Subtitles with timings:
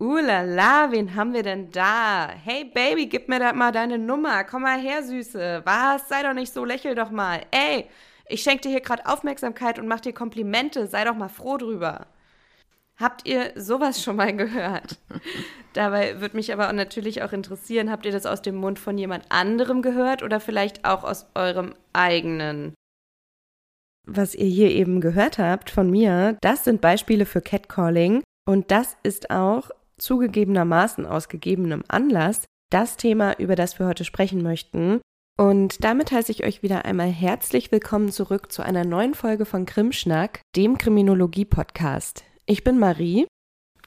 [0.00, 2.30] Ulala, wen haben wir denn da?
[2.30, 4.44] Hey Baby, gib mir da mal deine Nummer.
[4.44, 5.60] Komm mal her, Süße.
[5.66, 6.08] Was?
[6.08, 7.42] Sei doch nicht so, lächel doch mal.
[7.50, 7.84] Ey,
[8.26, 10.86] ich schenke dir hier gerade Aufmerksamkeit und mach dir Komplimente.
[10.86, 12.06] Sei doch mal froh drüber.
[12.96, 14.98] Habt ihr sowas schon mal gehört?
[15.74, 19.24] Dabei würde mich aber natürlich auch interessieren, habt ihr das aus dem Mund von jemand
[19.28, 22.72] anderem gehört oder vielleicht auch aus eurem eigenen?
[24.06, 28.96] Was ihr hier eben gehört habt von mir, das sind Beispiele für Catcalling und das
[29.02, 35.00] ist auch zugegebenermaßen aus gegebenem Anlass das Thema, über das wir heute sprechen möchten.
[35.38, 39.66] Und damit heiße ich euch wieder einmal herzlich willkommen zurück zu einer neuen Folge von
[39.66, 42.24] Krimschnack, dem Kriminologie-Podcast.
[42.46, 43.26] Ich bin Marie.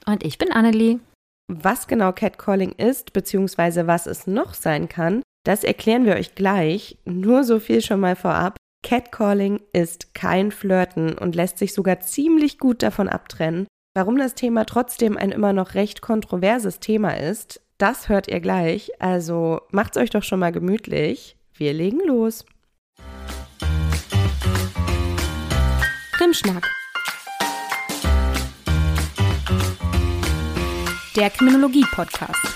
[0.06, 1.00] Und ich bin Annelie.
[1.48, 6.98] Was genau Catcalling ist, beziehungsweise was es noch sein kann, das erklären wir euch gleich.
[7.04, 8.56] Nur so viel schon mal vorab.
[8.82, 13.66] Catcalling ist kein Flirten und lässt sich sogar ziemlich gut davon abtrennen.
[13.96, 18.90] Warum das Thema trotzdem ein immer noch recht kontroverses Thema ist, das hört ihr gleich.
[19.00, 21.36] Also macht's euch doch schon mal gemütlich.
[21.54, 22.44] Wir legen los.
[26.10, 26.68] Krimschnack.
[31.14, 32.53] Der Kriminologie-Podcast.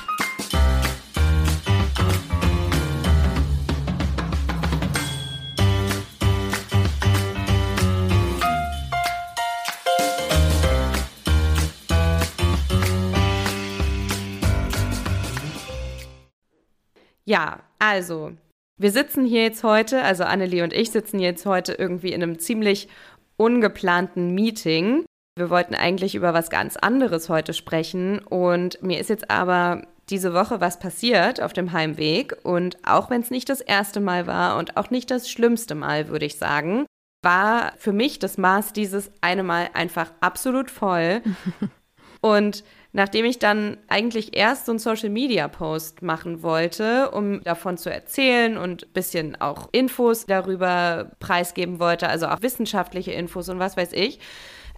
[17.29, 18.33] Ja, also,
[18.79, 22.39] wir sitzen hier jetzt heute, also Annelie und ich sitzen jetzt heute irgendwie in einem
[22.39, 22.89] ziemlich
[23.37, 25.05] ungeplanten Meeting.
[25.37, 30.33] Wir wollten eigentlich über was ganz anderes heute sprechen und mir ist jetzt aber diese
[30.33, 34.57] Woche was passiert auf dem Heimweg und auch wenn es nicht das erste Mal war
[34.57, 36.87] und auch nicht das schlimmste Mal, würde ich sagen,
[37.23, 41.21] war für mich das Maß dieses eine Mal einfach absolut voll.
[42.23, 48.57] und Nachdem ich dann eigentlich erst so einen Social-Media-Post machen wollte, um davon zu erzählen
[48.57, 53.93] und ein bisschen auch Infos darüber preisgeben wollte, also auch wissenschaftliche Infos und was weiß
[53.93, 54.21] ich,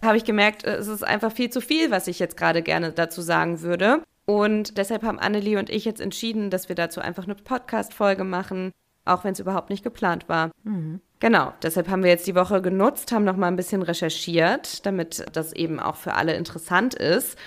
[0.03, 3.21] habe ich gemerkt, es ist einfach viel zu viel, was ich jetzt gerade gerne dazu
[3.21, 4.03] sagen würde.
[4.25, 8.71] Und deshalb haben Annelie und ich jetzt entschieden, dass wir dazu einfach eine Podcast-Folge machen,
[9.05, 10.51] auch wenn es überhaupt nicht geplant war.
[10.63, 11.01] Mhm.
[11.19, 15.23] Genau, deshalb haben wir jetzt die Woche genutzt, haben noch mal ein bisschen recherchiert, damit
[15.33, 17.37] das eben auch für alle interessant ist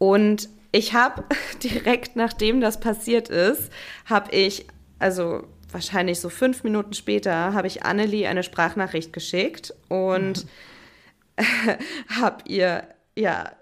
[0.00, 1.24] und ich habe
[1.62, 3.70] direkt nachdem das passiert ist,
[4.06, 4.66] habe ich,
[4.98, 10.46] also wahrscheinlich so fünf Minuten später, habe ich Annelie eine Sprachnachricht geschickt und
[11.38, 12.20] mhm.
[12.20, 13.52] habe ihr ja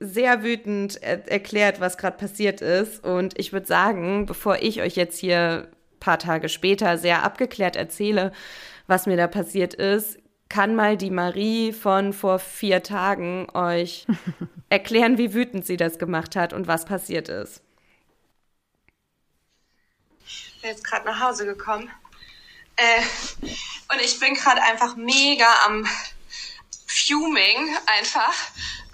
[0.00, 3.04] sehr wütend er erklärt, was gerade passiert ist.
[3.04, 7.76] Und ich würde sagen, bevor ich euch jetzt hier ein paar Tage später sehr abgeklärt
[7.76, 8.32] erzähle,
[8.88, 10.18] was mir da passiert ist,
[10.48, 14.06] kann mal die Marie von vor vier Tagen euch
[14.68, 17.62] erklären, wie wütend sie das gemacht hat und was passiert ist.
[20.26, 21.90] Ich bin jetzt gerade nach Hause gekommen.
[22.76, 23.02] Äh,
[23.92, 25.86] und ich bin gerade einfach mega am
[26.86, 28.34] Fuming einfach,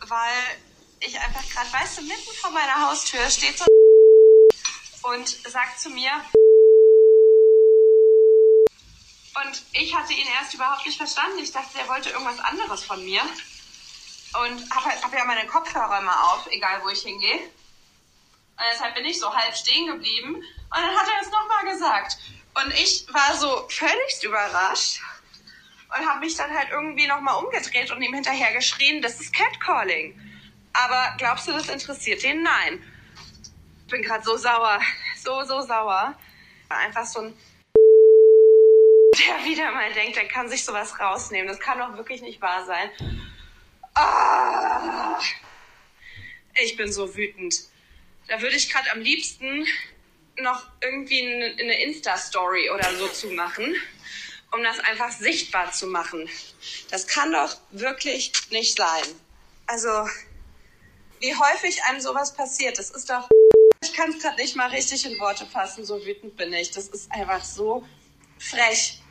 [0.07, 0.59] weil
[1.01, 3.65] ich einfach gerade, weißt du, mitten vor meiner Haustür steht so
[5.03, 6.12] und sagt zu mir,
[9.34, 11.38] und ich hatte ihn erst überhaupt nicht verstanden.
[11.38, 13.22] Ich dachte, er wollte irgendwas anderes von mir.
[14.34, 17.38] Und habe halt, hab ja meine Kopfhörer immer auf, egal wo ich hingehe.
[17.38, 20.34] Und deshalb bin ich so halb stehen geblieben.
[20.34, 22.19] Und dann hat er es nochmal gesagt.
[22.54, 25.00] Und ich war so völlig überrascht
[25.88, 30.19] und habe mich dann halt irgendwie nochmal umgedreht und ihm hinterher geschrien, das ist Catcalling.
[30.75, 32.43] Aber glaubst du, das interessiert ihn?
[32.43, 32.82] Nein.
[33.84, 34.81] Ich bin gerade so sauer.
[35.22, 36.19] So, so sauer.
[36.69, 37.37] Einfach so ein
[39.19, 41.49] der wieder mal denkt, der kann sich sowas rausnehmen.
[41.49, 42.91] Das kann doch wirklich nicht wahr sein.
[43.95, 45.21] Ah,
[46.62, 47.55] ich bin so wütend.
[48.28, 49.67] Da würde ich gerade am liebsten
[50.39, 53.75] noch irgendwie eine Insta-Story oder so zu machen,
[54.53, 56.29] um das einfach sichtbar zu machen.
[56.91, 59.05] Das kann doch wirklich nicht sein.
[59.67, 60.09] Also,
[61.20, 63.29] wie häufig einem sowas passiert, das ist doch.
[63.85, 66.70] Ich kann es gerade nicht mal richtig in Worte fassen, so wütend bin ich.
[66.70, 67.87] Das ist einfach so
[68.38, 69.01] frech.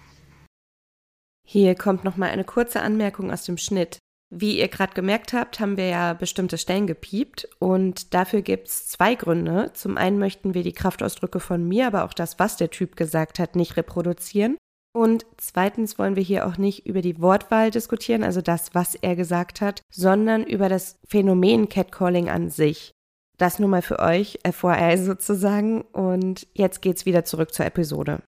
[1.54, 3.98] Hier kommt noch mal eine kurze Anmerkung aus dem Schnitt.
[4.30, 8.88] Wie ihr gerade gemerkt habt, haben wir ja bestimmte Stellen gepiept und dafür gibt es
[8.88, 9.70] zwei Gründe.
[9.74, 13.38] Zum einen möchten wir die Kraftausdrücke von mir, aber auch das, was der Typ gesagt
[13.38, 14.56] hat, nicht reproduzieren.
[14.94, 19.18] Und zweitens wollen wir hier auch nicht über die Wortwahl diskutieren, also das, was er
[19.18, 22.94] gesagt hat, sondern über das Phänomen Catcalling an sich.
[23.38, 25.82] Das nur mal für euch, FYI sozusagen.
[25.82, 28.24] Und jetzt geht's wieder zurück zur Episode.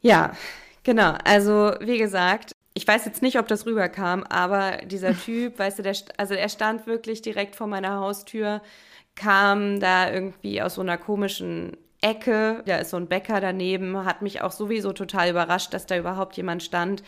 [0.00, 0.36] Ja,
[0.84, 5.78] Genau, also wie gesagt, ich weiß jetzt nicht, ob das rüberkam, aber dieser Typ, weißt
[5.78, 8.62] du, der, also er stand wirklich direkt vor meiner Haustür,
[9.16, 14.20] kam da irgendwie aus so einer komischen Ecke, da ist so ein Bäcker daneben, hat
[14.20, 17.02] mich auch sowieso total überrascht, dass da überhaupt jemand stand.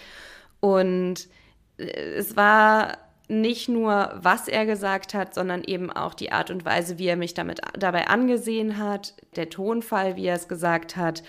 [0.60, 1.28] Und
[1.76, 2.96] äh, es war
[3.28, 7.16] nicht nur, was er gesagt hat, sondern eben auch die Art und Weise, wie er
[7.16, 11.24] mich damit dabei angesehen hat, der Tonfall, wie er es gesagt hat.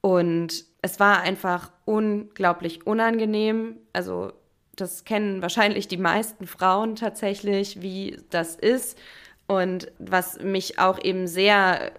[0.00, 3.76] Und es war einfach unglaublich unangenehm.
[3.92, 4.32] Also
[4.76, 8.96] das kennen wahrscheinlich die meisten Frauen tatsächlich, wie das ist.
[9.48, 11.90] Und was mich auch eben sehr,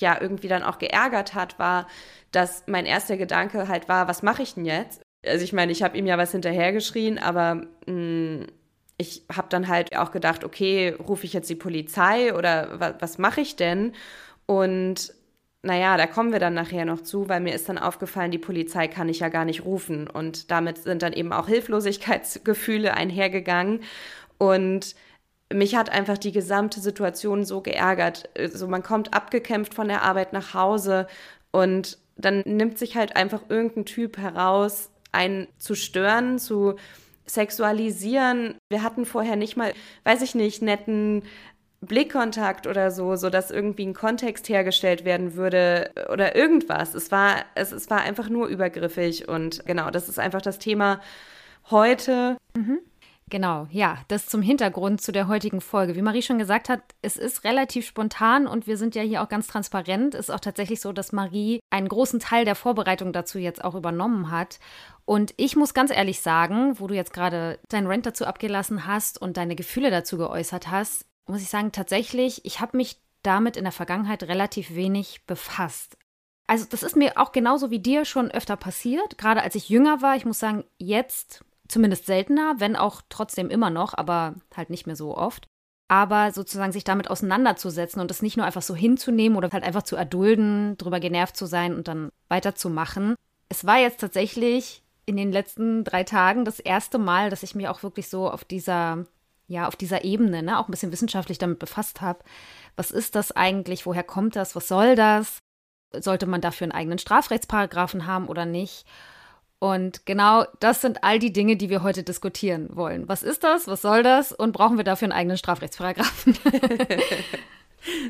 [0.00, 1.88] ja, irgendwie dann auch geärgert hat, war,
[2.30, 5.02] dass mein erster Gedanke halt war, was mache ich denn jetzt?
[5.26, 8.46] Also ich meine, ich habe ihm ja was hinterhergeschrien, aber mh, mm,
[8.98, 13.18] ich habe dann halt auch gedacht, okay, rufe ich jetzt die Polizei oder was, was
[13.18, 13.94] mache ich denn?
[14.46, 15.12] Und
[15.62, 18.88] naja, da kommen wir dann nachher noch zu, weil mir ist dann aufgefallen, die Polizei
[18.88, 20.08] kann ich ja gar nicht rufen.
[20.08, 23.80] Und damit sind dann eben auch Hilflosigkeitsgefühle einhergegangen.
[24.38, 24.94] Und
[25.52, 28.28] mich hat einfach die gesamte Situation so geärgert.
[28.36, 31.06] Also man kommt abgekämpft von der Arbeit nach Hause
[31.52, 36.76] und dann nimmt sich halt einfach irgendein Typ heraus, einen zu stören, zu
[37.26, 38.56] sexualisieren.
[38.70, 39.72] Wir hatten vorher nicht mal,
[40.04, 41.22] weiß ich nicht, netten
[41.86, 46.94] Blickkontakt oder so, so dass irgendwie ein Kontext hergestellt werden würde oder irgendwas.
[46.94, 51.00] Es war, es, es war einfach nur übergriffig und genau, das ist einfach das Thema
[51.70, 52.36] heute.
[52.56, 52.80] Mhm.
[53.28, 55.96] Genau, ja, das zum Hintergrund zu der heutigen Folge.
[55.96, 59.28] Wie Marie schon gesagt hat, es ist relativ spontan und wir sind ja hier auch
[59.28, 60.14] ganz transparent.
[60.14, 63.74] Es ist auch tatsächlich so, dass Marie einen großen Teil der Vorbereitung dazu jetzt auch
[63.74, 64.60] übernommen hat.
[65.04, 69.20] Und ich muss ganz ehrlich sagen, wo du jetzt gerade dein Rent dazu abgelassen hast
[69.20, 73.64] und deine Gefühle dazu geäußert hast, muss ich sagen, tatsächlich, ich habe mich damit in
[73.64, 75.96] der Vergangenheit relativ wenig befasst.
[76.46, 80.00] Also das ist mir auch genauso wie dir schon öfter passiert, gerade als ich jünger
[80.00, 80.16] war.
[80.16, 84.94] Ich muss sagen, jetzt zumindest seltener, wenn auch trotzdem immer noch, aber halt nicht mehr
[84.94, 85.48] so oft.
[85.88, 89.82] Aber sozusagen sich damit auseinanderzusetzen und es nicht nur einfach so hinzunehmen oder halt einfach
[89.82, 93.14] zu erdulden, drüber genervt zu sein und dann weiterzumachen.
[93.48, 97.68] Es war jetzt tatsächlich in den letzten drei Tagen das erste Mal, dass ich mich
[97.68, 99.06] auch wirklich so auf dieser
[99.48, 102.20] ja, auf dieser Ebene, ne, auch ein bisschen wissenschaftlich damit befasst habe.
[102.76, 103.86] Was ist das eigentlich?
[103.86, 104.56] Woher kommt das?
[104.56, 105.38] Was soll das?
[105.94, 108.84] Sollte man dafür einen eigenen Strafrechtsparagraphen haben oder nicht?
[109.58, 113.08] Und genau das sind all die Dinge, die wir heute diskutieren wollen.
[113.08, 113.68] Was ist das?
[113.68, 114.32] Was soll das?
[114.32, 116.36] Und brauchen wir dafür einen eigenen Strafrechtsparagraphen?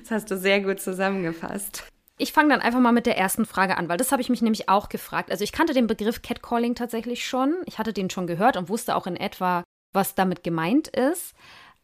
[0.00, 1.84] das hast du sehr gut zusammengefasst.
[2.18, 4.40] Ich fange dann einfach mal mit der ersten Frage an, weil das habe ich mich
[4.40, 5.30] nämlich auch gefragt.
[5.30, 7.54] Also ich kannte den Begriff Catcalling tatsächlich schon.
[7.66, 9.62] Ich hatte den schon gehört und wusste auch in etwa,
[9.96, 11.34] was damit gemeint ist.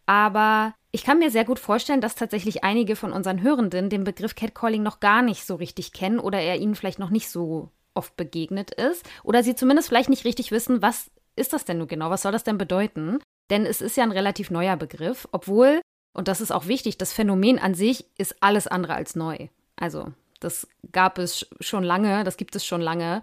[0.06, 4.37] Aber ich kann mir sehr gut vorstellen, dass tatsächlich einige von unseren Hörenden den Begriff
[4.37, 8.17] Catcalling noch gar nicht so richtig kennen oder er ihnen vielleicht noch nicht so oft
[8.17, 12.11] begegnet ist oder sie zumindest vielleicht nicht richtig wissen, was ist das denn nun genau,
[12.11, 13.19] was soll das denn bedeuten?
[13.50, 15.81] Denn es ist ja ein relativ neuer Begriff, obwohl,
[16.12, 19.49] und das ist auch wichtig, das Phänomen an sich ist alles andere als neu.
[19.76, 23.23] Also, das gab es schon lange, das gibt es schon lange.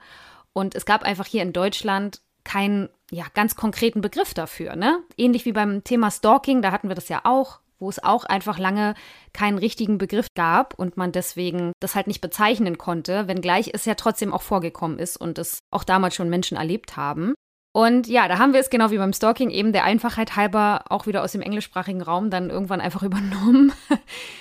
[0.53, 4.75] Und es gab einfach hier in Deutschland keinen ja, ganz konkreten Begriff dafür.
[4.75, 4.99] Ne?
[5.17, 8.59] Ähnlich wie beim Thema Stalking, da hatten wir das ja auch, wo es auch einfach
[8.59, 8.93] lange
[9.33, 13.95] keinen richtigen Begriff gab und man deswegen das halt nicht bezeichnen konnte, wenngleich es ja
[13.95, 17.33] trotzdem auch vorgekommen ist und es auch damals schon Menschen erlebt haben.
[17.71, 21.05] Und ja, da haben wir es genau wie beim Stalking eben der Einfachheit halber auch
[21.05, 23.71] wieder aus dem englischsprachigen Raum dann irgendwann einfach übernommen.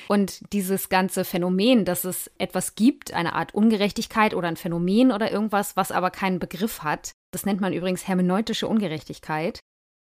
[0.08, 5.30] Und dieses ganze Phänomen, dass es etwas gibt, eine Art Ungerechtigkeit oder ein Phänomen oder
[5.30, 9.60] irgendwas, was aber keinen Begriff hat, das nennt man übrigens hermeneutische Ungerechtigkeit.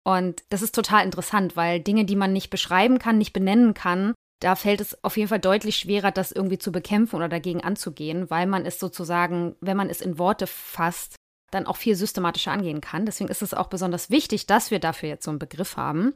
[0.04, 4.14] Und das ist total interessant, weil Dinge, die man nicht beschreiben kann, nicht benennen kann,
[4.40, 8.28] da fällt es auf jeden Fall deutlich schwerer, das irgendwie zu bekämpfen oder dagegen anzugehen,
[8.28, 11.14] weil man es sozusagen, wenn man es in Worte fasst,
[11.52, 13.06] dann auch viel systematischer angehen kann.
[13.06, 16.14] Deswegen ist es auch besonders wichtig, dass wir dafür jetzt so einen Begriff haben.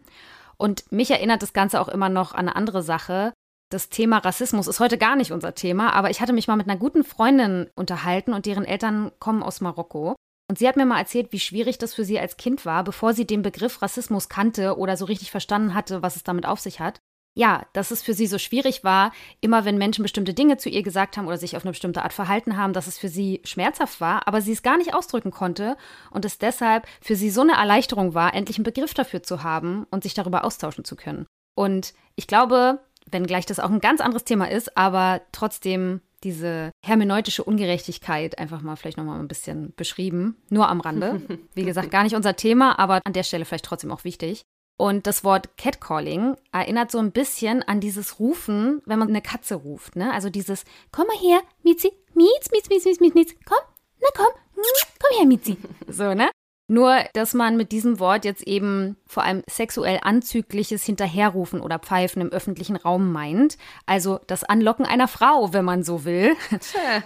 [0.56, 3.32] Und mich erinnert das Ganze auch immer noch an eine andere Sache.
[3.70, 6.68] Das Thema Rassismus ist heute gar nicht unser Thema, aber ich hatte mich mal mit
[6.68, 10.16] einer guten Freundin unterhalten und deren Eltern kommen aus Marokko.
[10.48, 13.12] Und sie hat mir mal erzählt, wie schwierig das für sie als Kind war, bevor
[13.12, 16.80] sie den Begriff Rassismus kannte oder so richtig verstanden hatte, was es damit auf sich
[16.80, 17.00] hat
[17.36, 19.12] ja, dass es für sie so schwierig war,
[19.42, 22.14] immer wenn Menschen bestimmte Dinge zu ihr gesagt haben oder sich auf eine bestimmte Art
[22.14, 25.76] verhalten haben, dass es für sie schmerzhaft war, aber sie es gar nicht ausdrücken konnte
[26.10, 29.86] und es deshalb für sie so eine Erleichterung war, endlich einen Begriff dafür zu haben
[29.90, 31.26] und sich darüber austauschen zu können.
[31.54, 37.44] Und ich glaube, wenngleich das auch ein ganz anderes Thema ist, aber trotzdem diese hermeneutische
[37.44, 41.20] Ungerechtigkeit einfach mal vielleicht nochmal ein bisschen beschrieben, nur am Rande.
[41.54, 44.42] Wie gesagt, gar nicht unser Thema, aber an der Stelle vielleicht trotzdem auch wichtig.
[44.78, 49.54] Und das Wort Catcalling erinnert so ein bisschen an dieses Rufen, wenn man eine Katze
[49.54, 50.12] ruft, ne?
[50.12, 53.58] Also dieses, komm mal her, Mizi, Mietz, Mietz, Mietz, Mietz, Mietz, Mietz, komm,
[54.00, 55.56] na komm, komm her, Mizi.
[55.88, 56.30] So, ne?
[56.68, 62.20] Nur, dass man mit diesem Wort jetzt eben vor allem sexuell anzügliches Hinterherrufen oder Pfeifen
[62.20, 63.56] im öffentlichen Raum meint.
[63.86, 66.34] Also das Anlocken einer Frau, wenn man so will.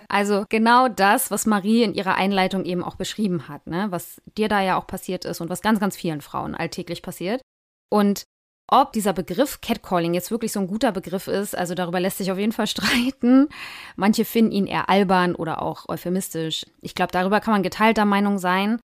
[0.09, 3.89] Also genau das, was Marie in ihrer Einleitung eben auch beschrieben hat, ne?
[3.91, 7.43] was dir da ja auch passiert ist und was ganz, ganz vielen Frauen alltäglich passiert.
[7.91, 8.25] Und
[8.73, 12.31] ob dieser Begriff Catcalling jetzt wirklich so ein guter Begriff ist, also darüber lässt sich
[12.31, 13.49] auf jeden Fall streiten.
[13.97, 16.65] Manche finden ihn eher albern oder auch euphemistisch.
[16.81, 18.79] Ich glaube, darüber kann man geteilter Meinung sein.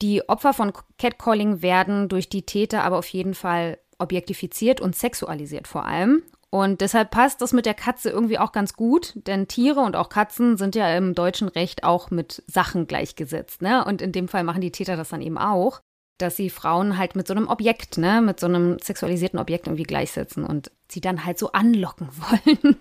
[0.00, 5.68] Die Opfer von Catcalling werden durch die Täter aber auf jeden Fall objektifiziert und sexualisiert
[5.68, 6.22] vor allem.
[6.50, 10.10] Und deshalb passt das mit der Katze irgendwie auch ganz gut, denn Tiere und auch
[10.10, 13.62] Katzen sind ja im deutschen Recht auch mit Sachen gleichgesetzt.
[13.62, 13.84] Ne?
[13.84, 15.80] Und in dem Fall machen die Täter das dann eben auch,
[16.22, 19.82] dass sie Frauen halt mit so einem Objekt, ne, mit so einem sexualisierten Objekt irgendwie
[19.82, 22.76] gleichsetzen und sie dann halt so anlocken wollen.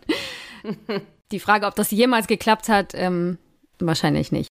[1.32, 3.38] die Frage, ob das jemals geklappt hat, ähm,
[3.80, 4.50] wahrscheinlich nicht.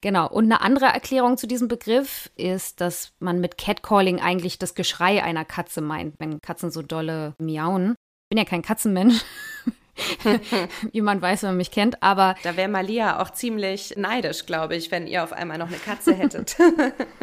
[0.00, 0.28] Genau.
[0.28, 5.22] Und eine andere Erklärung zu diesem Begriff ist, dass man mit Catcalling eigentlich das Geschrei
[5.22, 7.92] einer Katze meint, wenn Katzen so dolle miauen.
[7.92, 9.24] Ich bin ja kein Katzenmensch.
[10.92, 12.34] wie man weiß, wenn man mich kennt, aber.
[12.42, 16.14] Da wäre Malia auch ziemlich neidisch, glaube ich, wenn ihr auf einmal noch eine Katze
[16.14, 16.56] hättet.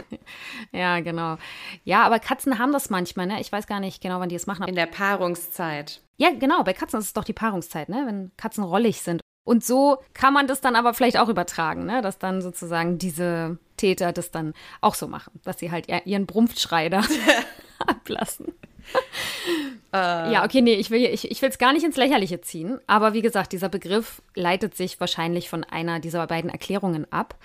[0.72, 1.38] ja, genau.
[1.84, 3.42] Ja, aber Katzen haben das manchmal, ne?
[3.42, 4.68] Ich weiß gar nicht genau, wann die es machen.
[4.68, 6.02] In der Paarungszeit.
[6.18, 6.64] Ja, genau.
[6.64, 8.04] Bei Katzen ist es doch die Paarungszeit, ne?
[8.06, 12.02] Wenn Katzen rollig sind und so kann man das dann aber vielleicht auch übertragen, ne?
[12.02, 16.90] dass dann sozusagen diese Täter das dann auch so machen, dass sie halt ihren Brumpfschrei
[16.90, 17.02] da
[17.80, 18.54] ablassen.
[19.94, 20.32] Äh.
[20.32, 22.80] Ja, okay, nee, ich will es ich, ich gar nicht ins Lächerliche ziehen.
[22.88, 27.36] Aber wie gesagt, dieser Begriff leitet sich wahrscheinlich von einer dieser beiden Erklärungen ab.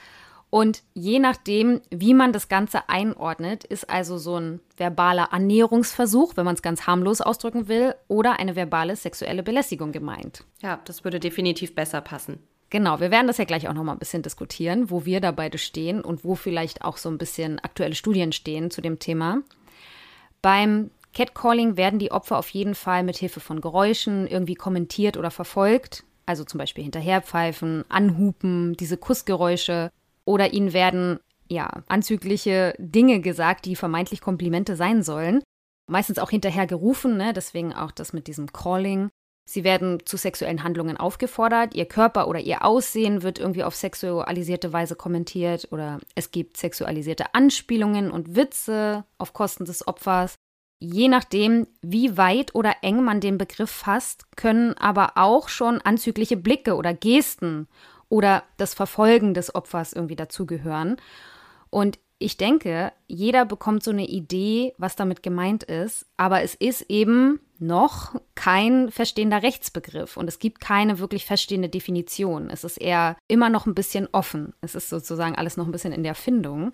[0.48, 6.44] Und je nachdem, wie man das Ganze einordnet, ist also so ein verbaler Annäherungsversuch, wenn
[6.44, 10.44] man es ganz harmlos ausdrücken will, oder eine verbale sexuelle Belästigung gemeint.
[10.62, 12.38] Ja, das würde definitiv besser passen.
[12.70, 15.30] Genau, wir werden das ja gleich auch noch mal ein bisschen diskutieren, wo wir da
[15.30, 19.42] beide stehen und wo vielleicht auch so ein bisschen aktuelle Studien stehen zu dem Thema.
[20.42, 25.30] Beim Catcalling werden die Opfer auf jeden Fall mit Hilfe von Geräuschen irgendwie kommentiert oder
[25.30, 29.90] verfolgt, also zum Beispiel hinterherpfeifen, anhupen, diese Kussgeräusche
[30.26, 31.18] oder ihnen werden
[31.48, 35.42] ja anzügliche Dinge gesagt, die vermeintlich Komplimente sein sollen.
[35.90, 37.32] Meistens auch hinterher gerufen, ne?
[37.32, 39.08] deswegen auch das mit diesem Calling.
[39.48, 41.74] Sie werden zu sexuellen Handlungen aufgefordert.
[41.74, 47.32] Ihr Körper oder ihr Aussehen wird irgendwie auf sexualisierte Weise kommentiert oder es gibt sexualisierte
[47.32, 50.34] Anspielungen und Witze auf Kosten des Opfers.
[50.78, 56.36] Je nachdem, wie weit oder eng man den Begriff fasst, können aber auch schon anzügliche
[56.36, 57.66] Blicke oder Gesten
[58.08, 60.96] oder das Verfolgen des Opfers irgendwie dazugehören.
[61.70, 66.82] Und ich denke, jeder bekommt so eine Idee, was damit gemeint ist, aber es ist
[66.88, 72.48] eben noch kein verstehender Rechtsbegriff und es gibt keine wirklich verstehende Definition.
[72.50, 74.54] Es ist eher immer noch ein bisschen offen.
[74.60, 76.72] Es ist sozusagen alles noch ein bisschen in der Findung.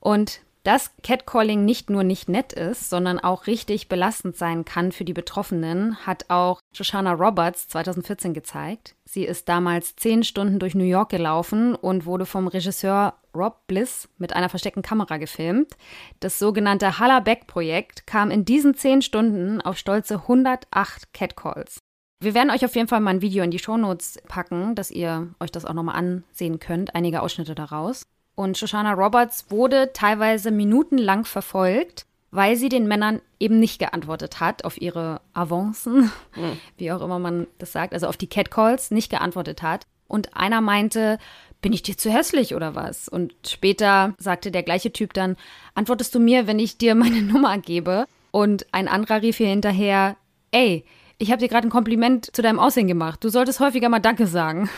[0.00, 5.06] Und dass Catcalling nicht nur nicht nett ist, sondern auch richtig belastend sein kann für
[5.06, 8.94] die Betroffenen, hat auch Shoshana Roberts 2014 gezeigt.
[9.06, 14.10] Sie ist damals zehn Stunden durch New York gelaufen und wurde vom Regisseur Rob Bliss
[14.18, 15.74] mit einer versteckten Kamera gefilmt.
[16.20, 21.78] Das sogenannte Hallaback-Projekt kam in diesen zehn Stunden auf stolze 108 Catcalls.
[22.20, 25.32] Wir werden euch auf jeden Fall mal ein Video in die Shownotes packen, dass ihr
[25.40, 28.04] euch das auch nochmal ansehen könnt, einige Ausschnitte daraus.
[28.38, 34.64] Und Shoshana Roberts wurde teilweise minutenlang verfolgt, weil sie den Männern eben nicht geantwortet hat
[34.64, 36.56] auf ihre Avancen, mhm.
[36.76, 39.88] wie auch immer man das sagt, also auf die Catcalls nicht geantwortet hat.
[40.06, 41.18] Und einer meinte,
[41.62, 43.08] bin ich dir zu hässlich oder was?
[43.08, 45.36] Und später sagte der gleiche Typ dann,
[45.74, 48.06] antwortest du mir, wenn ich dir meine Nummer gebe?
[48.30, 50.16] Und ein anderer rief hier hinterher,
[50.52, 50.84] ey,
[51.18, 53.24] ich habe dir gerade ein Kompliment zu deinem Aussehen gemacht.
[53.24, 54.70] Du solltest häufiger mal Danke sagen.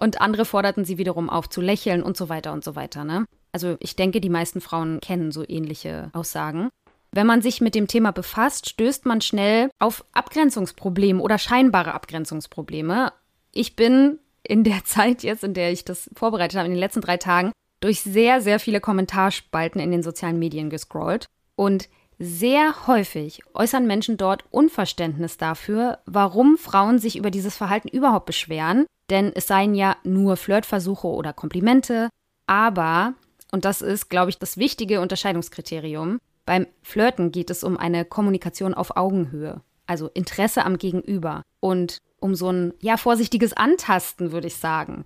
[0.00, 3.04] Und andere forderten sie wiederum auf zu lächeln und so weiter und so weiter.
[3.04, 3.26] Ne?
[3.52, 6.68] Also ich denke, die meisten Frauen kennen so ähnliche Aussagen.
[7.12, 13.12] Wenn man sich mit dem Thema befasst, stößt man schnell auf Abgrenzungsprobleme oder scheinbare Abgrenzungsprobleme.
[13.52, 17.00] Ich bin in der Zeit jetzt, in der ich das vorbereitet habe, in den letzten
[17.00, 21.26] drei Tagen, durch sehr, sehr viele Kommentarspalten in den sozialen Medien gescrollt.
[21.54, 28.26] Und sehr häufig äußern Menschen dort Unverständnis dafür, warum Frauen sich über dieses Verhalten überhaupt
[28.26, 32.08] beschweren denn es seien ja nur Flirtversuche oder Komplimente,
[32.46, 33.14] aber,
[33.52, 38.74] und das ist, glaube ich, das wichtige Unterscheidungskriterium, beim Flirten geht es um eine Kommunikation
[38.74, 44.56] auf Augenhöhe, also Interesse am Gegenüber und um so ein, ja, vorsichtiges Antasten, würde ich
[44.56, 45.04] sagen.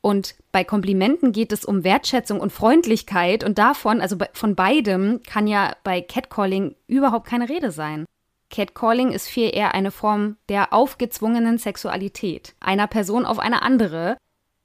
[0.00, 5.46] Und bei Komplimenten geht es um Wertschätzung und Freundlichkeit und davon, also von beidem, kann
[5.46, 8.04] ja bei Catcalling überhaupt keine Rede sein.
[8.52, 14.16] Catcalling ist viel eher eine Form der aufgezwungenen Sexualität einer Person auf eine andere.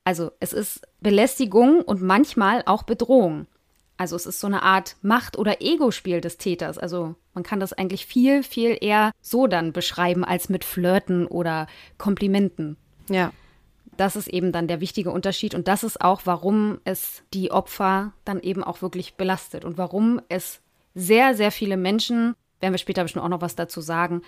[0.03, 3.47] Also es ist Belästigung und manchmal auch Bedrohung.
[3.95, 6.77] Also es ist so eine Art Macht- oder Ego-Spiel des Täters.
[6.77, 11.65] Also man kann das eigentlich viel, viel eher so dann beschreiben als mit Flirten oder
[11.97, 12.77] Komplimenten.
[13.09, 13.31] Ja.
[13.95, 18.13] Das ist eben dann der wichtige Unterschied und das ist auch, warum es die Opfer
[18.25, 20.61] dann eben auch wirklich belastet und warum es
[20.93, 24.21] sehr, sehr viele Menschen, werden wir später bestimmt auch noch was dazu sagen,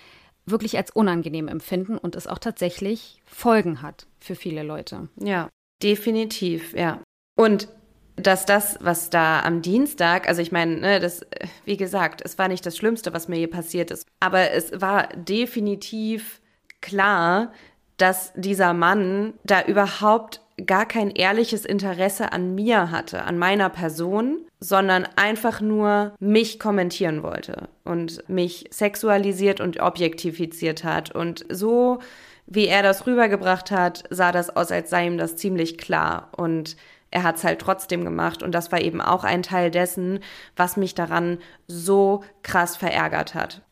[0.46, 5.08] wirklich als unangenehm empfinden und es auch tatsächlich Folgen hat für viele Leute.
[5.16, 5.48] Ja,
[5.82, 7.00] definitiv, ja.
[7.36, 7.68] Und
[8.16, 11.24] dass das, was da am Dienstag, also ich meine, ne, das,
[11.64, 15.08] wie gesagt, es war nicht das Schlimmste, was mir je passiert ist, aber es war
[15.08, 16.40] definitiv
[16.80, 17.52] klar,
[17.96, 24.38] dass dieser Mann da überhaupt gar kein ehrliches Interesse an mir hatte, an meiner Person,
[24.60, 31.14] sondern einfach nur mich kommentieren wollte und mich sexualisiert und objektifiziert hat.
[31.14, 32.00] Und so,
[32.46, 36.30] wie er das rübergebracht hat, sah das aus, als sei ihm das ziemlich klar.
[36.36, 36.76] Und
[37.10, 38.42] er hat es halt trotzdem gemacht.
[38.42, 40.20] Und das war eben auch ein Teil dessen,
[40.56, 43.62] was mich daran so krass verärgert hat.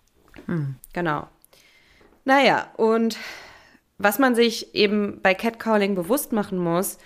[0.47, 0.77] Hm.
[0.93, 1.27] Genau.
[2.25, 3.17] Naja, und
[3.99, 6.99] was man sich eben bei Catcalling bewusst machen muss,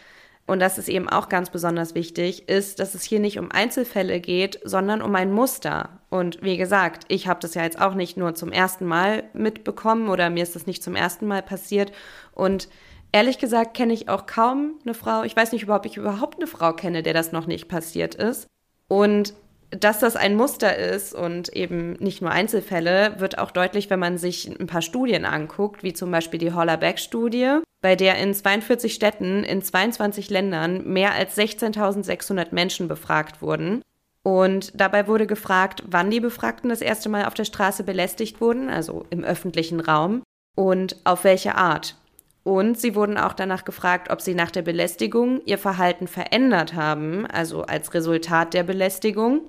[0.46, 4.20] und das ist eben auch ganz besonders wichtig, ist, dass es hier nicht um Einzelfälle
[4.20, 6.00] geht, sondern um ein Muster.
[6.10, 10.08] Und wie gesagt, ich habe das ja jetzt auch nicht nur zum ersten Mal mitbekommen
[10.08, 11.92] oder mir ist das nicht zum ersten Mal passiert.
[12.34, 12.68] Und
[13.12, 16.38] ehrlich gesagt kenne ich auch kaum eine Frau, ich weiß nicht überhaupt, ob ich überhaupt
[16.38, 18.48] eine Frau kenne, der das noch nicht passiert ist.
[18.88, 19.34] Und
[19.78, 24.18] dass das ein Muster ist und eben nicht nur Einzelfälle, wird auch deutlich, wenn man
[24.18, 29.44] sich ein paar Studien anguckt, wie zum Beispiel die Holler-Beck-Studie, bei der in 42 Städten
[29.44, 33.82] in 22 Ländern mehr als 16.600 Menschen befragt wurden.
[34.22, 38.68] Und dabei wurde gefragt, wann die Befragten das erste Mal auf der Straße belästigt wurden,
[38.68, 40.22] also im öffentlichen Raum,
[40.54, 41.96] und auf welche Art.
[42.44, 47.26] Und sie wurden auch danach gefragt, ob sie nach der Belästigung ihr Verhalten verändert haben,
[47.26, 49.48] also als Resultat der Belästigung,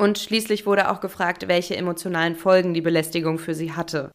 [0.00, 4.10] und schließlich wurde auch gefragt, welche emotionalen Folgen die Belästigung für sie hatte.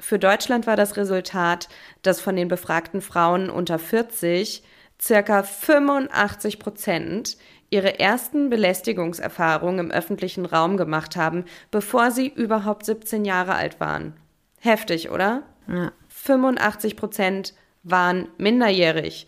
[0.00, 1.68] Für Deutschland war das Resultat,
[2.00, 4.62] dass von den befragten Frauen unter 40
[5.00, 7.36] circa 85 Prozent
[7.70, 14.14] ihre ersten Belästigungserfahrungen im öffentlichen Raum gemacht haben, bevor sie überhaupt 17 Jahre alt waren.
[14.60, 15.42] Heftig, oder?
[15.68, 15.92] Ja.
[16.08, 19.26] 85 Prozent waren minderjährig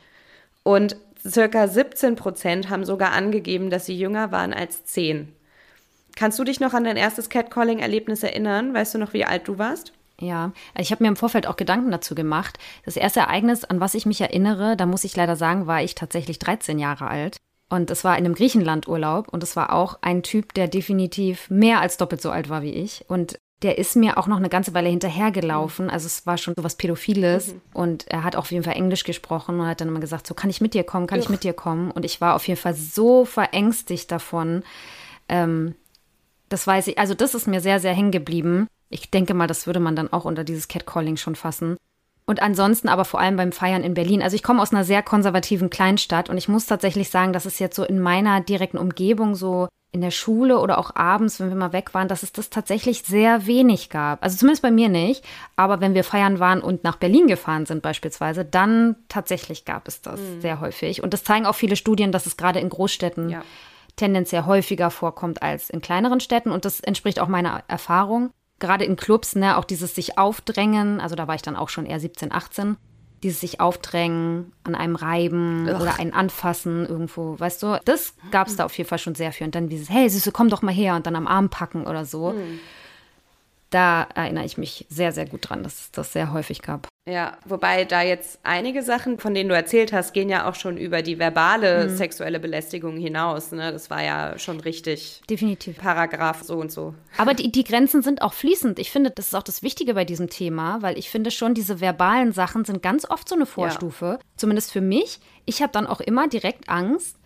[0.62, 5.34] und circa 17 Prozent haben sogar angegeben, dass sie jünger waren als 10.
[6.16, 8.74] Kannst du dich noch an dein erstes Catcalling-Erlebnis erinnern?
[8.74, 9.92] Weißt du noch, wie alt du warst?
[10.20, 12.58] Ja, ich habe mir im Vorfeld auch Gedanken dazu gemacht.
[12.84, 15.94] Das erste Ereignis, an was ich mich erinnere, da muss ich leider sagen, war ich
[15.94, 17.36] tatsächlich 13 Jahre alt.
[17.68, 21.80] Und es war in einem Griechenlandurlaub und es war auch ein Typ, der definitiv mehr
[21.80, 23.04] als doppelt so alt war wie ich.
[23.08, 25.88] Und der ist mir auch noch eine ganze Weile hinterhergelaufen.
[25.90, 27.54] Also es war schon so was Pädophiles.
[27.54, 27.60] Mhm.
[27.72, 30.50] Und er hat auf jeden Fall Englisch gesprochen und hat dann immer gesagt, so kann
[30.50, 31.24] ich mit dir kommen, kann Uch.
[31.24, 31.90] ich mit dir kommen.
[31.90, 34.62] Und ich war auf jeden Fall so verängstigt davon,
[35.28, 35.74] ähm,
[36.48, 38.68] das weiß ich, also das ist mir sehr, sehr hängen geblieben.
[38.90, 41.76] Ich denke mal, das würde man dann auch unter dieses Catcalling schon fassen.
[42.26, 44.22] Und ansonsten aber vor allem beim Feiern in Berlin.
[44.22, 47.58] Also ich komme aus einer sehr konservativen Kleinstadt und ich muss tatsächlich sagen, dass es
[47.58, 51.56] jetzt so in meiner direkten Umgebung so in der Schule oder auch abends, wenn wir
[51.56, 54.24] mal weg waren, dass es das tatsächlich sehr wenig gab.
[54.24, 55.24] Also zumindest bei mir nicht.
[55.54, 60.00] Aber wenn wir feiern waren und nach Berlin gefahren sind beispielsweise, dann tatsächlich gab es
[60.00, 60.40] das mhm.
[60.40, 61.02] sehr häufig.
[61.02, 63.42] Und das zeigen auch viele Studien, dass es gerade in Großstädten ja
[63.96, 66.50] tendenziell häufiger vorkommt als in kleineren Städten.
[66.50, 68.30] Und das entspricht auch meiner Erfahrung.
[68.58, 71.86] Gerade in Clubs, ne, auch dieses sich aufdrängen, also da war ich dann auch schon
[71.86, 72.76] eher 17, 18,
[73.22, 75.80] dieses sich aufdrängen, an einem reiben Ugh.
[75.80, 79.32] oder einen anfassen irgendwo, weißt du, das gab es da auf jeden Fall schon sehr
[79.32, 79.46] viel.
[79.46, 82.04] Und dann dieses, hey Süße, komm doch mal her und dann am Arm packen oder
[82.04, 82.30] so.
[82.32, 82.60] Mhm.
[83.74, 86.86] Da erinnere ich mich sehr, sehr gut dran, dass es das sehr häufig gab.
[87.10, 90.76] Ja, wobei da jetzt einige Sachen, von denen du erzählt hast, gehen ja auch schon
[90.76, 91.96] über die verbale mhm.
[91.96, 93.50] sexuelle Belästigung hinaus.
[93.50, 93.72] Ne?
[93.72, 95.22] Das war ja schon richtig.
[95.28, 95.78] Definitiv.
[95.78, 96.94] Paragraph so und so.
[97.16, 98.78] Aber die, die Grenzen sind auch fließend.
[98.78, 101.80] Ich finde, das ist auch das Wichtige bei diesem Thema, weil ich finde schon, diese
[101.80, 104.06] verbalen Sachen sind ganz oft so eine Vorstufe.
[104.06, 104.18] Ja.
[104.36, 105.18] Zumindest für mich.
[105.46, 107.16] Ich habe dann auch immer direkt Angst,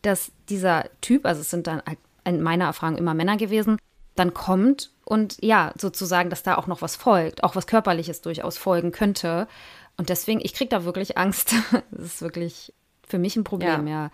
[0.00, 3.76] dass dieser Typ, also es sind dann halt in meiner Erfahrung immer Männer gewesen,
[4.16, 8.58] dann kommt und ja, sozusagen, dass da auch noch was folgt, auch was Körperliches durchaus
[8.58, 9.48] folgen könnte.
[9.96, 11.52] Und deswegen, ich kriege da wirklich Angst.
[11.90, 12.72] das ist wirklich
[13.06, 14.04] für mich ein Problem, ja.
[14.04, 14.10] ja.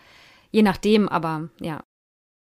[0.53, 1.83] Je nachdem, aber ja.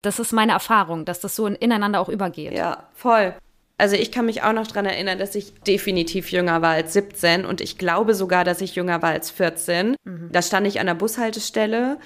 [0.00, 2.54] Das ist meine Erfahrung, dass das so ineinander auch übergeht.
[2.54, 3.34] Ja, voll.
[3.76, 7.44] Also ich kann mich auch noch daran erinnern, dass ich definitiv jünger war als 17
[7.44, 9.96] und ich glaube sogar, dass ich jünger war als 14.
[10.02, 10.30] Mhm.
[10.32, 11.98] Da stand ich an der Bushaltestelle.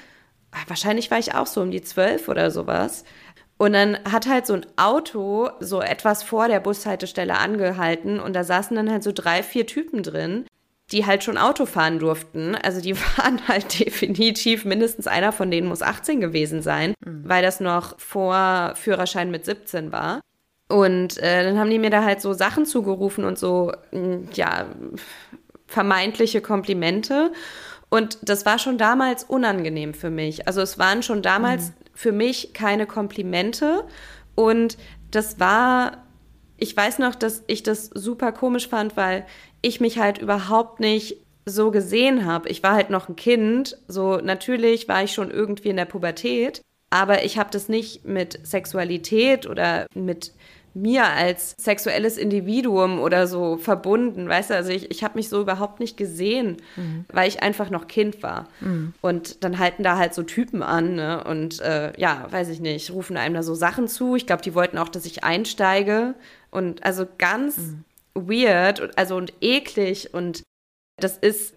[0.66, 3.04] Wahrscheinlich war ich auch so um die 12 oder sowas.
[3.60, 8.42] Und dann hat halt so ein Auto so etwas vor der Bushaltestelle angehalten und da
[8.42, 10.46] saßen dann halt so drei, vier Typen drin.
[10.92, 12.56] die halt schon Auto fahren durften.
[12.56, 17.22] Also die waren halt definitiv, mindestens einer von denen muss 18 gewesen sein, mhm.
[17.28, 20.22] weil das noch vor Führerschein mit 17 war.
[20.68, 24.64] Und äh, dann haben die mir da halt so Sachen zugerufen und so, mm, ja,
[25.66, 27.30] vermeintliche Komplimente.
[27.90, 30.46] Und das war schon damals unangenehm für mich.
[30.46, 31.74] Also es waren schon damals mhm.
[32.00, 33.84] Für mich keine Komplimente.
[34.34, 34.78] Und
[35.10, 36.06] das war,
[36.56, 39.26] ich weiß noch, dass ich das super komisch fand, weil
[39.60, 42.48] ich mich halt überhaupt nicht so gesehen habe.
[42.48, 46.62] Ich war halt noch ein Kind, so natürlich war ich schon irgendwie in der Pubertät,
[46.88, 50.32] aber ich habe das nicht mit Sexualität oder mit
[50.74, 55.40] mir als sexuelles Individuum oder so verbunden, weißt du, also ich, ich habe mich so
[55.40, 57.04] überhaupt nicht gesehen, mhm.
[57.12, 58.48] weil ich einfach noch Kind war.
[58.60, 58.94] Mhm.
[59.00, 61.24] Und dann halten da halt so Typen an ne?
[61.24, 64.16] und äh, ja, weiß ich nicht, rufen einem da so Sachen zu.
[64.16, 66.14] Ich glaube, die wollten auch, dass ich einsteige
[66.50, 70.42] und also ganz mhm weird, also und eklig und
[70.96, 71.54] das ist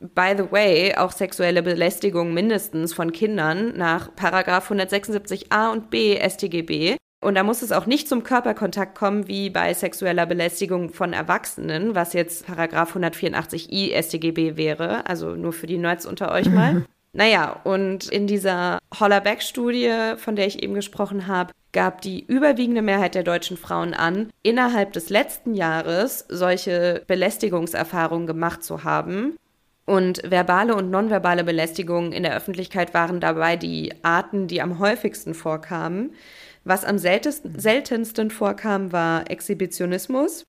[0.00, 6.96] by the way, auch sexuelle Belästigung mindestens von Kindern nach Paragraph 176a und b StGB.
[7.24, 11.94] Und da muss es auch nicht zum Körperkontakt kommen, wie bei sexueller Belästigung von Erwachsenen,
[11.94, 15.06] was jetzt Paragraph 184i StGB wäre.
[15.06, 16.84] Also nur für die Nerds unter euch mal.
[17.16, 23.14] Naja, und in dieser Hollerbeck-Studie, von der ich eben gesprochen habe, gab die überwiegende Mehrheit
[23.14, 29.36] der deutschen Frauen an, innerhalb des letzten Jahres solche Belästigungserfahrungen gemacht zu haben.
[29.86, 35.34] Und verbale und nonverbale Belästigungen in der Öffentlichkeit waren dabei die Arten, die am häufigsten
[35.34, 36.14] vorkamen.
[36.64, 40.44] Was am seltensten vorkam, war Exhibitionismus.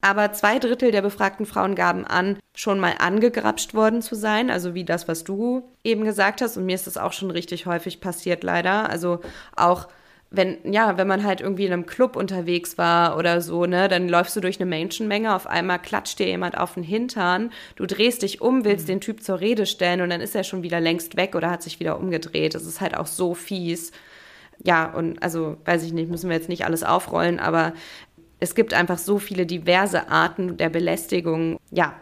[0.00, 4.74] Aber zwei Drittel der befragten Frauen gaben an, schon mal angegrapscht worden zu sein, also
[4.74, 6.56] wie das, was du eben gesagt hast.
[6.56, 8.88] Und mir ist das auch schon richtig häufig passiert, leider.
[8.88, 9.20] Also
[9.56, 9.88] auch
[10.30, 14.08] wenn, ja, wenn man halt irgendwie in einem Club unterwegs war oder so, ne, dann
[14.08, 18.22] läufst du durch eine Menschenmenge, auf einmal klatscht dir jemand auf den Hintern, du drehst
[18.22, 18.92] dich um, willst mhm.
[18.92, 21.62] den Typ zur Rede stellen und dann ist er schon wieder längst weg oder hat
[21.62, 22.54] sich wieder umgedreht.
[22.54, 23.90] Das ist halt auch so fies.
[24.64, 27.74] Ja, und also, weiß ich nicht, müssen wir jetzt nicht alles aufrollen, aber
[28.40, 31.58] es gibt einfach so viele diverse Arten der Belästigung.
[31.70, 31.94] Ja.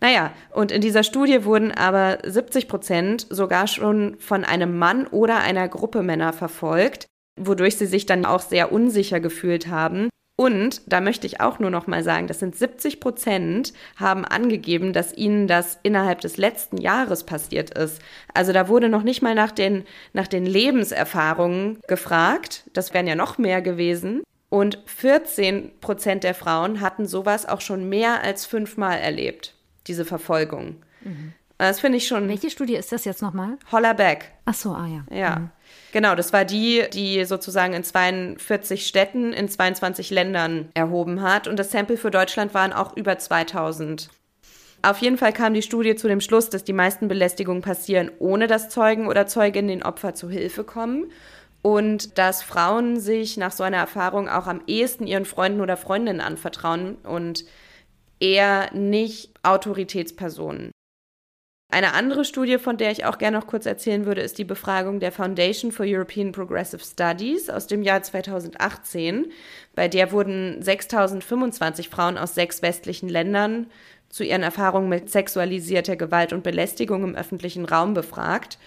[0.00, 5.40] Naja, und in dieser Studie wurden aber 70 Prozent sogar schon von einem Mann oder
[5.40, 7.06] einer Gruppe Männer verfolgt,
[7.38, 10.08] wodurch sie sich dann auch sehr unsicher gefühlt haben.
[10.40, 14.94] Und da möchte ich auch nur noch mal sagen, das sind 70 Prozent haben angegeben,
[14.94, 18.00] dass ihnen das innerhalb des letzten Jahres passiert ist.
[18.32, 22.64] Also da wurde noch nicht mal nach den, nach den Lebenserfahrungen gefragt.
[22.72, 24.22] Das wären ja noch mehr gewesen.
[24.48, 29.54] Und 14 Prozent der Frauen hatten sowas auch schon mehr als fünfmal erlebt,
[29.88, 30.76] diese Verfolgung.
[31.02, 31.34] Mhm.
[31.58, 32.26] Das finde ich schon.
[32.28, 33.58] Welche Studie ist das jetzt nochmal?
[33.70, 34.32] Hollerbeck.
[34.46, 35.14] Ach so, ah ja.
[35.14, 35.36] Ja.
[35.36, 35.50] Mhm.
[35.92, 41.48] Genau, das war die, die sozusagen in 42 Städten in 22 Ländern erhoben hat.
[41.48, 44.08] Und das Sample für Deutschland waren auch über 2000.
[44.82, 48.46] Auf jeden Fall kam die Studie zu dem Schluss, dass die meisten Belästigungen passieren, ohne
[48.46, 51.10] dass Zeugen oder Zeuginnen den Opfer zu Hilfe kommen
[51.60, 56.22] und dass Frauen sich nach so einer Erfahrung auch am ehesten ihren Freunden oder Freundinnen
[56.22, 57.44] anvertrauen und
[58.20, 60.70] eher nicht Autoritätspersonen.
[61.72, 64.98] Eine andere Studie, von der ich auch gerne noch kurz erzählen würde, ist die Befragung
[64.98, 69.30] der Foundation for European Progressive Studies aus dem Jahr 2018.
[69.76, 73.66] Bei der wurden 6025 Frauen aus sechs westlichen Ländern
[74.08, 78.58] zu ihren Erfahrungen mit sexualisierter Gewalt und Belästigung im öffentlichen Raum befragt.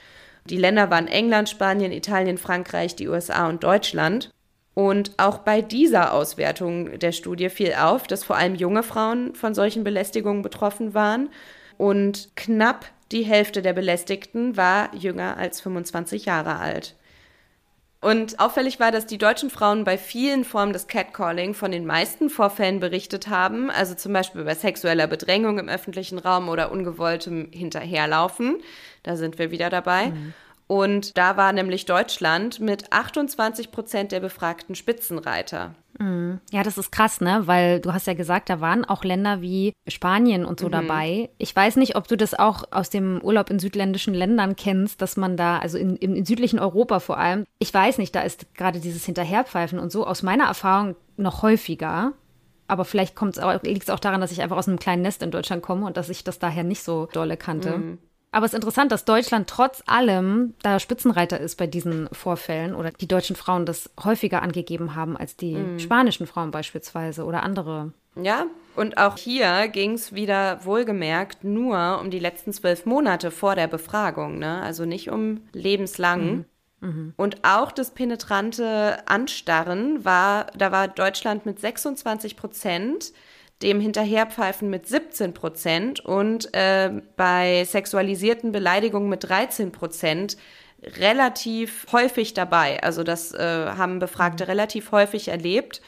[0.49, 4.31] Die Länder waren England, Spanien, Italien, Frankreich, die USA und Deutschland.
[4.75, 9.53] Und auch bei dieser Auswertung der Studie fiel auf, dass vor allem junge Frauen von
[9.53, 11.29] solchen Belästigungen betroffen waren.
[11.77, 16.95] Und knapp die Hälfte der Belästigten war jünger als 25 Jahre alt.
[18.03, 22.29] Und auffällig war, dass die deutschen Frauen bei vielen Formen des Catcalling von den meisten
[22.29, 28.57] Vorfällen berichtet haben, also zum Beispiel bei sexueller Bedrängung im öffentlichen Raum oder ungewolltem Hinterherlaufen.
[29.03, 30.07] Da sind wir wieder dabei.
[30.07, 30.33] Mhm.
[30.67, 35.75] Und da war nämlich Deutschland mit 28 Prozent der befragten Spitzenreiter.
[36.51, 37.43] Ja, das ist krass, ne?
[37.45, 40.71] Weil du hast ja gesagt, da waren auch Länder wie Spanien und so mhm.
[40.71, 41.29] dabei.
[41.37, 45.17] Ich weiß nicht, ob du das auch aus dem Urlaub in südländischen Ländern kennst, dass
[45.17, 48.79] man da, also in, in südlichen Europa vor allem, ich weiß nicht, da ist gerade
[48.79, 52.13] dieses Hinterherpfeifen und so aus meiner Erfahrung noch häufiger.
[52.67, 53.19] Aber vielleicht
[53.63, 55.97] liegt es auch daran, dass ich einfach aus einem kleinen Nest in Deutschland komme und
[55.97, 57.77] dass ich das daher nicht so dolle kannte.
[57.77, 57.97] Mhm.
[58.33, 62.89] Aber es ist interessant, dass Deutschland trotz allem da Spitzenreiter ist bei diesen Vorfällen oder
[62.89, 65.77] die deutschen Frauen das häufiger angegeben haben als die mhm.
[65.77, 67.93] spanischen Frauen beispielsweise oder andere.
[68.15, 73.53] Ja, und auch hier ging es wieder wohlgemerkt nur um die letzten zwölf Monate vor
[73.53, 74.63] der Befragung, ne?
[74.63, 76.25] also nicht um lebenslang.
[76.25, 76.45] Mhm.
[76.81, 77.13] Mhm.
[77.15, 83.13] Und auch das penetrante Anstarren war, da war Deutschland mit 26 Prozent
[83.63, 90.37] dem Hinterherpfeifen mit 17 Prozent und äh, bei sexualisierten Beleidigungen mit 13 Prozent
[90.99, 92.83] relativ häufig dabei.
[92.83, 93.37] Also das äh,
[93.77, 95.81] haben Befragte relativ häufig erlebt.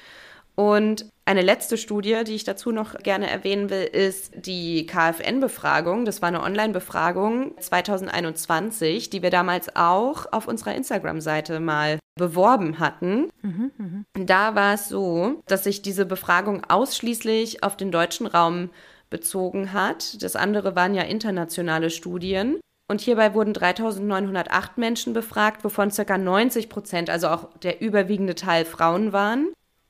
[0.55, 6.05] Und eine letzte Studie, die ich dazu noch gerne erwähnen will, ist die KfN-Befragung.
[6.05, 13.29] Das war eine Online-Befragung 2021, die wir damals auch auf unserer Instagram-Seite mal beworben hatten.
[13.41, 14.25] Mhm, mh.
[14.25, 18.69] Da war es so, dass sich diese Befragung ausschließlich auf den deutschen Raum
[19.09, 20.21] bezogen hat.
[20.23, 22.59] Das andere waren ja internationale Studien.
[22.87, 26.17] Und hierbei wurden 3908 Menschen befragt, wovon ca.
[26.17, 29.47] 90 Prozent, also auch der überwiegende Teil Frauen waren.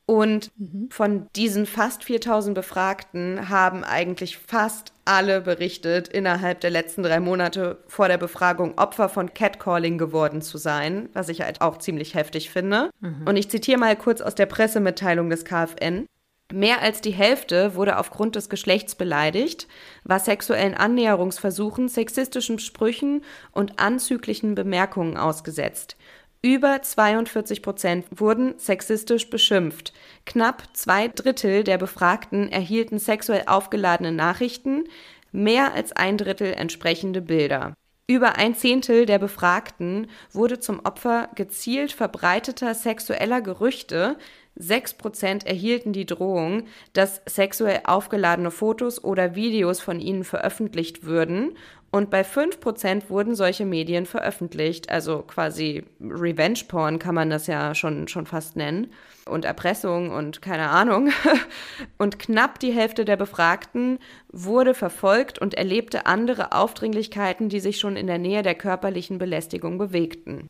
[0.07, 0.89] Und mhm.
[0.91, 7.79] von diesen fast 4000 Befragten haben eigentlich fast alle berichtet, innerhalb der letzten drei Monate
[7.87, 12.51] vor der Befragung Opfer von Catcalling geworden zu sein, was ich halt auch ziemlich heftig
[12.51, 12.91] finde.
[12.99, 13.25] Mhm.
[13.25, 16.07] Und ich zitiere mal kurz aus der Pressemitteilung des KfN.
[16.53, 19.67] Mehr als die Hälfte wurde aufgrund des Geschlechts beleidigt,
[20.03, 25.97] war sexuellen Annäherungsversuchen, sexistischen Sprüchen und anzüglichen Bemerkungen ausgesetzt.
[26.45, 29.93] Über 42 Prozent wurden sexistisch beschimpft.
[30.27, 34.83] Knapp zwei Drittel der Befragten erhielten sexuell aufgeladene Nachrichten,
[35.31, 37.73] mehr als ein Drittel entsprechende Bilder.
[38.05, 44.15] Über ein Zehntel der Befragten wurde zum Opfer gezielt verbreiteter sexueller Gerüchte.
[44.53, 51.57] Sechs Prozent erhielten die Drohung, dass sexuell aufgeladene Fotos oder Videos von ihnen veröffentlicht würden
[51.95, 57.73] und bei 5% wurden solche Medien veröffentlicht, also quasi Revenge Porn kann man das ja
[57.73, 58.91] schon, schon fast nennen.
[59.25, 61.11] Und Erpressung und keine Ahnung.
[61.97, 67.95] Und knapp die Hälfte der Befragten wurde verfolgt und erlebte andere Aufdringlichkeiten, die sich schon
[67.95, 70.49] in der Nähe der körperlichen Belästigung bewegten.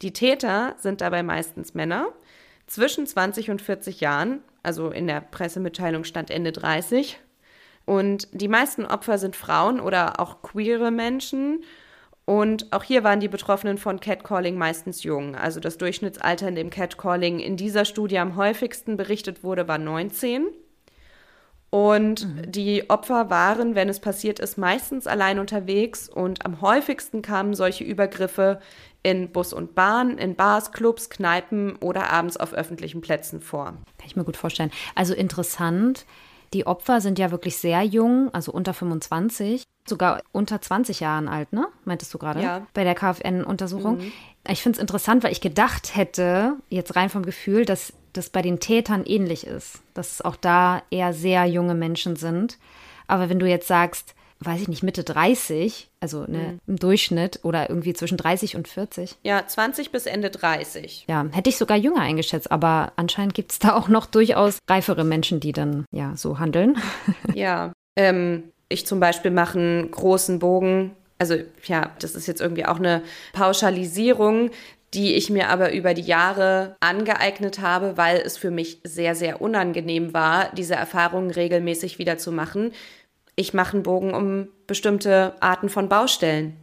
[0.00, 2.12] Die Täter sind dabei meistens Männer
[2.68, 7.18] zwischen 20 und 40 Jahren, also in der Pressemitteilung stand Ende 30
[7.84, 11.64] und die meisten Opfer sind Frauen oder auch queere Menschen.
[12.24, 15.34] Und auch hier waren die Betroffenen von Catcalling meistens jung.
[15.34, 20.46] Also das Durchschnittsalter, in dem Catcalling in dieser Studie am häufigsten berichtet wurde, war 19.
[21.74, 22.52] Und mhm.
[22.52, 27.82] die Opfer waren, wenn es passiert ist, meistens allein unterwegs und am häufigsten kamen solche
[27.82, 28.60] Übergriffe
[29.02, 33.64] in Bus und Bahn, in Bars, Clubs, Kneipen oder abends auf öffentlichen Plätzen vor.
[33.98, 34.70] Kann ich mir gut vorstellen.
[34.94, 36.04] Also interessant,
[36.52, 41.52] die Opfer sind ja wirklich sehr jung, also unter 25, sogar unter 20 Jahren alt,
[41.52, 41.66] ne?
[41.84, 42.42] Meintest du gerade?
[42.42, 42.66] Ja.
[42.74, 43.98] Bei der KfN-Untersuchung.
[43.98, 44.12] Mhm.
[44.48, 48.42] Ich finde es interessant, weil ich gedacht hätte, jetzt rein vom Gefühl, dass das bei
[48.42, 49.80] den Tätern ähnlich ist.
[49.94, 52.58] Dass es auch da eher sehr junge Menschen sind.
[53.06, 56.60] Aber wenn du jetzt sagst, weiß ich nicht, Mitte 30, also ne, mhm.
[56.66, 59.16] im Durchschnitt oder irgendwie zwischen 30 und 40.
[59.22, 61.06] Ja, 20 bis Ende 30.
[61.08, 65.04] Ja, hätte ich sogar jünger eingeschätzt, aber anscheinend gibt es da auch noch durchaus reifere
[65.04, 66.78] Menschen, die dann ja so handeln.
[67.34, 70.92] ja, ähm, ich zum Beispiel mache einen großen Bogen.
[71.18, 73.02] Also ja, das ist jetzt irgendwie auch eine
[73.32, 74.50] Pauschalisierung,
[74.94, 79.40] die ich mir aber über die Jahre angeeignet habe, weil es für mich sehr, sehr
[79.40, 82.72] unangenehm war, diese Erfahrungen regelmäßig wieder zu machen
[83.42, 86.56] ich mache einen Bogen um bestimmte Arten von Baustellen,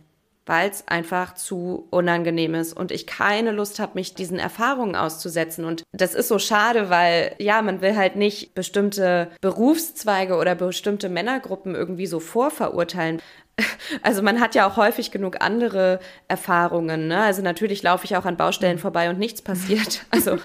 [0.46, 5.66] weil es einfach zu unangenehm ist und ich keine Lust habe, mich diesen Erfahrungen auszusetzen.
[5.66, 11.10] Und das ist so schade, weil ja, man will halt nicht bestimmte Berufszweige oder bestimmte
[11.10, 13.22] Männergruppen irgendwie so vorverurteilen.
[14.04, 17.10] Also man hat ja auch häufig genug andere Erfahrungen.
[17.10, 17.22] Ne?
[17.22, 18.82] Also natürlich laufe ich auch an Baustellen mhm.
[18.82, 20.06] vorbei und nichts passiert.
[20.12, 20.38] Also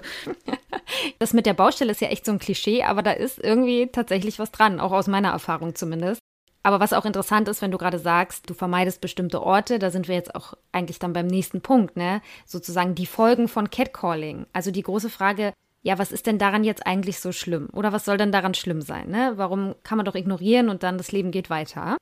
[1.19, 4.37] das mit der Baustelle ist ja echt so ein Klischee, aber da ist irgendwie tatsächlich
[4.37, 6.19] was dran, auch aus meiner Erfahrung zumindest.
[6.65, 10.07] Aber was auch interessant ist, wenn du gerade sagst, du vermeidest bestimmte Orte, da sind
[10.07, 12.23] wir jetzt auch eigentlich dann beim nächsten Punkt, ne?
[12.47, 14.47] Sozusagen die Folgen von Catcalling.
[14.51, 17.69] Also die große Frage, ja, was ist denn daran jetzt eigentlich so schlimm?
[17.71, 19.09] Oder was soll denn daran schlimm sein?
[19.09, 19.33] Ne?
[19.35, 21.97] Warum kann man doch ignorieren und dann das Leben geht weiter?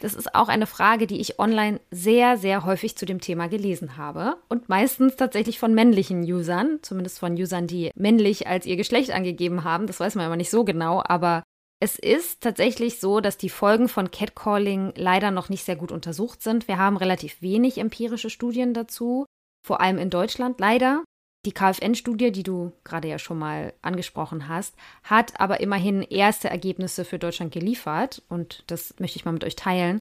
[0.00, 3.98] Das ist auch eine Frage, die ich online sehr, sehr häufig zu dem Thema gelesen
[3.98, 4.36] habe.
[4.48, 9.64] Und meistens tatsächlich von männlichen Usern, zumindest von Usern, die männlich als ihr Geschlecht angegeben
[9.64, 9.86] haben.
[9.86, 11.42] Das weiß man immer nicht so genau, aber
[11.80, 16.42] es ist tatsächlich so, dass die Folgen von Catcalling leider noch nicht sehr gut untersucht
[16.42, 16.66] sind.
[16.66, 19.26] Wir haben relativ wenig empirische Studien dazu,
[19.64, 21.04] vor allem in Deutschland leider.
[21.46, 27.04] Die KfN-Studie, die du gerade ja schon mal angesprochen hast, hat aber immerhin erste Ergebnisse
[27.04, 30.00] für Deutschland geliefert und das möchte ich mal mit euch teilen.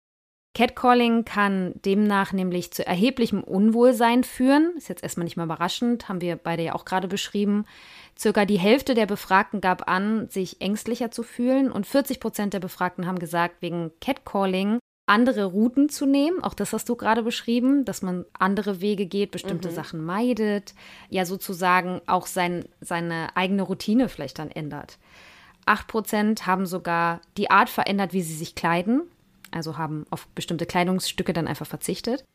[0.57, 4.73] Catcalling kann demnach nämlich zu erheblichem Unwohlsein führen.
[4.75, 7.65] Ist jetzt erstmal nicht mal überraschend, haben wir beide ja auch gerade beschrieben.
[8.17, 12.59] Circa die Hälfte der Befragten gab an, sich ängstlicher zu fühlen und 40 Prozent der
[12.59, 16.43] Befragten haben gesagt, wegen Catcalling andere Routen zu nehmen.
[16.43, 19.75] Auch das hast du gerade beschrieben, dass man andere Wege geht, bestimmte mhm.
[19.75, 20.73] Sachen meidet,
[21.09, 24.97] ja sozusagen auch sein, seine eigene Routine vielleicht dann ändert.
[25.67, 29.03] 8% haben sogar die Art verändert, wie sie sich kleiden,
[29.51, 32.25] also haben auf bestimmte Kleidungsstücke dann einfach verzichtet.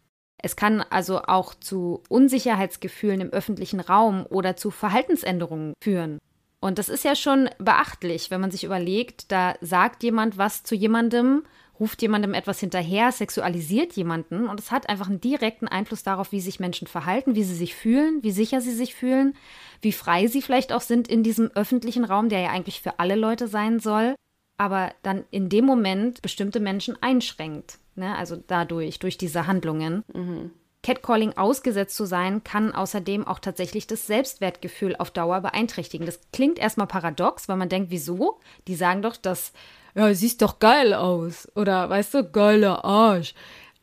[0.42, 6.18] Es kann also auch zu Unsicherheitsgefühlen im öffentlichen Raum oder zu Verhaltensänderungen führen.
[6.60, 10.74] Und das ist ja schon beachtlich, wenn man sich überlegt, da sagt jemand was zu
[10.74, 11.44] jemandem,
[11.80, 16.40] ruft jemandem etwas hinterher, sexualisiert jemanden und es hat einfach einen direkten Einfluss darauf, wie
[16.40, 19.34] sich Menschen verhalten, wie sie sich fühlen, wie sicher sie sich fühlen,
[19.80, 23.16] wie frei sie vielleicht auch sind in diesem öffentlichen Raum, der ja eigentlich für alle
[23.16, 24.14] Leute sein soll,
[24.62, 27.78] aber dann in dem Moment bestimmte Menschen einschränkt.
[27.96, 28.16] Ne?
[28.16, 30.04] Also dadurch, durch diese Handlungen.
[30.14, 30.52] Mhm.
[30.84, 36.06] Catcalling ausgesetzt zu sein, kann außerdem auch tatsächlich das Selbstwertgefühl auf Dauer beeinträchtigen.
[36.06, 38.38] Das klingt erstmal paradox, weil man denkt, wieso?
[38.68, 39.52] Die sagen doch, dass,
[39.96, 41.48] ja, siehst doch geil aus.
[41.56, 43.34] Oder, weißt du, geiler Arsch.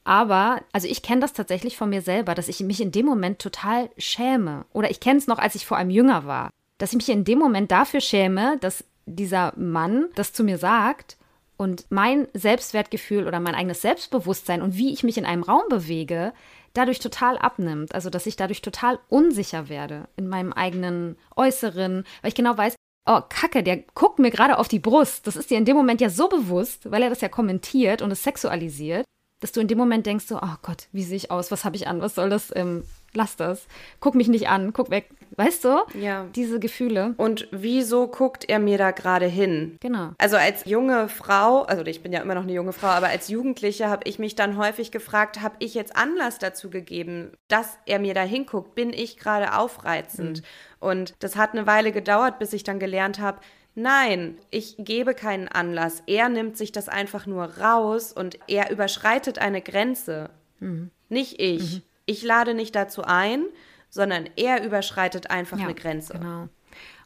[0.05, 3.39] Aber, also ich kenne das tatsächlich von mir selber, dass ich mich in dem Moment
[3.39, 4.65] total schäme.
[4.71, 6.51] Oder ich kenne es noch, als ich vor allem jünger war.
[6.77, 11.17] Dass ich mich in dem Moment dafür schäme, dass dieser Mann das zu mir sagt
[11.57, 16.33] und mein Selbstwertgefühl oder mein eigenes Selbstbewusstsein und wie ich mich in einem Raum bewege,
[16.73, 17.93] dadurch total abnimmt.
[17.93, 22.75] Also, dass ich dadurch total unsicher werde in meinem eigenen Äußeren, weil ich genau weiß,
[23.05, 25.27] oh, Kacke, der guckt mir gerade auf die Brust.
[25.27, 28.11] Das ist dir in dem Moment ja so bewusst, weil er das ja kommentiert und
[28.11, 29.03] es sexualisiert,
[29.41, 31.51] dass du in dem Moment denkst so, oh Gott, wie sehe ich aus?
[31.51, 32.01] Was habe ich an?
[32.01, 32.53] Was soll das?
[32.55, 33.67] Ähm, lass das.
[33.99, 35.09] Guck mich nicht an, guck weg.
[35.35, 35.77] Weißt du?
[35.93, 36.25] Ja.
[36.35, 37.13] Diese Gefühle.
[37.17, 39.77] Und wieso guckt er mir da gerade hin?
[39.79, 40.11] Genau.
[40.17, 43.29] Also als junge Frau, also ich bin ja immer noch eine junge Frau, aber als
[43.29, 47.99] Jugendliche habe ich mich dann häufig gefragt, habe ich jetzt Anlass dazu gegeben, dass er
[47.99, 48.75] mir da hinguckt?
[48.75, 50.41] Bin ich gerade aufreizend?
[50.41, 50.45] Mhm.
[50.79, 53.39] Und das hat eine Weile gedauert, bis ich dann gelernt habe,
[53.75, 56.03] Nein, ich gebe keinen Anlass.
[56.05, 60.31] Er nimmt sich das einfach nur raus und er überschreitet eine Grenze.
[60.59, 60.89] Mhm.
[61.07, 61.75] Nicht ich.
[61.75, 61.81] Mhm.
[62.09, 63.45] Ich lade nicht dazu ein,
[63.91, 66.13] sondern er überschreitet einfach ja, eine Grenze.
[66.13, 66.49] Genau.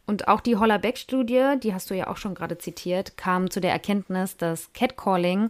[0.06, 3.74] Und auch die Holler-Beck-Studie, die hast du ja auch schon gerade zitiert, kam zu der
[3.74, 5.50] Erkenntnis, dass Catcalling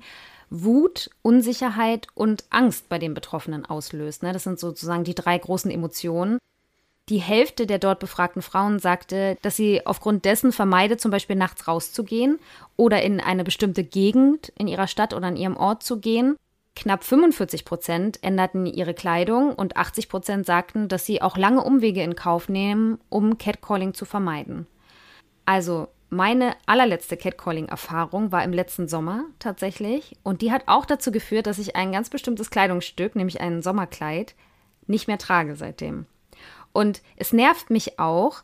[0.49, 4.23] Wut, Unsicherheit und Angst bei den Betroffenen auslöst.
[4.23, 4.33] Ne?
[4.33, 6.39] Das sind sozusagen die drei großen Emotionen.
[7.09, 11.67] Die Hälfte der dort befragten Frauen sagte, dass sie aufgrund dessen vermeidet, zum Beispiel nachts
[11.67, 12.39] rauszugehen
[12.75, 16.37] oder in eine bestimmte Gegend in ihrer Stadt oder in ihrem Ort zu gehen.
[16.75, 22.01] Knapp 45 Prozent änderten ihre Kleidung und 80 Prozent sagten, dass sie auch lange Umwege
[22.01, 24.65] in Kauf nehmen, um Catcalling zu vermeiden.
[25.45, 31.47] Also meine allerletzte Catcalling-Erfahrung war im letzten Sommer tatsächlich und die hat auch dazu geführt,
[31.47, 34.36] dass ich ein ganz bestimmtes Kleidungsstück, nämlich ein Sommerkleid,
[34.88, 36.05] nicht mehr trage seitdem.
[36.71, 38.43] Und es nervt mich auch,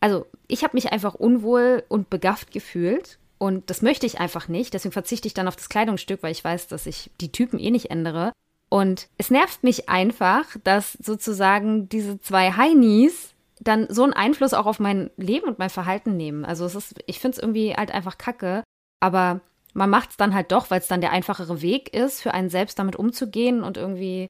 [0.00, 4.74] also ich habe mich einfach unwohl und begafft gefühlt und das möchte ich einfach nicht.
[4.74, 7.70] Deswegen verzichte ich dann auf das Kleidungsstück, weil ich weiß, dass ich die Typen eh
[7.70, 8.32] nicht ändere.
[8.68, 14.66] Und es nervt mich einfach, dass sozusagen diese zwei Heinis dann so einen Einfluss auch
[14.66, 16.44] auf mein Leben und mein Verhalten nehmen.
[16.44, 18.62] Also es ist, ich finde es irgendwie halt einfach kacke.
[19.00, 19.40] Aber
[19.74, 22.50] man macht es dann halt doch, weil es dann der einfachere Weg ist, für einen
[22.50, 24.28] selbst damit umzugehen und irgendwie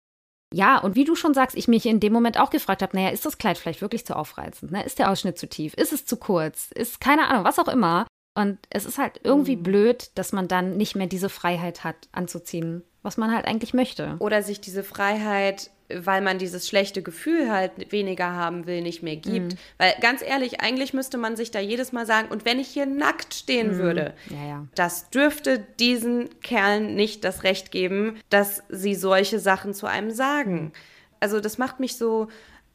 [0.53, 3.09] ja, und wie du schon sagst, ich mich in dem Moment auch gefragt habe, naja,
[3.09, 4.71] ist das Kleid vielleicht wirklich zu aufreizend?
[4.71, 4.85] Ne?
[4.85, 5.75] Ist der Ausschnitt zu tief?
[5.75, 6.71] Ist es zu kurz?
[6.73, 8.07] Ist keine Ahnung, was auch immer.
[8.35, 9.63] Und es ist halt irgendwie mhm.
[9.63, 14.17] blöd, dass man dann nicht mehr diese Freiheit hat, anzuziehen, was man halt eigentlich möchte.
[14.19, 19.17] Oder sich diese Freiheit, weil man dieses schlechte Gefühl halt weniger haben will, nicht mehr
[19.17, 19.53] gibt.
[19.53, 19.59] Mhm.
[19.79, 22.87] Weil ganz ehrlich, eigentlich müsste man sich da jedes Mal sagen, und wenn ich hier
[22.87, 23.79] nackt stehen mhm.
[23.79, 24.67] würde, ja, ja.
[24.75, 30.73] das dürfte diesen Kerlen nicht das Recht geben, dass sie solche Sachen zu einem sagen.
[31.21, 32.29] Also das macht mich so,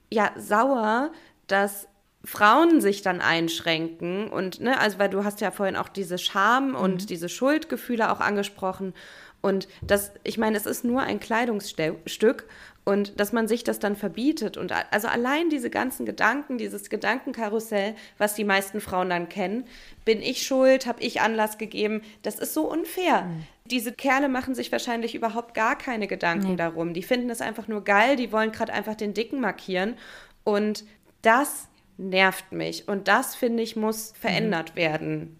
[0.09, 1.11] ja, sauer,
[1.47, 1.87] dass
[2.23, 6.75] Frauen sich dann einschränken und ne, also weil du hast ja vorhin auch diese Scham
[6.75, 7.07] und mhm.
[7.07, 8.93] diese Schuldgefühle auch angesprochen
[9.41, 12.45] und das, ich meine, es ist nur ein Kleidungsstück
[12.83, 17.95] und dass man sich das dann verbietet und also allein diese ganzen Gedanken, dieses Gedankenkarussell,
[18.17, 19.65] was die meisten Frauen dann kennen,
[20.03, 23.23] bin ich schuld, habe ich Anlass gegeben, das ist so unfair.
[23.23, 23.43] Mhm.
[23.65, 26.55] Diese Kerle machen sich wahrscheinlich überhaupt gar keine Gedanken nee.
[26.55, 26.93] darum.
[26.93, 29.95] Die finden es einfach nur geil, die wollen gerade einfach den Dicken markieren
[30.43, 30.83] und
[31.21, 31.68] das
[31.99, 32.87] nervt mich.
[32.87, 34.79] Und das, finde ich, muss verändert mhm.
[34.79, 35.39] werden.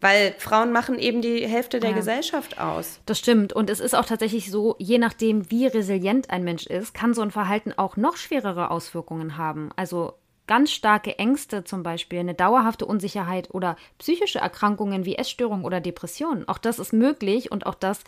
[0.00, 1.96] Weil Frauen machen eben die Hälfte der ja.
[1.96, 3.00] Gesellschaft aus.
[3.06, 3.52] Das stimmt.
[3.52, 7.22] Und es ist auch tatsächlich so, je nachdem, wie resilient ein Mensch ist, kann so
[7.22, 9.70] ein Verhalten auch noch schwerere Auswirkungen haben.
[9.76, 10.14] Also
[10.46, 16.46] ganz starke Ängste zum Beispiel, eine dauerhafte Unsicherheit oder psychische Erkrankungen wie Essstörungen oder Depressionen.
[16.48, 18.00] Auch das ist möglich und auch das,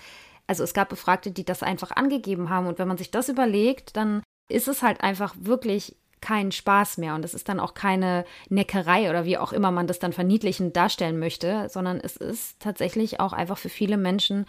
[0.46, 2.66] also es gab Befragte, die das einfach angegeben haben.
[2.66, 7.14] Und wenn man sich das überlegt, dann ist es halt einfach wirklich keinen Spaß mehr
[7.14, 10.76] und es ist dann auch keine Neckerei oder wie auch immer man das dann verniedlichend
[10.76, 14.46] darstellen möchte, sondern es ist tatsächlich auch einfach für viele Menschen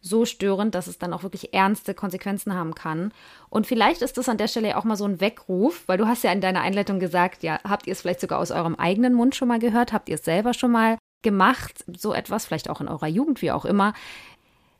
[0.00, 3.12] so störend, dass es dann auch wirklich ernste Konsequenzen haben kann.
[3.50, 6.22] Und vielleicht ist das an der Stelle auch mal so ein Weckruf, weil du hast
[6.22, 9.34] ja in deiner Einleitung gesagt, ja, habt ihr es vielleicht sogar aus eurem eigenen Mund
[9.34, 9.92] schon mal gehört?
[9.92, 13.50] Habt ihr es selber schon mal gemacht, so etwas, vielleicht auch in eurer Jugend, wie
[13.50, 13.92] auch immer.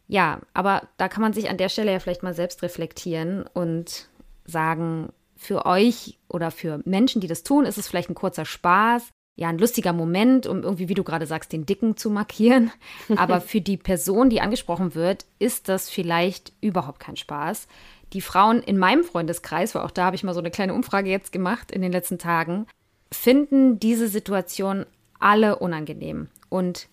[0.06, 4.08] Ja, aber da kann man sich an der Stelle ja vielleicht mal selbst reflektieren und
[4.44, 9.08] sagen, für euch oder für Menschen, die das tun, ist es vielleicht ein kurzer Spaß,
[9.36, 12.72] ja, ein lustiger Moment, um irgendwie, wie du gerade sagst, den Dicken zu markieren.
[13.16, 17.68] Aber für die Person, die angesprochen wird, ist das vielleicht überhaupt kein Spaß.
[18.12, 21.08] Die Frauen in meinem Freundeskreis, weil auch da habe ich mal so eine kleine Umfrage
[21.08, 22.66] jetzt gemacht in den letzten Tagen,
[23.12, 24.86] finden diese Situation
[25.20, 26.26] alle unangenehm.
[26.48, 26.88] Und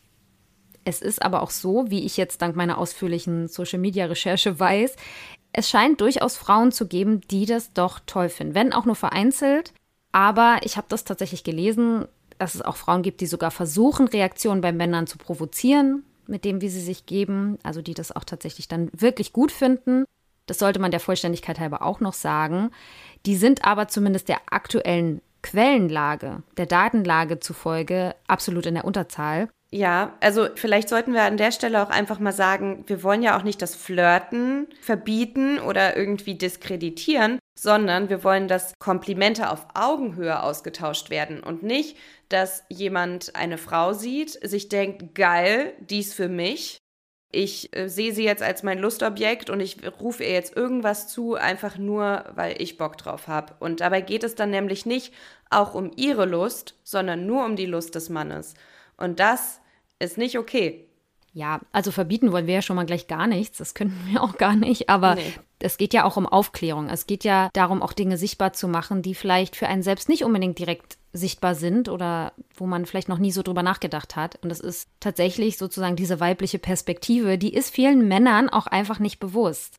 [0.83, 4.95] es ist aber auch so, wie ich jetzt dank meiner ausführlichen Social-Media-Recherche weiß,
[5.57, 9.73] es scheint durchaus Frauen zu geben, die das doch toll finden, wenn auch nur vereinzelt.
[10.11, 12.05] Aber ich habe das tatsächlich gelesen,
[12.37, 16.59] dass es auch Frauen gibt, die sogar versuchen, Reaktionen bei Männern zu provozieren, mit dem,
[16.59, 20.03] wie sie sich geben, also die das auch tatsächlich dann wirklich gut finden.
[20.45, 22.71] Das sollte man der Vollständigkeit halber auch noch sagen.
[23.25, 29.47] Die sind aber zumindest der aktuellen Quellenlage, der Datenlage zufolge absolut in der Unterzahl.
[29.75, 33.37] Ja, also vielleicht sollten wir an der Stelle auch einfach mal sagen, wir wollen ja
[33.37, 40.41] auch nicht das Flirten verbieten oder irgendwie diskreditieren, sondern wir wollen, dass Komplimente auf Augenhöhe
[40.41, 41.97] ausgetauscht werden und nicht,
[42.29, 46.77] dass jemand eine Frau sieht, sich denkt, geil, dies für mich.
[47.33, 51.35] Ich äh, sehe sie jetzt als mein Lustobjekt und ich rufe ihr jetzt irgendwas zu,
[51.35, 53.55] einfach nur, weil ich Bock drauf habe.
[53.59, 55.13] Und dabei geht es dann nämlich nicht
[55.49, 58.53] auch um ihre Lust, sondern nur um die Lust des Mannes.
[58.95, 59.59] Und das
[59.99, 60.85] ist nicht okay.
[61.35, 63.57] Ja, also verbieten wollen wir ja schon mal gleich gar nichts.
[63.57, 64.87] Das könnten wir auch gar nicht.
[64.89, 65.33] Aber nee.
[65.59, 66.87] es geht ja auch um Aufklärung.
[66.87, 70.23] Es geht ja darum, auch Dinge sichtbar zu machen, die vielleicht für einen selbst nicht
[70.23, 74.37] unbedingt direkt sichtbar sind oder wo man vielleicht noch nie so drüber nachgedacht hat.
[74.43, 79.19] Und das ist tatsächlich sozusagen diese weibliche Perspektive, die ist vielen Männern auch einfach nicht
[79.19, 79.75] bewusst.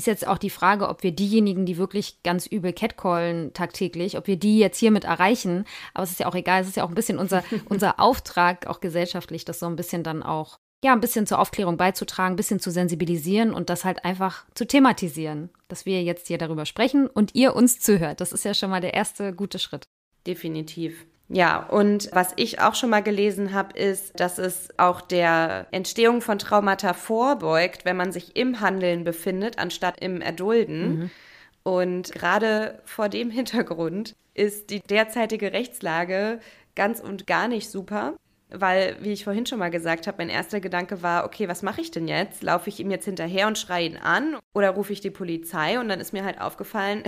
[0.00, 4.28] Ist jetzt auch die Frage, ob wir diejenigen, die wirklich ganz übel catcallen tagtäglich, ob
[4.28, 5.66] wir die jetzt hiermit erreichen.
[5.92, 8.66] Aber es ist ja auch egal, es ist ja auch ein bisschen unser, unser Auftrag,
[8.66, 12.36] auch gesellschaftlich, das so ein bisschen dann auch, ja, ein bisschen zur Aufklärung beizutragen, ein
[12.36, 15.50] bisschen zu sensibilisieren und das halt einfach zu thematisieren.
[15.68, 18.22] Dass wir jetzt hier darüber sprechen und ihr uns zuhört.
[18.22, 19.84] Das ist ja schon mal der erste gute Schritt.
[20.26, 21.04] Definitiv.
[21.32, 26.22] Ja, und was ich auch schon mal gelesen habe, ist, dass es auch der Entstehung
[26.22, 30.98] von Traumata vorbeugt, wenn man sich im Handeln befindet, anstatt im Erdulden.
[30.98, 31.10] Mhm.
[31.62, 36.40] Und gerade vor dem Hintergrund ist die derzeitige Rechtslage
[36.74, 38.14] ganz und gar nicht super
[38.52, 41.80] weil, wie ich vorhin schon mal gesagt habe, mein erster Gedanke war, okay, was mache
[41.80, 42.42] ich denn jetzt?
[42.42, 45.78] Laufe ich ihm jetzt hinterher und schreie ihn an oder rufe ich die Polizei?
[45.78, 47.02] Und dann ist mir halt aufgefallen,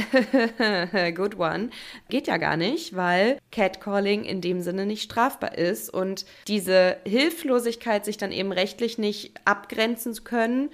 [1.15, 1.71] good one,
[2.09, 8.05] geht ja gar nicht, weil Catcalling in dem Sinne nicht strafbar ist und diese Hilflosigkeit,
[8.05, 10.71] sich dann eben rechtlich nicht abgrenzen zu können,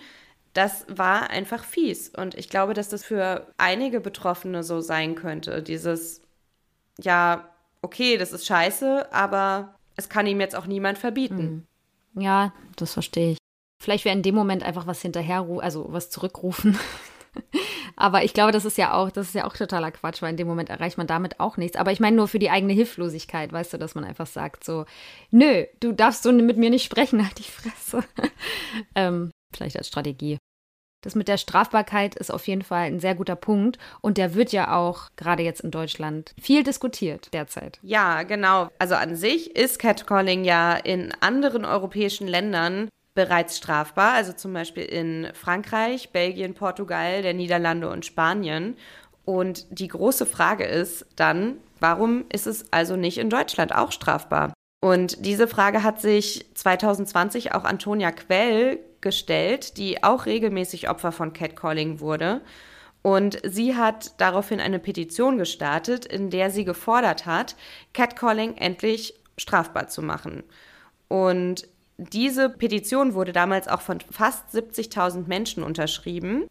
[0.54, 2.08] das war einfach fies.
[2.08, 5.62] Und ich glaube, dass das für einige Betroffene so sein könnte.
[5.62, 6.22] Dieses,
[6.98, 7.48] ja,
[7.82, 11.66] okay, das ist scheiße, aber es kann ihm jetzt auch niemand verbieten.
[12.14, 12.22] Hm.
[12.22, 13.38] Ja, das verstehe ich.
[13.82, 16.78] Vielleicht wäre in dem Moment einfach was hinterher, also was zurückrufen.
[17.96, 20.36] Aber ich glaube, das ist ja auch, das ist ja auch totaler Quatsch, weil in
[20.36, 21.76] dem Moment erreicht man damit auch nichts.
[21.76, 24.84] Aber ich meine nur für die eigene Hilflosigkeit, weißt du, dass man einfach sagt so,
[25.30, 28.05] nö, du darfst so mit mir nicht sprechen, halt die Fresse.
[28.94, 30.38] ähm, vielleicht als Strategie.
[31.01, 34.51] Das mit der Strafbarkeit ist auf jeden Fall ein sehr guter Punkt und der wird
[34.53, 37.78] ja auch gerade jetzt in Deutschland viel diskutiert derzeit.
[37.82, 38.68] Ja, genau.
[38.78, 44.84] Also an sich ist Catcalling ja in anderen europäischen Ländern bereits strafbar, also zum Beispiel
[44.84, 48.76] in Frankreich, Belgien, Portugal, der Niederlande und Spanien.
[49.24, 54.53] Und die große Frage ist dann, warum ist es also nicht in Deutschland auch strafbar?
[54.80, 61.32] Und diese Frage hat sich 2020 auch Antonia Quell gestellt, die auch regelmäßig Opfer von
[61.32, 62.40] Catcalling wurde.
[63.03, 67.57] Und sie hat daraufhin eine Petition gestartet, in der sie gefordert hat,
[67.94, 70.42] Catcalling endlich strafbar zu machen.
[71.09, 76.46] Und diese Petition wurde damals auch von fast 70.000 Menschen unterschrieben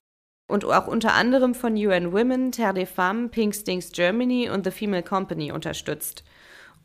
[0.50, 4.72] und auch unter anderem von UN Women, Terre des Femmes, Pink Stings Germany und The
[4.72, 6.24] Female Company unterstützt.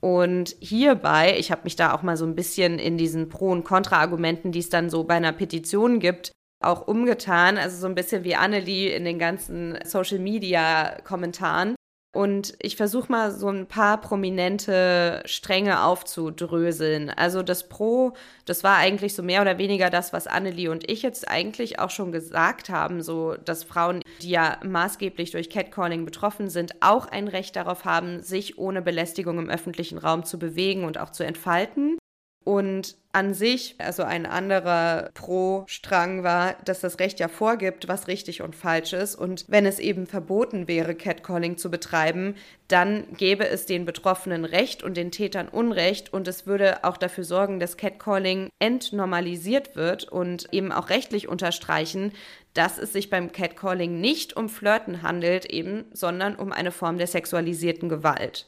[0.05, 3.63] Und hierbei, ich habe mich da auch mal so ein bisschen in diesen Pro- und
[3.63, 7.57] Kontra-Argumenten, die es dann so bei einer Petition gibt, auch umgetan.
[7.57, 11.77] Also so ein bisschen wie Annelie in den ganzen Social-Media-Kommentaren.
[12.15, 17.09] Und ich versuche mal so ein paar prominente Stränge aufzudröseln.
[17.09, 18.13] Also das Pro,
[18.45, 21.89] das war eigentlich so mehr oder weniger das, was Annelie und ich jetzt eigentlich auch
[21.89, 27.29] schon gesagt haben, so dass Frauen, die ja maßgeblich durch Catcalling betroffen sind, auch ein
[27.29, 31.97] Recht darauf haben, sich ohne Belästigung im öffentlichen Raum zu bewegen und auch zu entfalten.
[32.45, 38.41] Und an sich, also ein anderer Pro-Strang war, dass das Recht ja vorgibt, was richtig
[38.41, 39.15] und falsch ist.
[39.15, 42.35] Und wenn es eben verboten wäre, Catcalling zu betreiben,
[42.69, 46.13] dann gäbe es den Betroffenen Recht und den Tätern Unrecht.
[46.13, 52.13] Und es würde auch dafür sorgen, dass Catcalling entnormalisiert wird und eben auch rechtlich unterstreichen,
[52.55, 57.07] dass es sich beim Catcalling nicht um Flirten handelt, eben, sondern um eine Form der
[57.07, 58.47] sexualisierten Gewalt.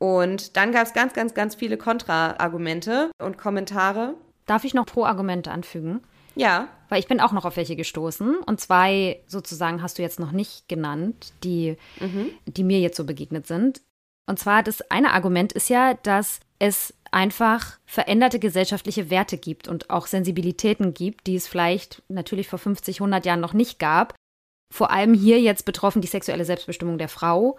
[0.00, 4.14] Und dann gab es ganz, ganz, ganz viele Kontra-Argumente und Kommentare.
[4.46, 6.00] Darf ich noch Pro-Argumente anfügen?
[6.34, 6.68] Ja.
[6.88, 8.36] Weil ich bin auch noch auf welche gestoßen.
[8.38, 12.30] Und zwei sozusagen hast du jetzt noch nicht genannt, die, mhm.
[12.46, 13.82] die mir jetzt so begegnet sind.
[14.26, 19.90] Und zwar das eine Argument ist ja, dass es einfach veränderte gesellschaftliche Werte gibt und
[19.90, 24.14] auch Sensibilitäten gibt, die es vielleicht natürlich vor 50, 100 Jahren noch nicht gab.
[24.72, 27.58] Vor allem hier jetzt betroffen die sexuelle Selbstbestimmung der Frau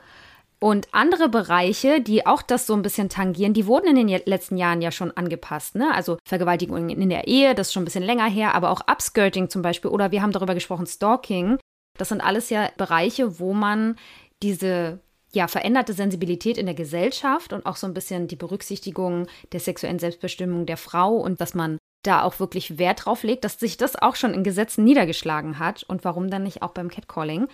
[0.64, 4.58] und andere Bereiche, die auch das so ein bisschen tangieren, die wurden in den letzten
[4.58, 5.74] Jahren ja schon angepasst.
[5.76, 5.92] Ne?
[5.94, 9.50] Also Vergewaltigung in der Ehe, das ist schon ein bisschen länger her, aber auch Upskirting
[9.50, 11.58] zum Beispiel oder wir haben darüber gesprochen, Stalking.
[11.98, 13.98] Das sind alles ja Bereiche, wo man
[14.44, 15.00] diese
[15.34, 19.98] ja, veränderte Sensibilität in der Gesellschaft und auch so ein bisschen die Berücksichtigung der sexuellen
[20.00, 23.96] Selbstbestimmung der Frau und dass man da auch wirklich Wert drauf legt, dass sich das
[23.96, 27.48] auch schon in Gesetzen niedergeschlagen hat und warum dann nicht auch beim Catcalling.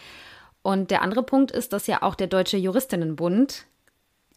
[0.61, 3.65] Und der andere Punkt ist, dass ja auch der Deutsche Juristinnenbund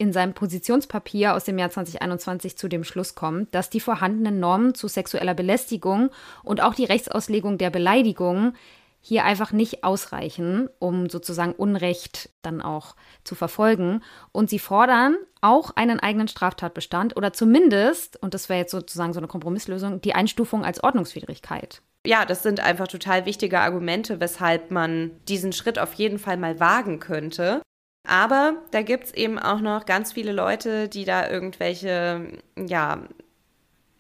[0.01, 4.75] in seinem Positionspapier aus dem Jahr 2021 zu dem Schluss kommt, dass die vorhandenen Normen
[4.75, 6.09] zu sexueller Belästigung
[6.43, 8.55] und auch die Rechtsauslegung der Beleidigung
[9.01, 14.03] hier einfach nicht ausreichen, um sozusagen Unrecht dann auch zu verfolgen.
[14.33, 19.21] Und sie fordern auch einen eigenen Straftatbestand oder zumindest, und das wäre jetzt sozusagen so
[19.21, 25.11] eine Kompromisslösung, die Einstufung als Ordnungswidrigkeit ja, das sind einfach total wichtige Argumente, weshalb man
[25.29, 27.63] diesen Schritt auf jeden Fall mal wagen könnte.
[28.09, 33.03] Aber da gibt es eben auch noch ganz viele Leute, die da irgendwelche, ja,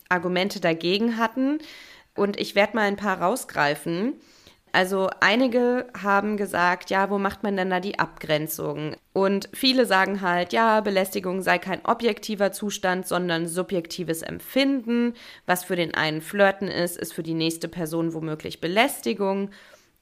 [0.09, 1.59] Argumente dagegen hatten.
[2.17, 4.15] Und ich werde mal ein paar rausgreifen.
[4.73, 8.95] Also einige haben gesagt, ja, wo macht man denn da die Abgrenzung?
[9.13, 15.15] Und viele sagen halt, ja, Belästigung sei kein objektiver Zustand, sondern subjektives Empfinden.
[15.47, 19.51] Was für den einen Flirten ist, ist für die nächste Person womöglich Belästigung.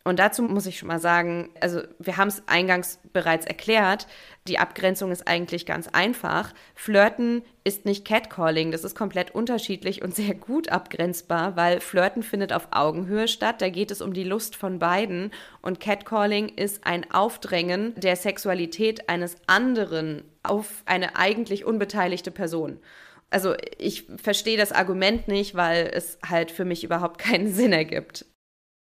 [0.08, 4.06] Und dazu muss ich schon mal sagen, also wir haben es eingangs bereits erklärt,
[4.46, 6.54] die Abgrenzung ist eigentlich ganz einfach.
[6.74, 12.54] Flirten ist nicht Catcalling, das ist komplett unterschiedlich und sehr gut abgrenzbar, weil Flirten findet
[12.54, 15.30] auf Augenhöhe statt, da geht es um die Lust von beiden
[15.60, 22.78] und Catcalling ist ein Aufdrängen der Sexualität eines anderen auf eine eigentlich unbeteiligte Person.
[23.28, 28.24] Also ich verstehe das Argument nicht, weil es halt für mich überhaupt keinen Sinn ergibt.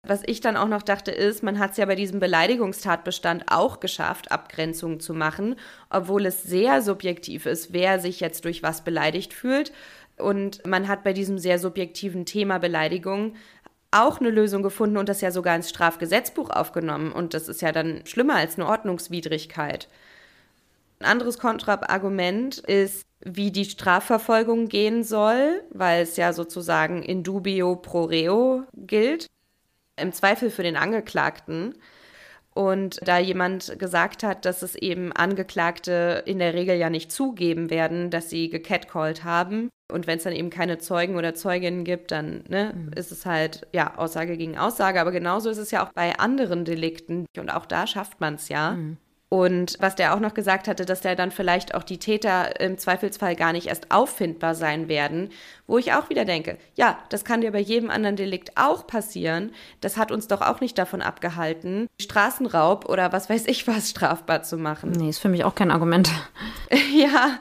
[0.07, 3.81] Was ich dann auch noch dachte, ist, man hat es ja bei diesem Beleidigungstatbestand auch
[3.81, 5.57] geschafft, Abgrenzungen zu machen,
[5.89, 9.73] obwohl es sehr subjektiv ist, wer sich jetzt durch was beleidigt fühlt.
[10.17, 13.35] Und man hat bei diesem sehr subjektiven Thema Beleidigung
[13.91, 17.11] auch eine Lösung gefunden und das ja sogar ins Strafgesetzbuch aufgenommen.
[17.11, 19.89] Und das ist ja dann schlimmer als eine Ordnungswidrigkeit.
[20.99, 27.75] Ein anderes Kontraargument ist, wie die Strafverfolgung gehen soll, weil es ja sozusagen in dubio
[27.75, 29.27] pro reo gilt
[29.97, 31.75] im Zweifel für den Angeklagten.
[32.53, 37.69] Und da jemand gesagt hat, dass es eben Angeklagte in der Regel ja nicht zugeben
[37.69, 39.69] werden, dass sie gecatcalled haben.
[39.93, 42.93] Und wenn es dann eben keine Zeugen oder Zeuginnen gibt, dann ne, mhm.
[42.93, 44.99] ist es halt ja Aussage gegen Aussage.
[44.99, 47.27] Aber genauso ist es ja auch bei anderen Delikten.
[47.37, 48.71] Und auch da schafft man es ja.
[48.71, 48.97] Mhm.
[49.29, 52.77] Und was der auch noch gesagt hatte, dass der dann vielleicht auch die Täter im
[52.77, 55.31] Zweifelsfall gar nicht erst auffindbar sein werden,
[55.65, 59.51] wo ich auch wieder denke, ja, das kann dir bei jedem anderen Delikt auch passieren.
[59.81, 64.43] Das hat uns doch auch nicht davon abgehalten, Straßenraub oder was weiß ich was strafbar
[64.43, 64.91] zu machen.
[64.91, 66.09] Nee, ist für mich auch kein Argument.
[66.95, 67.37] ja,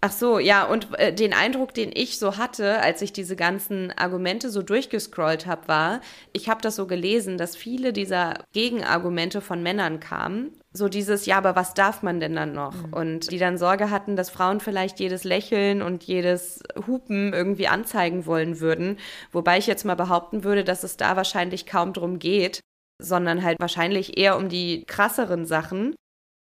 [0.00, 3.90] Ach so, ja, und äh, den Eindruck, den ich so hatte, als ich diese ganzen
[3.90, 6.00] Argumente so durchgescrollt habe, war,
[6.32, 10.52] ich habe das so gelesen, dass viele dieser Gegenargumente von Männern kamen.
[10.72, 12.74] So dieses, ja, aber was darf man denn dann noch?
[12.74, 12.92] Mhm.
[12.92, 18.24] Und die dann Sorge hatten, dass Frauen vielleicht jedes Lächeln und jedes Hupen irgendwie anzeigen
[18.24, 18.98] wollen würden.
[19.32, 22.60] Wobei ich jetzt mal behaupten würde, dass es da wahrscheinlich kaum drum geht,
[23.02, 25.96] sondern halt wahrscheinlich eher um die krasseren Sachen.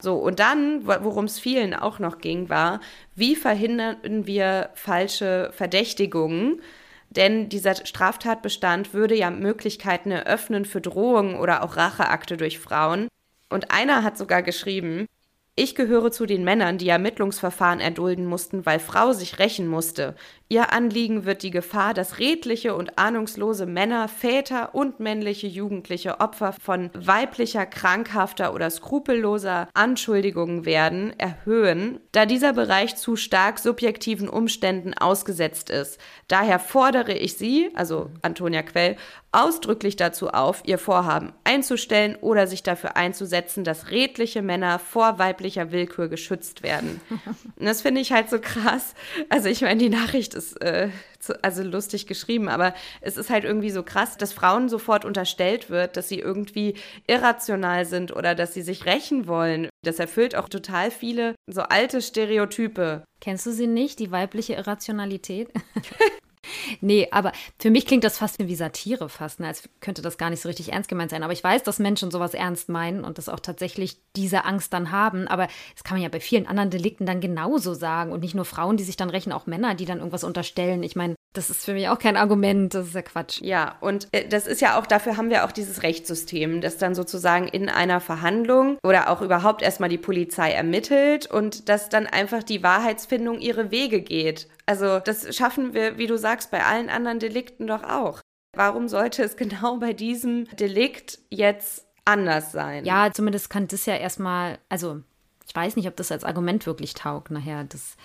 [0.00, 2.80] So, und dann, worum es vielen auch noch ging, war,
[3.14, 6.62] wie verhindern wir falsche Verdächtigungen?
[7.10, 13.08] Denn dieser Straftatbestand würde ja Möglichkeiten eröffnen für Drohungen oder auch Racheakte durch Frauen.
[13.50, 15.06] Und einer hat sogar geschrieben,
[15.56, 20.14] Ich gehöre zu den Männern, die Ermittlungsverfahren erdulden mussten, weil Frau sich rächen musste.
[20.52, 26.52] Ihr Anliegen wird die Gefahr, dass redliche und ahnungslose Männer, Väter und männliche Jugendliche Opfer
[26.52, 34.92] von weiblicher, krankhafter oder skrupelloser Anschuldigungen werden, erhöhen, da dieser Bereich zu stark subjektiven Umständen
[34.92, 36.00] ausgesetzt ist.
[36.26, 38.96] Daher fordere ich Sie, also Antonia Quell,
[39.32, 45.70] ausdrücklich dazu auf, ihr Vorhaben einzustellen oder sich dafür einzusetzen, dass redliche Männer vor weiblicher
[45.70, 47.00] Willkür geschützt werden.
[47.56, 48.94] Und das finde ich halt so krass.
[49.28, 50.88] Also ich meine, die Nachricht ist äh,
[51.18, 55.68] zu, also lustig geschrieben, aber es ist halt irgendwie so krass, dass Frauen sofort unterstellt
[55.68, 56.74] wird, dass sie irgendwie
[57.06, 59.68] irrational sind oder dass sie sich rächen wollen.
[59.84, 63.04] Das erfüllt auch total viele so alte Stereotype.
[63.20, 65.50] Kennst du sie nicht, die weibliche Irrationalität?
[66.80, 69.48] Nee, aber für mich klingt das fast wie Satire fast, ne?
[69.48, 71.22] als könnte das gar nicht so richtig ernst gemeint sein.
[71.22, 74.90] Aber ich weiß, dass Menschen sowas ernst meinen und das auch tatsächlich diese Angst dann
[74.90, 75.28] haben.
[75.28, 78.12] Aber das kann man ja bei vielen anderen Delikten dann genauso sagen.
[78.12, 80.82] Und nicht nur Frauen, die sich dann rächen, auch Männer, die dann irgendwas unterstellen.
[80.82, 83.40] Ich meine, das ist für mich auch kein Argument, das ist ja Quatsch.
[83.40, 86.94] Ja, und äh, das ist ja auch, dafür haben wir auch dieses Rechtssystem, das dann
[86.94, 92.42] sozusagen in einer Verhandlung oder auch überhaupt erstmal die Polizei ermittelt und dass dann einfach
[92.42, 94.48] die Wahrheitsfindung ihre Wege geht.
[94.66, 98.20] Also das schaffen wir, wie du sagst, bei allen anderen Delikten doch auch.
[98.56, 102.84] Warum sollte es genau bei diesem Delikt jetzt anders sein?
[102.84, 105.00] Ja, zumindest kann das ja erstmal, also
[105.46, 107.64] ich weiß nicht, ob das als Argument wirklich taugt nachher.
[107.64, 107.96] Das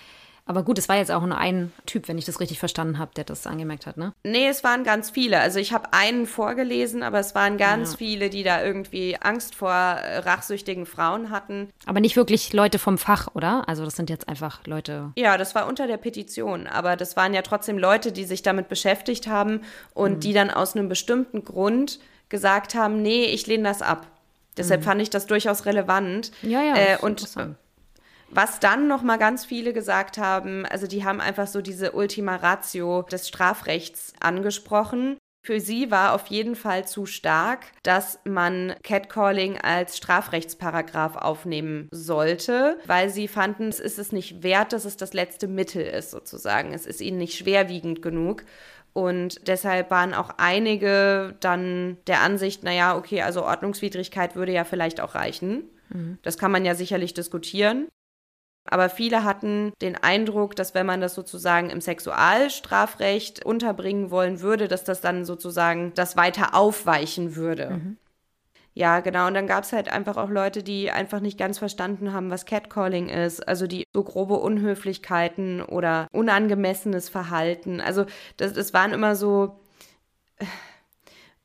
[0.46, 3.10] aber gut, es war jetzt auch nur ein Typ, wenn ich das richtig verstanden habe,
[3.16, 4.14] der das angemerkt hat, ne?
[4.22, 5.40] Nee, es waren ganz viele.
[5.40, 7.98] Also ich habe einen vorgelesen, aber es waren ganz ja.
[7.98, 11.70] viele, die da irgendwie Angst vor äh, rachsüchtigen Frauen hatten.
[11.84, 13.68] Aber nicht wirklich Leute vom Fach, oder?
[13.68, 15.12] Also das sind jetzt einfach Leute.
[15.16, 18.68] Ja, das war unter der Petition, aber das waren ja trotzdem Leute, die sich damit
[18.68, 19.62] beschäftigt haben
[19.94, 20.20] und mhm.
[20.20, 24.06] die dann aus einem bestimmten Grund gesagt haben, nee, ich lehne das ab.
[24.56, 24.84] Deshalb mhm.
[24.84, 26.30] fand ich das durchaus relevant.
[26.42, 26.76] Ja, ja.
[26.76, 27.26] Äh, und
[28.28, 32.36] was dann noch mal ganz viele gesagt haben, also die haben einfach so diese Ultima
[32.36, 35.16] Ratio des Strafrechts angesprochen.
[35.46, 42.80] Für sie war auf jeden Fall zu stark, dass man Catcalling als Strafrechtsparagraf aufnehmen sollte,
[42.84, 46.74] weil sie fanden, es ist es nicht wert, dass es das letzte Mittel ist, sozusagen.
[46.74, 48.42] Es ist ihnen nicht schwerwiegend genug.
[48.92, 55.00] Und deshalb waren auch einige dann der Ansicht, naja, okay, also Ordnungswidrigkeit würde ja vielleicht
[55.00, 55.70] auch reichen.
[55.90, 56.18] Mhm.
[56.22, 57.86] Das kann man ja sicherlich diskutieren.
[58.70, 64.68] Aber viele hatten den Eindruck, dass wenn man das sozusagen im Sexualstrafrecht unterbringen wollen würde,
[64.68, 67.70] dass das dann sozusagen das weiter aufweichen würde.
[67.70, 67.96] Mhm.
[68.76, 69.26] Ja, genau.
[69.26, 72.44] Und dann gab es halt einfach auch Leute, die einfach nicht ganz verstanden haben, was
[72.44, 73.48] Catcalling ist.
[73.48, 77.80] Also die so grobe Unhöflichkeiten oder unangemessenes Verhalten.
[77.80, 78.04] Also
[78.36, 79.60] das, das waren immer so
[80.36, 80.44] äh,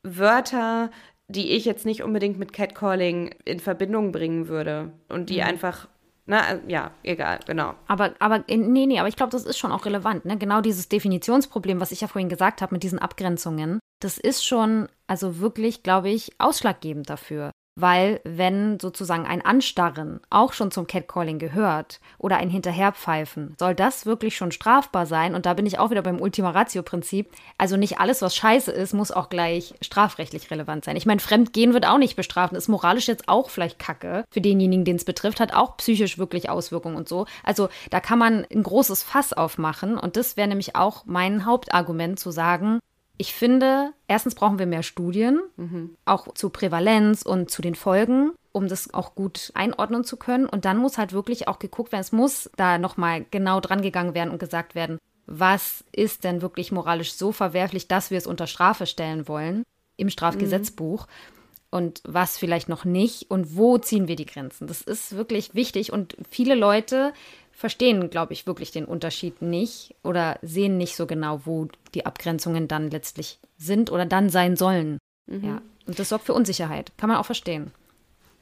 [0.03, 0.91] Wörter,
[1.29, 5.47] die ich jetzt nicht unbedingt mit Catcalling in Verbindung bringen würde und die mhm.
[5.47, 5.87] einfach
[6.31, 7.73] na, ja, egal, genau.
[7.87, 10.23] Aber, aber nee, nee, aber ich glaube, das ist schon auch relevant.
[10.23, 10.37] Ne?
[10.37, 14.87] Genau dieses Definitionsproblem, was ich ja vorhin gesagt habe mit diesen Abgrenzungen, das ist schon,
[15.07, 17.51] also wirklich, glaube ich, ausschlaggebend dafür.
[17.75, 24.05] Weil wenn sozusagen ein Anstarren auch schon zum Catcalling gehört oder ein Hinterherpfeifen, soll das
[24.05, 25.35] wirklich schon strafbar sein?
[25.35, 27.31] Und da bin ich auch wieder beim Ultima Ratio-Prinzip.
[27.57, 30.97] Also nicht alles, was scheiße ist, muss auch gleich strafrechtlich relevant sein.
[30.97, 34.83] Ich meine, Fremdgehen wird auch nicht bestraft, ist moralisch jetzt auch vielleicht Kacke für denjenigen,
[34.83, 37.25] den es betrifft, hat auch psychisch wirklich Auswirkungen und so.
[37.43, 42.19] Also da kann man ein großes Fass aufmachen und das wäre nämlich auch mein Hauptargument
[42.19, 42.79] zu sagen,
[43.17, 45.95] ich finde, erstens brauchen wir mehr Studien, mhm.
[46.05, 50.45] auch zu Prävalenz und zu den Folgen, um das auch gut einordnen zu können.
[50.45, 54.15] Und dann muss halt wirklich auch geguckt werden, es muss da nochmal genau dran gegangen
[54.15, 54.97] werden und gesagt werden,
[55.27, 59.63] was ist denn wirklich moralisch so verwerflich, dass wir es unter Strafe stellen wollen
[59.97, 61.05] im Strafgesetzbuch.
[61.05, 61.41] Mhm
[61.71, 64.67] und was vielleicht noch nicht und wo ziehen wir die Grenzen.
[64.67, 67.13] Das ist wirklich wichtig und viele Leute
[67.61, 72.67] verstehen, glaube ich, wirklich den Unterschied nicht oder sehen nicht so genau, wo die Abgrenzungen
[72.67, 74.97] dann letztlich sind oder dann sein sollen.
[75.27, 75.45] Mhm.
[75.45, 75.61] Ja.
[75.87, 76.91] Und das sorgt für Unsicherheit.
[76.97, 77.71] Kann man auch verstehen.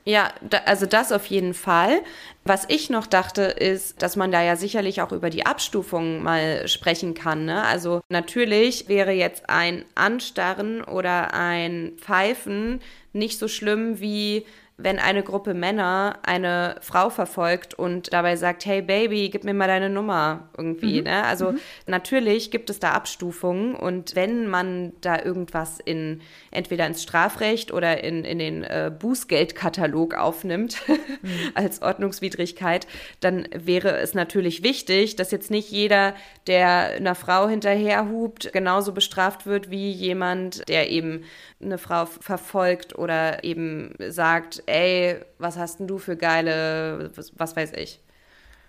[0.05, 2.01] Ja, da, also das auf jeden Fall.
[2.43, 6.67] Was ich noch dachte, ist, dass man da ja sicherlich auch über die Abstufung mal
[6.67, 7.45] sprechen kann.
[7.45, 7.63] Ne?
[7.63, 12.81] Also natürlich wäre jetzt ein Anstarren oder ein Pfeifen
[13.13, 14.45] nicht so schlimm wie
[14.81, 19.67] wenn eine Gruppe Männer eine Frau verfolgt und dabei sagt, hey Baby, gib mir mal
[19.67, 20.99] deine Nummer irgendwie.
[20.99, 21.03] Mhm.
[21.03, 21.23] Ne?
[21.25, 21.59] Also mhm.
[21.85, 26.21] natürlich gibt es da Abstufungen und wenn man da irgendwas in
[26.51, 31.51] entweder ins Strafrecht oder in, in den äh, Bußgeldkatalog aufnimmt mhm.
[31.55, 32.87] als Ordnungswidrigkeit,
[33.19, 36.15] dann wäre es natürlich wichtig, dass jetzt nicht jeder,
[36.47, 41.25] der einer Frau hinterherhupt, genauso bestraft wird wie jemand, der eben
[41.61, 47.55] eine Frau verfolgt oder eben sagt, ey, was hast denn du für geile, was, was
[47.55, 47.99] weiß ich.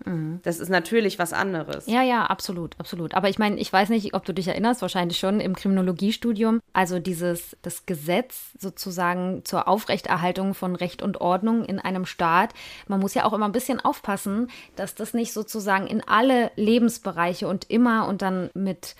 [0.05, 0.41] Mhm.
[0.43, 1.86] Das ist natürlich was anderes.
[1.86, 3.14] Ja, ja, absolut, absolut.
[3.14, 6.61] Aber ich meine, ich weiß nicht, ob du dich erinnerst, wahrscheinlich schon im Kriminologiestudium.
[6.72, 12.55] Also dieses, das Gesetz sozusagen zur Aufrechterhaltung von Recht und Ordnung in einem Staat.
[12.88, 17.47] Man muss ja auch immer ein bisschen aufpassen, dass das nicht sozusagen in alle Lebensbereiche
[17.47, 18.97] und immer und dann mit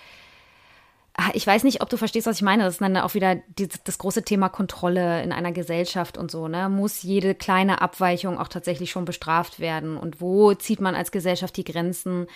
[1.35, 2.65] ich weiß nicht, ob du verstehst, was ich meine.
[2.65, 6.49] Das ist dann auch wieder die, das große Thema Kontrolle in einer Gesellschaft und so.
[6.49, 6.69] Ne?
[6.69, 9.97] Muss jede kleine Abweichung auch tatsächlich schon bestraft werden?
[9.97, 12.27] Und wo zieht man als Gesellschaft die Grenzen?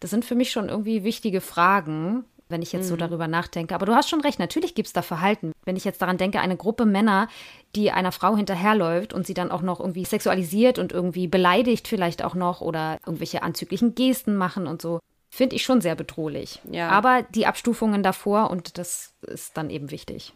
[0.00, 2.90] Das sind für mich schon irgendwie wichtige Fragen, wenn ich jetzt mhm.
[2.90, 3.74] so darüber nachdenke.
[3.74, 5.52] Aber du hast schon recht, natürlich gibt es da Verhalten.
[5.64, 7.28] Wenn ich jetzt daran denke, eine Gruppe Männer,
[7.74, 12.22] die einer Frau hinterherläuft und sie dann auch noch irgendwie sexualisiert und irgendwie beleidigt vielleicht
[12.22, 15.00] auch noch oder irgendwelche anzüglichen Gesten machen und so
[15.36, 16.60] finde ich schon sehr bedrohlich.
[16.70, 16.88] Ja.
[16.88, 20.32] Aber die Abstufungen davor und das ist dann eben wichtig.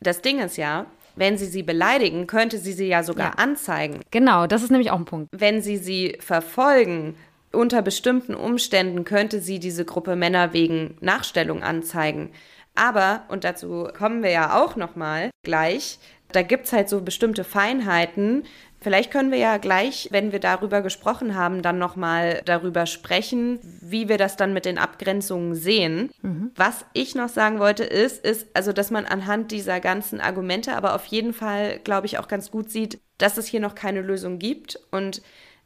[0.00, 3.34] Das Ding ist ja, wenn sie sie beleidigen, könnte sie sie ja sogar ja.
[3.34, 4.00] anzeigen.
[4.10, 5.28] Genau, das ist nämlich auch ein Punkt.
[5.32, 7.14] Wenn sie sie verfolgen,
[7.52, 12.32] unter bestimmten Umständen könnte sie diese Gruppe Männer wegen Nachstellung anzeigen.
[12.74, 16.00] Aber, und dazu kommen wir ja auch noch mal gleich,
[16.32, 18.42] da gibt es halt so bestimmte Feinheiten,
[18.84, 24.10] Vielleicht können wir ja gleich, wenn wir darüber gesprochen haben, dann nochmal darüber sprechen, wie
[24.10, 26.10] wir das dann mit den Abgrenzungen sehen.
[26.20, 26.50] Mhm.
[26.54, 30.94] Was ich noch sagen wollte, ist, ist, also, dass man anhand dieser ganzen Argumente aber
[30.94, 34.38] auf jeden Fall, glaube ich, auch ganz gut sieht, dass es hier noch keine Lösung
[34.38, 35.22] gibt und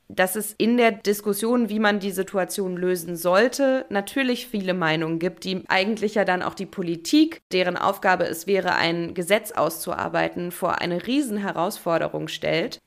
[0.06, 5.42] dass es in der Diskussion, wie man die Situation lösen sollte, natürlich viele Meinungen gibt,
[5.42, 10.80] die eigentlich ja dann auch die Politik, deren Aufgabe es wäre, ein Gesetz auszuarbeiten, vor
[10.80, 12.78] eine Riesenherausforderung stellt.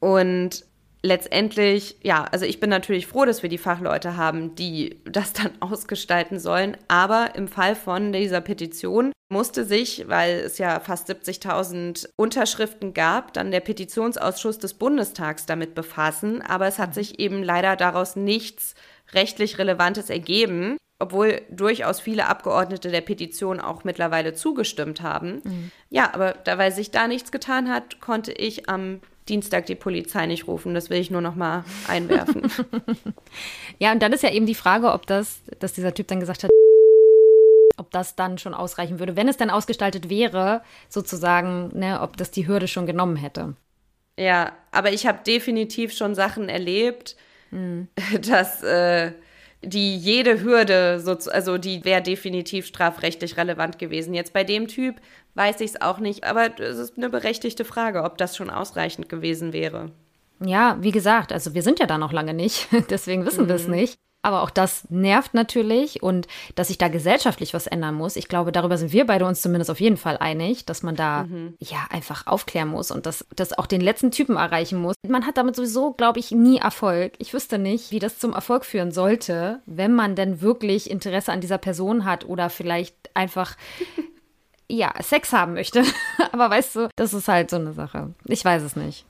[0.00, 0.64] Und
[1.02, 5.52] letztendlich, ja, also ich bin natürlich froh, dass wir die Fachleute haben, die das dann
[5.60, 6.76] ausgestalten sollen.
[6.88, 13.34] Aber im Fall von dieser Petition musste sich, weil es ja fast 70.000 Unterschriften gab,
[13.34, 16.42] dann der Petitionsausschuss des Bundestags damit befassen.
[16.42, 18.74] Aber es hat sich eben leider daraus nichts
[19.12, 25.42] rechtlich Relevantes ergeben, obwohl durchaus viele Abgeordnete der Petition auch mittlerweile zugestimmt haben.
[25.44, 25.70] Mhm.
[25.90, 30.26] Ja, aber da, weil sich da nichts getan hat, konnte ich am Dienstag die Polizei
[30.26, 30.74] nicht rufen.
[30.74, 32.50] Das will ich nur noch mal einwerfen.
[33.78, 36.44] ja, und dann ist ja eben die Frage, ob das, dass dieser Typ dann gesagt
[36.44, 36.50] hat,
[37.76, 42.30] ob das dann schon ausreichen würde, wenn es dann ausgestaltet wäre, sozusagen, ne, ob das
[42.30, 43.54] die Hürde schon genommen hätte.
[44.18, 47.16] Ja, aber ich habe definitiv schon Sachen erlebt,
[47.50, 47.88] mhm.
[48.28, 49.12] dass äh,
[49.62, 54.14] die jede Hürde, so, also die wäre definitiv strafrechtlich relevant gewesen.
[54.14, 54.96] Jetzt bei dem Typ
[55.34, 59.08] weiß ich es auch nicht, aber es ist eine berechtigte Frage, ob das schon ausreichend
[59.08, 59.90] gewesen wäre.
[60.40, 63.48] Ja, wie gesagt, also wir sind ja da noch lange nicht, deswegen wissen mhm.
[63.48, 63.98] wir es nicht.
[64.22, 68.16] Aber auch das nervt natürlich und dass sich da gesellschaftlich was ändern muss.
[68.16, 71.24] Ich glaube, darüber sind wir beide uns zumindest auf jeden Fall einig, dass man da
[71.24, 71.54] mhm.
[71.60, 74.96] ja einfach aufklären muss und dass das auch den letzten Typen erreichen muss.
[75.06, 77.12] Man hat damit sowieso, glaube ich, nie Erfolg.
[77.18, 81.40] Ich wüsste nicht, wie das zum Erfolg führen sollte, wenn man denn wirklich Interesse an
[81.40, 83.56] dieser Person hat oder vielleicht einfach
[84.68, 85.84] ja, Sex haben möchte.
[86.32, 88.14] Aber weißt du, das ist halt so eine Sache.
[88.24, 89.04] Ich weiß es nicht.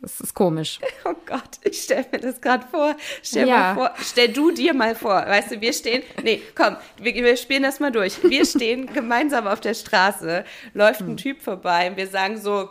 [0.00, 0.78] Das ist komisch.
[1.04, 2.94] Oh Gott, ich stelle mir das gerade vor.
[3.22, 3.74] Stell ja.
[3.74, 5.14] vor, stell du dir mal vor.
[5.14, 8.22] Weißt du, wir stehen, nee, komm, wir, wir spielen das mal durch.
[8.22, 10.44] Wir stehen gemeinsam auf der Straße,
[10.74, 11.16] läuft ein hm.
[11.16, 12.68] Typ vorbei und wir sagen so,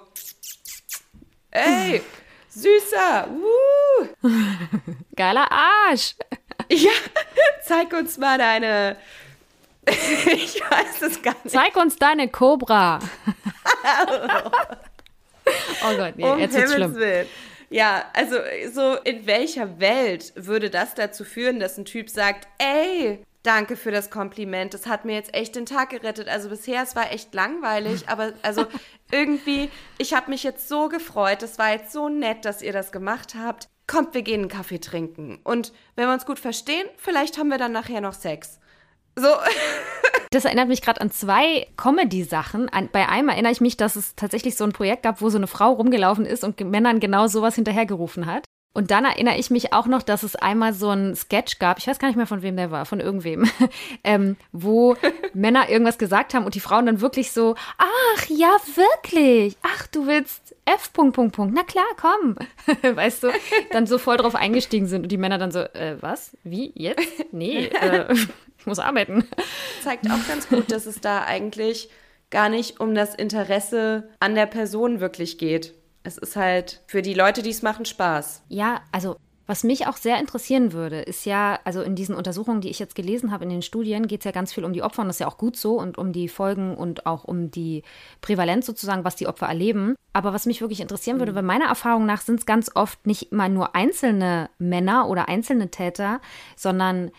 [1.49, 2.01] ey,
[2.49, 4.29] süßer, uh.
[5.15, 6.15] Geiler Arsch.
[6.69, 6.91] Ja,
[7.63, 8.97] zeig uns mal deine,
[9.85, 11.53] ich weiß es gar nicht.
[11.53, 12.99] Zeig uns deine Cobra.
[15.85, 16.95] oh Gott, nee, um jetzt wird's schlimm.
[16.95, 17.27] Willen.
[17.69, 18.37] Ja, also
[18.71, 23.91] so in welcher Welt würde das dazu führen, dass ein Typ sagt, ey, danke für
[23.91, 26.27] das Kompliment, das hat mir jetzt echt den Tag gerettet.
[26.27, 28.65] Also bisher, es war echt langweilig, aber also
[29.11, 32.91] irgendwie, ich habe mich jetzt so gefreut, das war jetzt so nett, dass ihr das
[32.91, 33.67] gemacht habt.
[33.85, 35.39] Kommt, wir gehen einen Kaffee trinken.
[35.43, 38.59] Und wenn wir uns gut verstehen, vielleicht haben wir dann nachher noch Sex.
[39.17, 39.27] So.
[40.29, 42.69] Das erinnert mich gerade an zwei Comedy-Sachen.
[42.91, 45.47] Bei einem erinnere ich mich, dass es tatsächlich so ein Projekt gab, wo so eine
[45.47, 48.43] Frau rumgelaufen ist und Männern genau sowas hinterhergerufen hat.
[48.77, 51.87] Und dann erinnere ich mich auch noch, dass es einmal so ein Sketch gab, ich
[51.87, 53.49] weiß gar nicht mehr von wem der war, von irgendwem,
[54.03, 54.95] ähm, wo
[55.33, 60.05] Männer irgendwas gesagt haben und die Frauen dann wirklich so, ach ja, wirklich, ach du
[60.05, 60.93] willst F.
[60.93, 62.35] Punkt, Punkt, Punkt, na klar, komm,
[62.95, 63.29] weißt du,
[63.71, 67.01] dann so voll drauf eingestiegen sind und die Männer dann so, äh, was, wie, jetzt?
[67.31, 68.13] Nee, äh,
[68.67, 69.25] muss arbeiten.
[69.83, 71.89] Zeigt auch ganz gut, dass es da eigentlich
[72.29, 75.73] gar nicht um das Interesse an der Person wirklich geht.
[76.03, 78.43] Es ist halt für die Leute, die es machen, Spaß.
[78.49, 79.15] Ja, also
[79.49, 82.95] Was mich auch sehr interessieren würde, ist ja, also in diesen Untersuchungen, die ich jetzt
[82.95, 85.15] gelesen habe, in den Studien, geht es ja ganz viel um die Opfer und das
[85.15, 87.83] ist ja auch gut so und um die Folgen und auch um die
[88.19, 89.95] Prävalenz sozusagen, was die Opfer erleben.
[90.11, 91.37] Aber was mich wirklich interessieren würde, mhm.
[91.37, 95.71] weil meiner Erfahrung nach sind es ganz oft nicht immer nur einzelne Männer oder einzelne
[95.71, 96.19] Täter,
[96.57, 97.11] sondern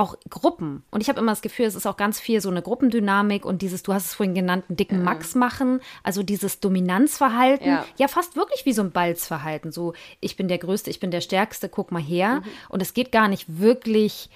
[0.00, 0.82] auch Gruppen.
[0.90, 3.60] Und ich habe immer das Gefühl, es ist auch ganz viel so eine Gruppendynamik und
[3.60, 5.04] dieses, du hast es vorhin genannt, einen dicken ja.
[5.04, 7.84] Max machen, also dieses Dominanzverhalten, ja.
[7.98, 8.08] ja.
[8.08, 9.72] fast wirklich wie so ein Balzverhalten.
[9.72, 12.36] So, ich bin der Größte, ich bin der Stärkste, guck mal her.
[12.36, 12.44] Mhm.
[12.70, 14.30] Und es geht gar nicht wirklich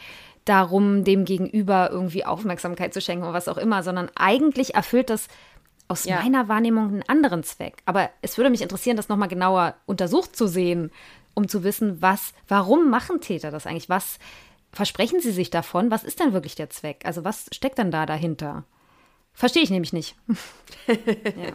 [0.44, 5.28] darum, dem Gegenüber irgendwie Aufmerksamkeit zu schenken oder was auch immer, sondern eigentlich erfüllt das
[5.88, 6.20] aus ja.
[6.20, 7.82] meiner Wahrnehmung einen anderen Zweck.
[7.86, 10.90] Aber es würde mich interessieren, das nochmal genauer untersucht zu sehen,
[11.32, 13.88] um zu wissen, was, warum machen Täter das eigentlich?
[13.88, 14.18] Was
[14.74, 15.90] versprechen sie sich davon?
[15.90, 17.02] Was ist denn wirklich der Zweck?
[17.04, 18.64] Also was steckt dann da dahinter?
[19.32, 20.16] Verstehe ich nämlich nicht.
[20.86, 21.52] ja.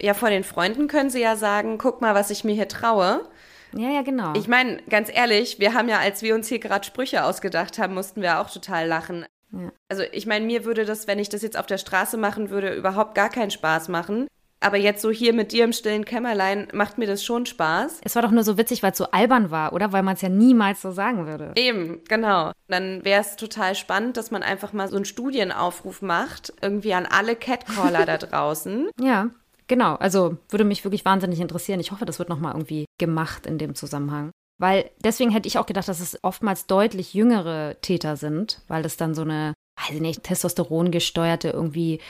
[0.00, 3.28] ja, vor den Freunden können sie ja sagen, guck mal, was ich mir hier traue.
[3.74, 4.34] Ja, ja, genau.
[4.36, 7.94] Ich meine, ganz ehrlich, wir haben ja, als wir uns hier gerade Sprüche ausgedacht haben,
[7.94, 9.24] mussten wir auch total lachen.
[9.52, 9.72] Ja.
[9.88, 12.74] Also ich meine, mir würde das, wenn ich das jetzt auf der Straße machen würde,
[12.74, 14.26] überhaupt gar keinen Spaß machen.
[14.62, 18.00] Aber jetzt so hier mit dir im stillen Kämmerlein macht mir das schon Spaß.
[18.04, 19.92] Es war doch nur so witzig, weil es so albern war, oder?
[19.92, 21.52] Weil man es ja niemals so sagen würde.
[21.56, 22.52] Eben, genau.
[22.68, 27.06] Dann wäre es total spannend, dass man einfach mal so einen Studienaufruf macht, irgendwie an
[27.06, 28.88] alle Catcaller da draußen.
[29.00, 29.30] Ja.
[29.68, 31.80] Genau, also würde mich wirklich wahnsinnig interessieren.
[31.80, 34.30] Ich hoffe, das wird nochmal irgendwie gemacht in dem Zusammenhang.
[34.58, 38.96] Weil deswegen hätte ich auch gedacht, dass es oftmals deutlich jüngere Täter sind, weil das
[38.96, 42.00] dann so eine, weiß ich nicht, Testosteron gesteuerte irgendwie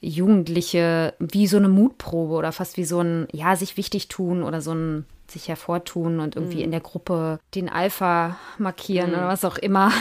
[0.00, 4.60] Jugendliche wie so eine Mutprobe oder fast wie so ein, ja, sich wichtig tun oder
[4.60, 6.64] so ein sich hervortun und irgendwie mhm.
[6.64, 9.16] in der Gruppe den Alpha markieren mhm.
[9.16, 9.92] oder was auch immer.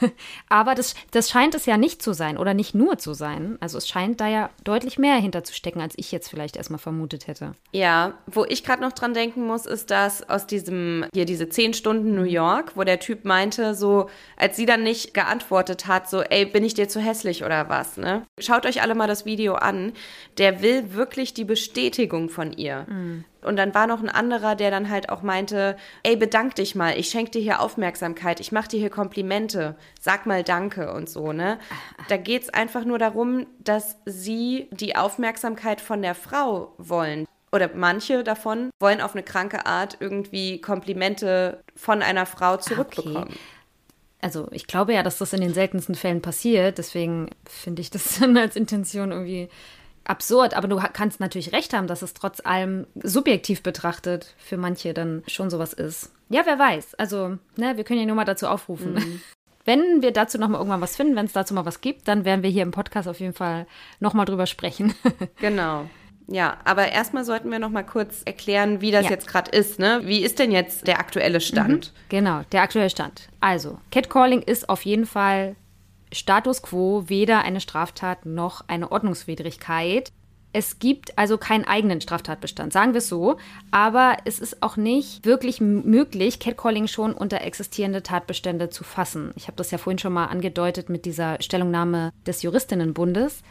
[0.48, 3.56] Aber das, das scheint es ja nicht zu sein oder nicht nur zu sein.
[3.60, 7.54] Also es scheint da ja deutlich mehr hinterzustecken, als ich jetzt vielleicht erstmal vermutet hätte.
[7.72, 11.74] Ja, wo ich gerade noch dran denken muss, ist dass aus diesem, hier diese zehn
[11.74, 16.22] Stunden New York, wo der Typ meinte, so, als sie dann nicht geantwortet hat, so,
[16.22, 18.22] ey, bin ich dir zu hässlich oder was, ne?
[18.38, 19.92] Schaut euch alle mal das Video an.
[20.38, 22.86] Der will wirklich die Bestätigung von ihr.
[22.88, 23.24] Mhm.
[23.44, 26.98] Und dann war noch ein anderer, der dann halt auch meinte, ey, bedank dich mal,
[26.98, 31.32] ich schenke dir hier Aufmerksamkeit, ich mache dir hier Komplimente, sag mal Danke und so,
[31.32, 31.58] ne?
[32.08, 37.26] Da geht es einfach nur darum, dass sie die Aufmerksamkeit von der Frau wollen.
[37.52, 43.28] Oder manche davon wollen auf eine kranke Art irgendwie Komplimente von einer Frau zurückbekommen.
[43.28, 43.38] Okay
[44.24, 46.78] also ich glaube ja, dass das in den seltensten Fällen passiert.
[46.78, 49.48] Deswegen finde ich das dann als Intention irgendwie
[50.04, 54.94] absurd, aber du kannst natürlich recht haben, dass es trotz allem subjektiv betrachtet für manche
[54.94, 56.12] dann schon sowas ist.
[56.28, 56.94] Ja, wer weiß.
[56.94, 58.94] Also, ne, wir können ja nur mal dazu aufrufen.
[58.94, 59.20] Mhm.
[59.66, 62.26] Wenn wir dazu noch mal irgendwann was finden, wenn es dazu mal was gibt, dann
[62.26, 63.66] werden wir hier im Podcast auf jeden Fall
[63.98, 64.92] noch mal drüber sprechen.
[65.40, 65.88] genau.
[66.26, 69.10] Ja, aber erstmal sollten wir noch mal kurz erklären, wie das ja.
[69.12, 69.78] jetzt gerade ist.
[69.78, 70.02] Ne?
[70.04, 71.92] Wie ist denn jetzt der aktuelle Stand?
[71.94, 73.28] Mhm, genau, der aktuelle Stand.
[73.40, 75.56] Also, Catcalling ist auf jeden Fall
[76.14, 80.12] Status quo weder eine Straftat noch eine Ordnungswidrigkeit.
[80.52, 83.38] Es gibt also keinen eigenen Straftatbestand, sagen wir es so.
[83.72, 89.32] Aber es ist auch nicht wirklich möglich, Catcalling schon unter existierende Tatbestände zu fassen.
[89.34, 93.42] Ich habe das ja vorhin schon mal angedeutet mit dieser Stellungnahme des Juristinnenbundes,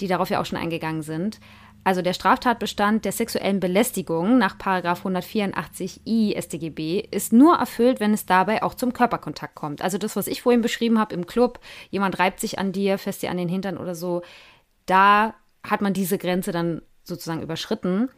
[0.00, 1.40] die darauf ja auch schon eingegangen sind.
[1.84, 8.62] Also der Straftatbestand der sexuellen Belästigung nach 184i StGB ist nur erfüllt, wenn es dabei
[8.62, 9.82] auch zum Körperkontakt kommt.
[9.82, 11.58] Also das, was ich vorhin beschrieben habe im Club,
[11.90, 14.22] jemand reibt sich an dir, fässt dir an den Hintern oder so,
[14.86, 18.10] da hat man diese Grenze dann sozusagen überschritten.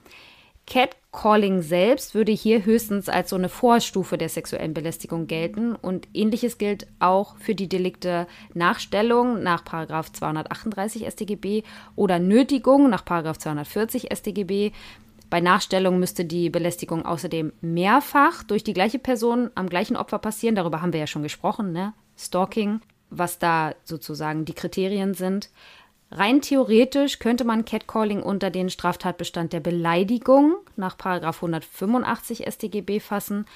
[0.67, 6.57] Catcalling selbst würde hier höchstens als so eine Vorstufe der sexuellen Belästigung gelten und ähnliches
[6.57, 11.63] gilt auch für die Delikte Nachstellung nach 238 StGB
[11.97, 14.73] oder Nötigung nach 240 StGB.
[15.29, 20.55] Bei Nachstellung müsste die Belästigung außerdem mehrfach durch die gleiche Person am gleichen Opfer passieren.
[20.55, 21.93] Darüber haben wir ja schon gesprochen, ne?
[22.17, 25.51] Stalking, was da sozusagen die Kriterien sind.
[26.17, 33.47] Rein theoretisch könnte man Catcalling unter den Straftatbestand der Beleidigung nach 185 StGB fassen,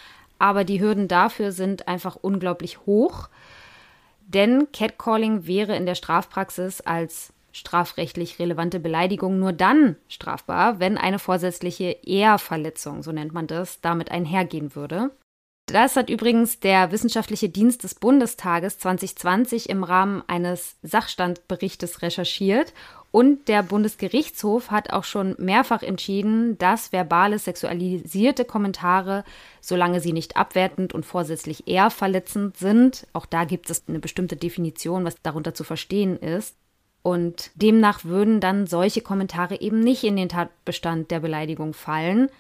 [0.40, 3.28] aber die Hürden dafür sind einfach unglaublich hoch,
[4.26, 11.20] denn Catcalling wäre in der Strafpraxis als strafrechtlich relevante Beleidigung nur dann strafbar, wenn eine
[11.20, 15.12] vorsätzliche Ehrverletzung, so nennt man das, damit einhergehen würde.
[15.68, 22.72] Das hat übrigens der Wissenschaftliche Dienst des Bundestages 2020 im Rahmen eines Sachstandberichtes recherchiert
[23.10, 29.24] und der Bundesgerichtshof hat auch schon mehrfach entschieden, dass verbale sexualisierte Kommentare,
[29.60, 34.36] solange sie nicht abwertend und vorsätzlich eher verletzend sind, auch da gibt es eine bestimmte
[34.36, 36.56] Definition, was darunter zu verstehen ist.
[37.02, 42.30] Und demnach würden dann solche Kommentare eben nicht in den Tatbestand der Beleidigung fallen.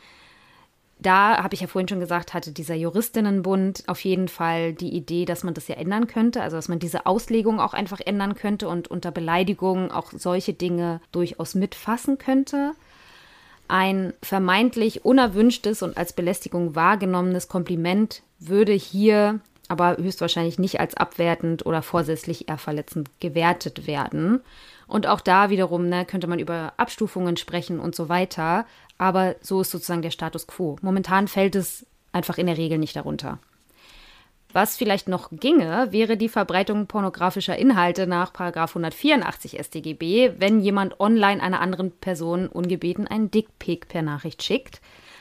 [1.00, 5.24] Da habe ich ja vorhin schon gesagt, hatte dieser Juristinnenbund auf jeden Fall die Idee,
[5.24, 8.68] dass man das ja ändern könnte, also dass man diese Auslegung auch einfach ändern könnte
[8.68, 12.72] und unter Beleidigung auch solche Dinge durchaus mitfassen könnte.
[13.68, 21.66] Ein vermeintlich unerwünschtes und als Belästigung wahrgenommenes Kompliment würde hier aber höchstwahrscheinlich nicht als abwertend
[21.66, 24.40] oder vorsätzlich eher verletzend gewertet werden.
[24.86, 28.64] Und auch da wiederum ne, könnte man über Abstufungen sprechen und so weiter.
[28.98, 30.76] Aber so ist sozusagen der Status quo.
[30.82, 33.38] Momentan fällt es einfach in der Regel nicht darunter.
[34.52, 41.42] Was vielleicht noch ginge, wäre die Verbreitung pornografischer Inhalte nach 184 StGB, wenn jemand online
[41.42, 44.80] einer anderen Person ungebeten einen Dickpick per Nachricht schickt.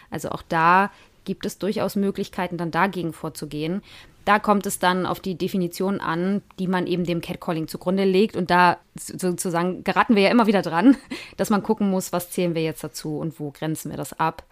[0.10, 0.92] Also auch da
[1.26, 3.82] gibt es durchaus Möglichkeiten, dann dagegen vorzugehen.
[4.28, 8.36] Da kommt es dann auf die Definition an, die man eben dem Catcalling zugrunde legt.
[8.36, 10.98] Und da sozusagen geraten wir ja immer wieder dran,
[11.38, 14.44] dass man gucken muss, was zählen wir jetzt dazu und wo grenzen wir das ab.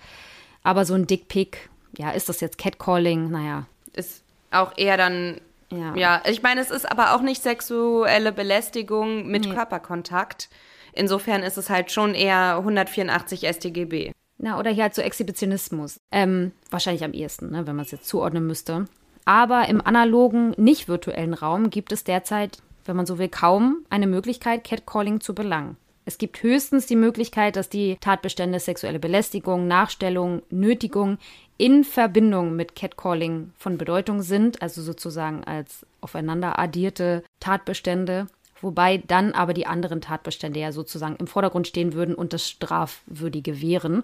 [0.63, 3.30] Aber so ein Dickpick, ja, ist das jetzt Catcalling?
[3.30, 3.65] Naja.
[3.91, 5.93] Ist auch eher dann ja.
[5.95, 9.53] ja, ich meine, es ist aber auch nicht sexuelle Belästigung mit nee.
[9.53, 10.47] Körperkontakt.
[10.93, 14.11] Insofern ist es halt schon eher 184 StGB.
[14.38, 15.99] Na, oder hier halt so Exhibitionismus.
[16.11, 18.86] Ähm, wahrscheinlich am ehesten, ne, wenn man es jetzt zuordnen müsste.
[19.26, 24.07] Aber im analogen, nicht virtuellen Raum gibt es derzeit, wenn man so will, kaum eine
[24.07, 25.78] Möglichkeit, Catcalling zu belangen.
[26.07, 31.17] Es gibt höchstens die Möglichkeit, dass die Tatbestände sexuelle Belästigung, Nachstellung, Nötigung
[31.57, 38.28] in Verbindung mit Catcalling von Bedeutung sind, also sozusagen als aufeinander addierte Tatbestände,
[38.61, 43.59] wobei dann aber die anderen Tatbestände ja sozusagen im Vordergrund stehen würden und das Strafwürdige
[43.59, 44.03] wären.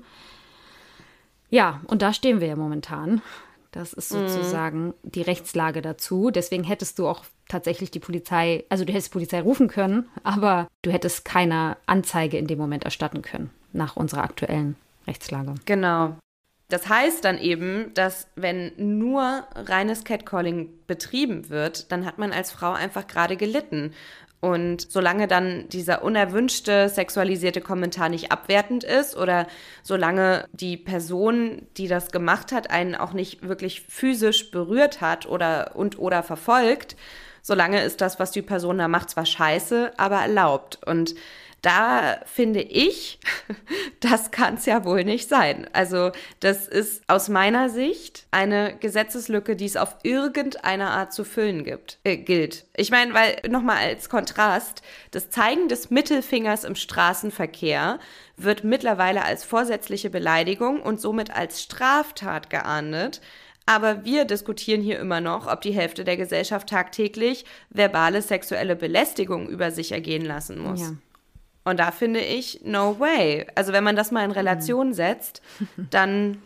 [1.52, 3.22] Ja, und da stehen wir ja momentan.
[3.72, 4.28] Das ist mhm.
[4.28, 4.94] sozusagen mhm.
[5.04, 6.30] die Rechtslage dazu.
[6.30, 10.68] Deswegen hättest du auch tatsächlich die Polizei, also du hättest die Polizei rufen können, aber
[10.82, 14.76] du hättest keine Anzeige in dem Moment erstatten können, nach unserer aktuellen
[15.08, 15.56] Rechtslage.
[15.66, 16.16] Genau.
[16.70, 22.52] Das heißt dann eben, dass wenn nur reines Catcalling betrieben wird, dann hat man als
[22.52, 23.94] Frau einfach gerade gelitten.
[24.42, 29.46] Und solange dann dieser unerwünschte sexualisierte Kommentar nicht abwertend ist oder
[29.84, 35.76] solange die Person, die das gemacht hat, einen auch nicht wirklich physisch berührt hat oder
[35.76, 36.96] und oder verfolgt,
[37.44, 40.80] solange ist das, was die Person da macht, zwar scheiße, aber erlaubt.
[40.88, 41.14] Und
[41.62, 43.20] da finde ich,
[44.00, 45.68] das kann es ja wohl nicht sein.
[45.74, 51.64] Also das ist aus meiner Sicht eine Gesetzeslücke, die es auf irgendeine Art zu füllen
[51.64, 52.66] gibt, äh, gilt.
[52.76, 54.82] Ich meine, weil nochmal als Kontrast,
[55.12, 58.00] das Zeigen des Mittelfingers im Straßenverkehr
[58.38, 63.22] wird mittlerweile als vorsätzliche Beleidigung und somit als Straftat geahndet.
[63.68, 69.48] Aber wir diskutieren hier immer noch, ob die Hälfte der Gesellschaft tagtäglich verbale sexuelle Belästigung
[69.48, 70.82] über sich ergehen lassen muss.
[70.82, 70.94] Ja.
[71.64, 73.46] Und da finde ich, no way.
[73.56, 74.94] Also wenn man das mal in Relation mhm.
[74.94, 75.42] setzt,
[75.92, 76.42] dann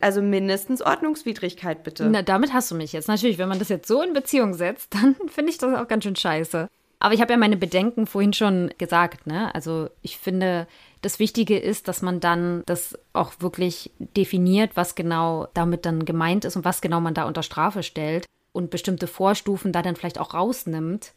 [0.00, 2.08] also mindestens Ordnungswidrigkeit bitte.
[2.08, 3.08] Na, damit hast du mich jetzt.
[3.08, 6.04] Natürlich, wenn man das jetzt so in Beziehung setzt, dann finde ich das auch ganz
[6.04, 6.68] schön scheiße.
[7.00, 9.54] Aber ich habe ja meine Bedenken vorhin schon gesagt, ne?
[9.54, 10.66] Also ich finde,
[11.00, 16.44] das Wichtige ist, dass man dann das auch wirklich definiert, was genau damit dann gemeint
[16.44, 20.18] ist und was genau man da unter Strafe stellt und bestimmte Vorstufen da dann vielleicht
[20.18, 21.12] auch rausnimmt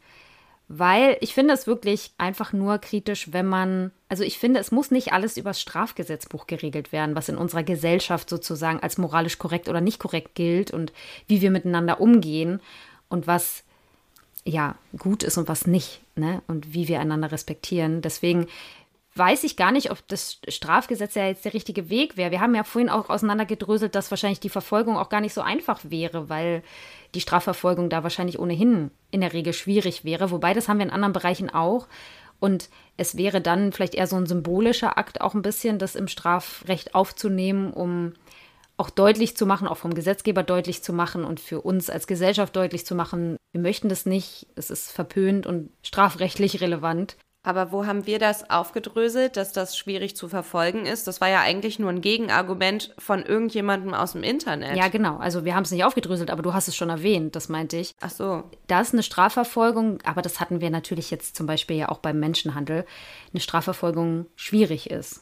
[0.67, 4.89] weil ich finde es wirklich einfach nur kritisch, wenn man, also ich finde, es muss
[4.89, 9.81] nicht alles übers Strafgesetzbuch geregelt werden, was in unserer Gesellschaft sozusagen als moralisch korrekt oder
[9.81, 10.93] nicht korrekt gilt und
[11.27, 12.61] wie wir miteinander umgehen
[13.09, 13.63] und was
[14.43, 16.41] ja gut ist und was nicht, ne?
[16.47, 18.01] Und wie wir einander respektieren.
[18.01, 18.47] Deswegen
[19.15, 22.31] weiß ich gar nicht, ob das Strafgesetz ja jetzt der richtige Weg wäre.
[22.31, 25.81] Wir haben ja vorhin auch auseinandergedröselt, dass wahrscheinlich die Verfolgung auch gar nicht so einfach
[25.83, 26.63] wäre, weil
[27.13, 30.31] die Strafverfolgung da wahrscheinlich ohnehin in der Regel schwierig wäre.
[30.31, 31.87] Wobei, das haben wir in anderen Bereichen auch.
[32.39, 36.07] Und es wäre dann vielleicht eher so ein symbolischer Akt auch ein bisschen, das im
[36.07, 38.13] Strafrecht aufzunehmen, um
[38.77, 42.55] auch deutlich zu machen, auch vom Gesetzgeber deutlich zu machen und für uns als Gesellschaft
[42.55, 47.15] deutlich zu machen, wir möchten das nicht, es ist verpönt und strafrechtlich relevant.
[47.43, 51.07] Aber wo haben wir das aufgedröselt, dass das schwierig zu verfolgen ist?
[51.07, 54.77] Das war ja eigentlich nur ein Gegenargument von irgendjemandem aus dem Internet.
[54.77, 55.17] Ja, genau.
[55.17, 57.95] Also wir haben es nicht aufgedröselt, aber du hast es schon erwähnt, das meinte ich.
[57.99, 58.43] Ach so.
[58.67, 62.19] Da ist eine Strafverfolgung, aber das hatten wir natürlich jetzt zum Beispiel ja auch beim
[62.19, 62.85] Menschenhandel,
[63.33, 65.21] eine Strafverfolgung schwierig ist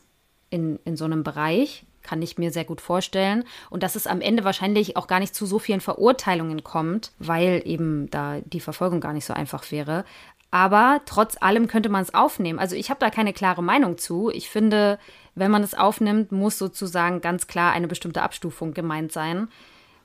[0.50, 1.86] in, in so einem Bereich.
[2.02, 3.44] Kann ich mir sehr gut vorstellen.
[3.70, 7.62] Und dass es am Ende wahrscheinlich auch gar nicht zu so vielen Verurteilungen kommt, weil
[7.66, 10.06] eben da die Verfolgung gar nicht so einfach wäre.
[10.52, 12.60] Aber trotz allem könnte man es aufnehmen.
[12.60, 14.32] Also ich habe da keine klare Meinung zu.
[14.32, 14.98] Ich finde,
[15.36, 19.48] wenn man es aufnimmt, muss sozusagen ganz klar eine bestimmte Abstufung gemeint sein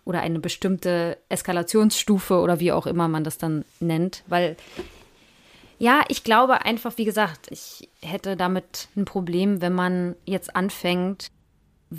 [0.05, 4.23] oder eine bestimmte Eskalationsstufe oder wie auch immer man das dann nennt.
[4.27, 4.57] Weil,
[5.79, 11.31] ja, ich glaube einfach, wie gesagt, ich hätte damit ein Problem, wenn man jetzt anfängt,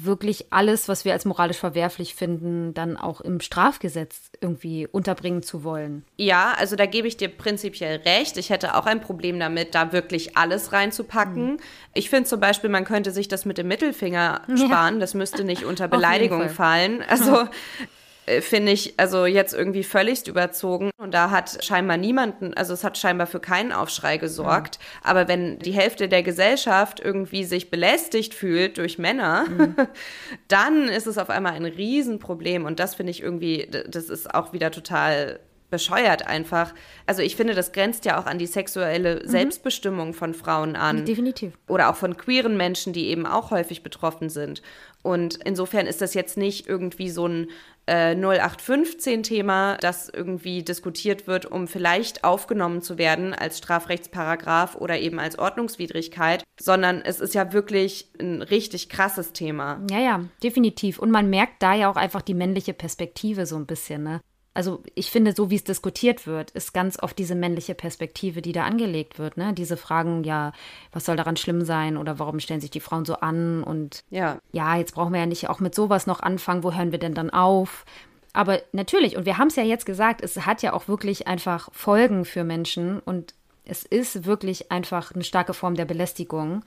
[0.03, 5.63] wirklich alles, was wir als moralisch verwerflich finden, dann auch im Strafgesetz irgendwie unterbringen zu
[5.63, 6.03] wollen.
[6.17, 8.37] Ja, also da gebe ich dir prinzipiell recht.
[8.37, 11.53] Ich hätte auch ein Problem damit, da wirklich alles reinzupacken.
[11.53, 11.57] Mhm.
[11.93, 14.95] Ich finde zum Beispiel, man könnte sich das mit dem Mittelfinger sparen.
[14.95, 14.99] Ja.
[14.99, 17.01] Das müsste nicht unter Beleidigung fallen.
[17.07, 17.47] Also
[18.41, 20.91] finde ich also jetzt irgendwie völligst überzogen.
[20.97, 24.79] Und da hat scheinbar niemanden, also es hat scheinbar für keinen Aufschrei gesorgt.
[24.79, 25.07] Mhm.
[25.09, 29.75] Aber wenn die Hälfte der Gesellschaft irgendwie sich belästigt fühlt durch Männer, mhm.
[30.47, 32.65] dann ist es auf einmal ein Riesenproblem.
[32.65, 36.73] Und das finde ich irgendwie, das ist auch wieder total bescheuert einfach.
[37.05, 39.27] Also ich finde, das grenzt ja auch an die sexuelle mhm.
[39.27, 41.05] Selbstbestimmung von Frauen an.
[41.05, 41.53] Definitiv.
[41.67, 44.61] Oder auch von queeren Menschen, die eben auch häufig betroffen sind.
[45.01, 47.47] Und insofern ist das jetzt nicht irgendwie so ein
[47.85, 55.19] äh, 0815-Thema, das irgendwie diskutiert wird, um vielleicht aufgenommen zu werden als Strafrechtsparagraf oder eben
[55.19, 59.81] als Ordnungswidrigkeit, sondern es ist ja wirklich ein richtig krasses Thema.
[59.89, 60.99] Ja, ja, definitiv.
[60.99, 64.21] Und man merkt da ja auch einfach die männliche Perspektive so ein bisschen, ne?
[64.55, 68.53] Also ich finde, so wie es diskutiert wird, ist ganz oft diese männliche Perspektive, die
[68.53, 69.35] da angelegt wird.
[69.35, 69.53] Ne?
[69.53, 70.53] Diese Fragen, ja,
[70.93, 73.63] was soll daran schlimm sein oder warum stellen sich die Frauen so an?
[73.63, 76.93] Und ja, ja jetzt brauchen wir ja nicht auch mit sowas noch anfangen, wo hören
[76.93, 77.83] wir denn dann auf?
[78.31, 81.67] Aber natürlich, und wir haben es ja jetzt gesagt, es hat ja auch wirklich einfach
[81.73, 83.33] Folgen für Menschen und
[83.65, 86.63] es ist wirklich einfach eine starke Form der Belästigung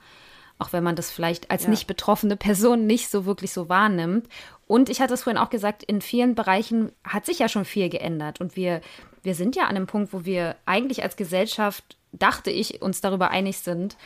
[0.59, 1.69] auch wenn man das vielleicht als ja.
[1.69, 4.27] nicht betroffene Person nicht so wirklich so wahrnimmt.
[4.69, 7.89] Und ich hatte es vorhin auch gesagt, in vielen Bereichen hat sich ja schon viel
[7.89, 8.39] geändert.
[8.39, 8.81] Und wir,
[9.23, 13.31] wir sind ja an einem Punkt, wo wir eigentlich als Gesellschaft, dachte ich, uns darüber
[13.31, 13.97] einig sind,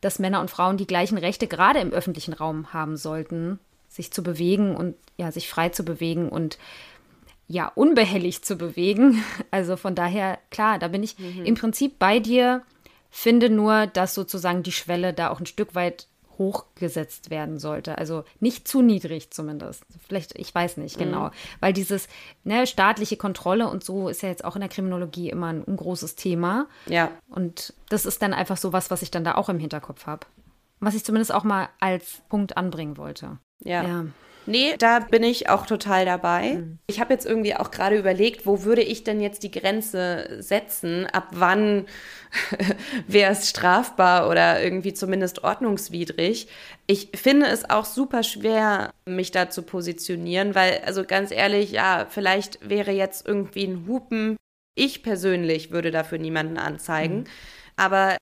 [0.00, 4.22] dass Männer und Frauen die gleichen Rechte gerade im öffentlichen Raum haben sollten, sich zu
[4.22, 6.56] bewegen und ja, sich frei zu bewegen und
[7.48, 9.24] ja, unbehelligt zu bewegen.
[9.50, 11.44] Also von daher, klar, da bin ich mhm.
[11.44, 12.62] im Prinzip bei dir
[13.18, 16.06] Finde nur, dass sozusagen die Schwelle da auch ein Stück weit
[16.38, 17.98] hochgesetzt werden sollte.
[17.98, 19.84] Also nicht zu niedrig zumindest.
[20.06, 21.26] Vielleicht, ich weiß nicht genau.
[21.26, 21.30] Mhm.
[21.60, 22.08] Weil dieses
[22.44, 25.76] ne, staatliche Kontrolle und so ist ja jetzt auch in der Kriminologie immer ein, ein
[25.76, 26.66] großes Thema.
[26.86, 27.10] Ja.
[27.28, 30.26] Und das ist dann einfach so was, was ich dann da auch im Hinterkopf habe.
[30.80, 33.38] Was ich zumindest auch mal als Punkt anbringen wollte.
[33.60, 33.82] ja.
[33.82, 34.04] ja.
[34.46, 36.54] Nee, da bin ich auch total dabei.
[36.54, 36.78] Mhm.
[36.86, 41.06] Ich habe jetzt irgendwie auch gerade überlegt, wo würde ich denn jetzt die Grenze setzen?
[41.06, 41.86] Ab wann
[43.06, 46.48] wäre es strafbar oder irgendwie zumindest ordnungswidrig?
[46.86, 52.06] Ich finde es auch super schwer, mich da zu positionieren, weil, also ganz ehrlich, ja,
[52.08, 54.36] vielleicht wäre jetzt irgendwie ein Hupen.
[54.76, 57.18] Ich persönlich würde dafür niemanden anzeigen.
[57.18, 57.24] Mhm.
[57.76, 58.16] Aber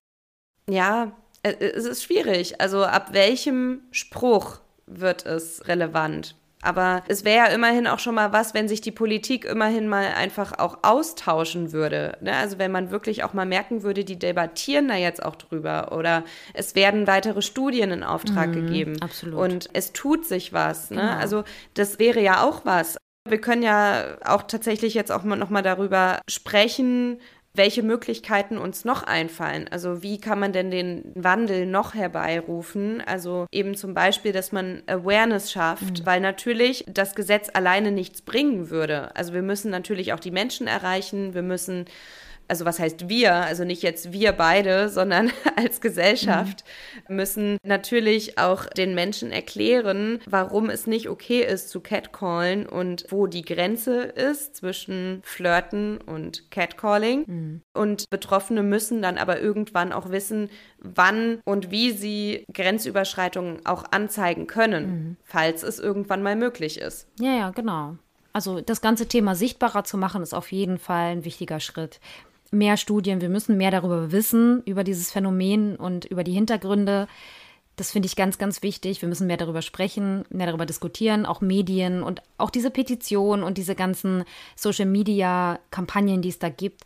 [0.68, 1.12] ja,
[1.42, 2.60] es ist schwierig.
[2.60, 6.36] Also ab welchem Spruch wird es relevant.
[6.64, 10.06] Aber es wäre ja immerhin auch schon mal was, wenn sich die Politik immerhin mal
[10.14, 12.16] einfach auch austauschen würde.
[12.22, 12.34] Ne?
[12.34, 16.24] Also wenn man wirklich auch mal merken würde, die debattieren da jetzt auch drüber oder
[16.54, 19.02] es werden weitere Studien in Auftrag mhm, gegeben.
[19.02, 19.38] Absolut.
[19.38, 20.90] Und es tut sich was.
[20.90, 21.02] Ne?
[21.02, 21.12] Genau.
[21.12, 22.96] Also das wäre ja auch was.
[23.28, 27.20] Wir können ja auch tatsächlich jetzt auch mal noch mal darüber sprechen,
[27.56, 29.68] welche Möglichkeiten uns noch einfallen.
[29.70, 33.00] Also wie kann man denn den Wandel noch herbeirufen?
[33.00, 36.06] Also eben zum Beispiel, dass man Awareness schafft, mhm.
[36.06, 39.14] weil natürlich das Gesetz alleine nichts bringen würde.
[39.14, 41.86] Also wir müssen natürlich auch die Menschen erreichen, wir müssen
[42.48, 46.64] also was heißt wir, also nicht jetzt wir beide, sondern als Gesellschaft
[47.08, 47.16] mhm.
[47.16, 53.26] müssen natürlich auch den Menschen erklären, warum es nicht okay ist zu catcallen und wo
[53.26, 57.24] die Grenze ist zwischen Flirten und Catcalling.
[57.26, 57.62] Mhm.
[57.72, 64.46] Und Betroffene müssen dann aber irgendwann auch wissen, wann und wie sie Grenzüberschreitungen auch anzeigen
[64.46, 65.16] können, mhm.
[65.24, 67.08] falls es irgendwann mal möglich ist.
[67.18, 67.96] Ja, ja, genau.
[68.32, 72.00] Also das ganze Thema sichtbarer zu machen, ist auf jeden Fall ein wichtiger Schritt
[72.54, 77.08] mehr Studien, wir müssen mehr darüber wissen, über dieses Phänomen und über die Hintergründe.
[77.76, 79.02] Das finde ich ganz, ganz wichtig.
[79.02, 83.58] Wir müssen mehr darüber sprechen, mehr darüber diskutieren, auch Medien und auch diese Petition und
[83.58, 84.24] diese ganzen
[84.54, 86.82] Social-Media-Kampagnen, die es da gibt.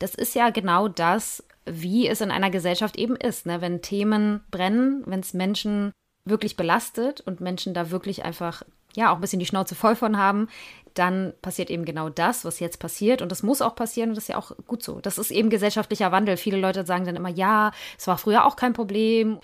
[0.00, 3.46] Das ist ja genau das, wie es in einer Gesellschaft eben ist.
[3.46, 3.60] Ne?
[3.60, 5.92] Wenn Themen brennen, wenn es Menschen
[6.24, 10.16] wirklich belastet und Menschen da wirklich einfach ja auch ein bisschen die Schnauze voll von
[10.16, 10.48] haben,
[10.94, 13.20] dann passiert eben genau das, was jetzt passiert.
[13.20, 15.00] Und das muss auch passieren und das ist ja auch gut so.
[15.00, 16.36] Das ist eben gesellschaftlicher Wandel.
[16.36, 19.38] Viele Leute sagen dann immer, ja, es war früher auch kein Problem.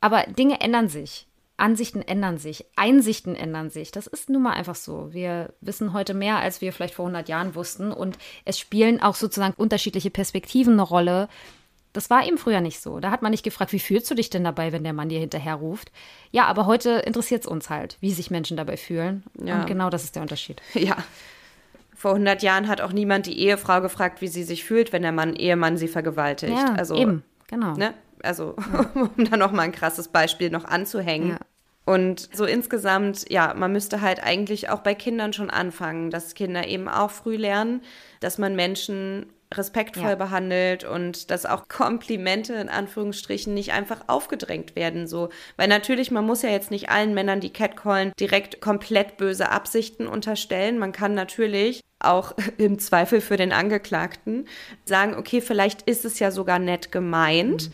[0.00, 1.26] Aber Dinge ändern sich.
[1.58, 3.90] Ansichten ändern sich, Einsichten ändern sich.
[3.90, 5.12] Das ist nun mal einfach so.
[5.12, 7.90] Wir wissen heute mehr, als wir vielleicht vor 100 Jahren wussten.
[7.90, 11.28] Und es spielen auch sozusagen unterschiedliche Perspektiven eine Rolle,
[11.92, 13.00] das war eben früher nicht so.
[13.00, 15.20] Da hat man nicht gefragt, wie fühlst du dich denn dabei, wenn der Mann dir
[15.20, 15.90] hinterher ruft?
[16.30, 19.24] Ja, aber heute interessiert es uns halt, wie sich Menschen dabei fühlen.
[19.42, 19.60] Ja.
[19.60, 20.60] Und genau das ist der Unterschied.
[20.74, 20.96] Ja.
[21.94, 25.10] Vor 100 Jahren hat auch niemand die Ehefrau gefragt, wie sie sich fühlt, wenn der
[25.10, 26.52] Mann Ehemann sie vergewaltigt.
[26.52, 27.74] Ja, also, eben, genau.
[27.74, 27.92] Ne?
[28.22, 28.88] Also, ja.
[29.16, 31.30] um da noch mal ein krasses Beispiel noch anzuhängen.
[31.30, 31.38] Ja.
[31.88, 36.68] Und so insgesamt, ja, man müsste halt eigentlich auch bei Kindern schon anfangen, dass Kinder
[36.68, 37.80] eben auch früh lernen,
[38.20, 40.14] dass man Menschen respektvoll ja.
[40.14, 46.26] behandelt und dass auch Komplimente in Anführungsstrichen nicht einfach aufgedrängt werden so, weil natürlich man
[46.26, 50.78] muss ja jetzt nicht allen Männern, die Catcallen, direkt komplett böse Absichten unterstellen.
[50.78, 54.46] Man kann natürlich auch im Zweifel für den Angeklagten
[54.84, 57.68] sagen, okay, vielleicht ist es ja sogar nett gemeint.
[57.68, 57.72] Mhm.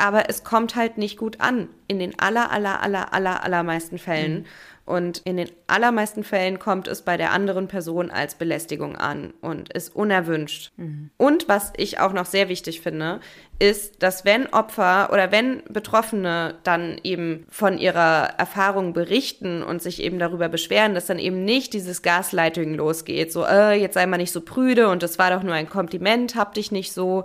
[0.00, 4.40] Aber es kommt halt nicht gut an in den aller, aller, aller, aller, allermeisten Fällen.
[4.40, 4.46] Mhm.
[4.88, 9.70] Und in den allermeisten Fällen kommt es bei der anderen Person als Belästigung an und
[9.74, 10.72] ist unerwünscht.
[10.78, 11.10] Mhm.
[11.18, 13.20] Und was ich auch noch sehr wichtig finde,
[13.58, 20.02] ist, dass wenn Opfer oder wenn Betroffene dann eben von ihrer Erfahrung berichten und sich
[20.02, 24.16] eben darüber beschweren, dass dann eben nicht dieses Gaslighting losgeht, so, äh, jetzt sei mal
[24.16, 27.24] nicht so prüde und das war doch nur ein Kompliment, hab dich nicht so,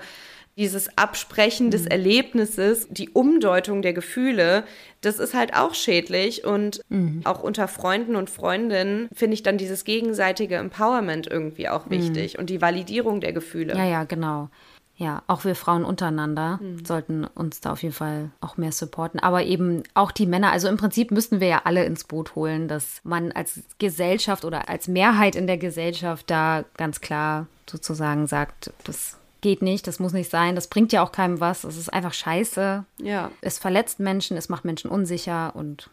[0.57, 1.91] dieses Absprechen des mhm.
[1.91, 4.65] Erlebnisses, die Umdeutung der Gefühle,
[5.06, 6.44] das ist halt auch schädlich.
[6.46, 7.22] Und mhm.
[7.24, 11.92] auch unter Freunden und Freundinnen finde ich dann dieses gegenseitige Empowerment irgendwie auch mhm.
[11.92, 12.42] wichtig mhm.
[12.42, 13.76] und die Validierung der Gefühle.
[13.76, 14.50] Ja, ja, genau.
[14.96, 16.86] Ja, auch wir Frauen untereinander mhm.
[16.86, 19.20] sollten uns da auf jeden Fall auch mehr supporten.
[19.20, 20.52] Aber eben auch die Männer.
[20.52, 24.70] Also im Prinzip müssten wir ja alle ins Boot holen, dass man als Gesellschaft oder
[24.70, 30.14] als Mehrheit in der Gesellschaft da ganz klar sozusagen sagt, das geht nicht, das muss
[30.14, 32.86] nicht sein, das bringt ja auch keinem was, es ist einfach scheiße.
[33.02, 33.30] Ja.
[33.41, 35.91] Es verletzt Menschen, es macht Menschen unsicher und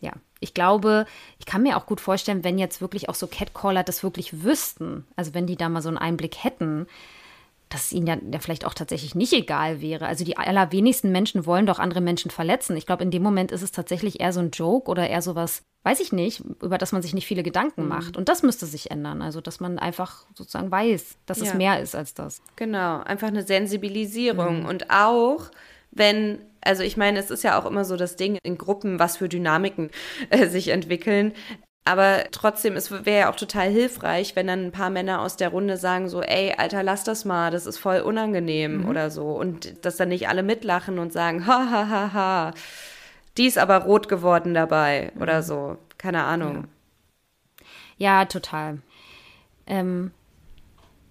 [0.00, 0.12] ja.
[0.40, 1.06] Ich glaube,
[1.38, 5.04] ich kann mir auch gut vorstellen, wenn jetzt wirklich auch so Catcaller das wirklich wüssten,
[5.14, 6.86] also wenn die da mal so einen Einblick hätten,
[7.72, 10.06] dass es ihnen ja, ja, vielleicht auch tatsächlich nicht egal wäre.
[10.06, 12.76] Also die allerwenigsten Menschen wollen doch andere Menschen verletzen.
[12.76, 15.62] Ich glaube, in dem Moment ist es tatsächlich eher so ein Joke oder eher sowas,
[15.84, 17.88] weiß ich nicht, über das man sich nicht viele Gedanken mhm.
[17.88, 18.16] macht.
[18.16, 19.22] Und das müsste sich ändern.
[19.22, 21.44] Also, dass man einfach sozusagen weiß, dass ja.
[21.44, 22.42] es mehr ist als das.
[22.56, 24.60] Genau, einfach eine Sensibilisierung.
[24.60, 24.66] Mhm.
[24.66, 25.50] Und auch,
[25.90, 29.16] wenn also ich meine, es ist ja auch immer so das Ding in Gruppen, was
[29.16, 29.90] für Dynamiken
[30.30, 31.32] äh, sich entwickeln.
[31.84, 35.48] Aber trotzdem, es wäre ja auch total hilfreich, wenn dann ein paar Männer aus der
[35.48, 38.88] Runde sagen so, ey, Alter, lass das mal, das ist voll unangenehm mhm.
[38.88, 39.32] oder so.
[39.32, 42.54] Und dass dann nicht alle mitlachen und sagen, ha, ha, ha, ha,
[43.36, 45.22] die ist aber rot geworden dabei mhm.
[45.22, 45.76] oder so.
[45.98, 46.68] Keine Ahnung.
[47.96, 48.78] Ja, ja total.
[49.66, 50.12] Ähm,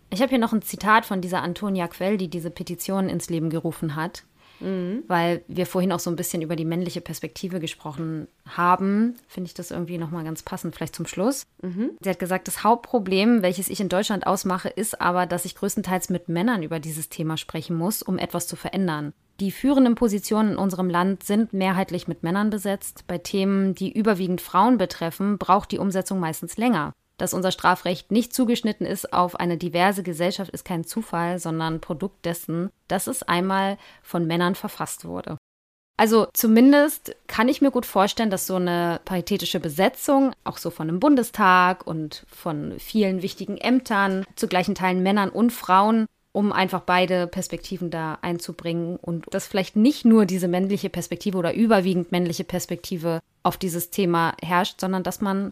[0.10, 3.50] ich habe hier noch ein Zitat von dieser Antonia Quell, die diese Petition ins Leben
[3.50, 4.24] gerufen hat
[4.62, 5.04] mhm.
[5.08, 9.54] weil wir vorhin auch so ein bisschen über die männliche Perspektive gesprochen haben, finde ich
[9.54, 11.46] das irgendwie nochmal ganz passend, vielleicht zum Schluss.
[11.62, 11.92] Mhm.
[12.02, 16.10] Sie hat gesagt, das Hauptproblem, welches ich in Deutschland ausmache, ist aber, dass ich größtenteils
[16.10, 19.14] mit Männern über dieses Thema sprechen muss, um etwas zu verändern.
[19.42, 23.06] Die führenden Positionen in unserem Land sind mehrheitlich mit Männern besetzt.
[23.08, 26.94] Bei Themen, die überwiegend Frauen betreffen, braucht die Umsetzung meistens länger.
[27.18, 32.26] Dass unser Strafrecht nicht zugeschnitten ist auf eine diverse Gesellschaft, ist kein Zufall, sondern Produkt
[32.26, 35.38] dessen, dass es einmal von Männern verfasst wurde.
[35.98, 40.90] Also zumindest kann ich mir gut vorstellen, dass so eine paritätische Besetzung, auch so von
[40.90, 46.82] einem Bundestag und von vielen wichtigen Ämtern, zu gleichen Teilen Männern und Frauen, um einfach
[46.82, 52.46] beide Perspektiven da einzubringen und dass vielleicht nicht nur diese männliche Perspektive oder überwiegend männliche
[52.46, 55.52] Perspektive auf dieses Thema herrscht, sondern dass man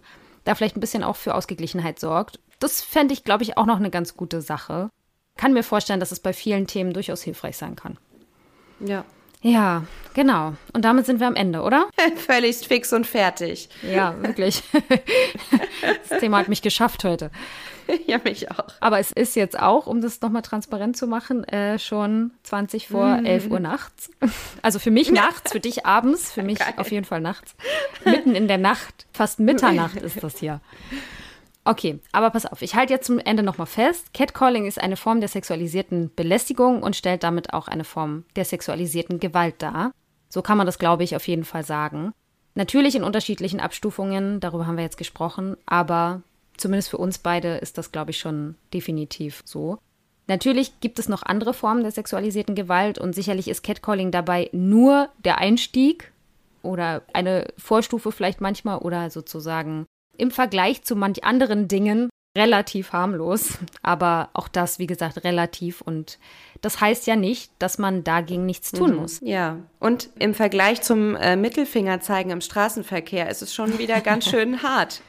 [0.49, 2.39] da vielleicht ein bisschen auch für Ausgeglichenheit sorgt.
[2.59, 4.89] Das fände ich, glaube ich, auch noch eine ganz gute Sache.
[5.37, 7.97] Kann mir vorstellen, dass es bei vielen Themen durchaus hilfreich sein kann.
[8.79, 9.05] Ja.
[9.41, 9.83] Ja,
[10.13, 10.53] genau.
[10.73, 11.87] Und damit sind wir am Ende, oder?
[12.15, 13.69] Völlig fix und fertig.
[13.89, 14.63] Ja, wirklich.
[16.09, 17.31] das Thema hat mich geschafft heute.
[18.05, 18.67] Ja, mich auch.
[18.81, 23.17] Aber es ist jetzt auch, um das nochmal transparent zu machen, äh, schon 20 vor
[23.17, 23.25] mm.
[23.25, 24.11] 11 Uhr nachts.
[24.61, 26.73] Also für mich nachts, für dich abends, für mich Geil.
[26.77, 27.55] auf jeden Fall nachts.
[28.05, 30.61] Mitten in der Nacht, fast Mitternacht ist das hier.
[31.65, 34.13] Okay, aber pass auf, ich halte jetzt zum Ende nochmal fest.
[34.13, 39.19] Catcalling ist eine Form der sexualisierten Belästigung und stellt damit auch eine Form der sexualisierten
[39.19, 39.91] Gewalt dar.
[40.29, 42.13] So kann man das, glaube ich, auf jeden Fall sagen.
[42.55, 46.21] Natürlich in unterschiedlichen Abstufungen, darüber haben wir jetzt gesprochen, aber
[46.57, 49.77] zumindest für uns beide ist das, glaube ich, schon definitiv so.
[50.27, 55.09] Natürlich gibt es noch andere Formen der sexualisierten Gewalt und sicherlich ist Catcalling dabei nur
[55.23, 56.11] der Einstieg
[56.61, 59.85] oder eine Vorstufe vielleicht manchmal oder sozusagen
[60.19, 63.57] im Vergleich zu manch anderen Dingen relativ harmlos.
[63.81, 65.81] Aber auch das, wie gesagt, relativ.
[65.81, 66.19] Und
[66.61, 68.97] das heißt ja nicht, dass man dagegen nichts tun mhm.
[68.97, 69.19] muss.
[69.21, 69.57] Ja.
[69.79, 74.63] Und im Vergleich zum äh, Mittelfinger zeigen im Straßenverkehr ist es schon wieder ganz schön
[74.63, 75.01] hart.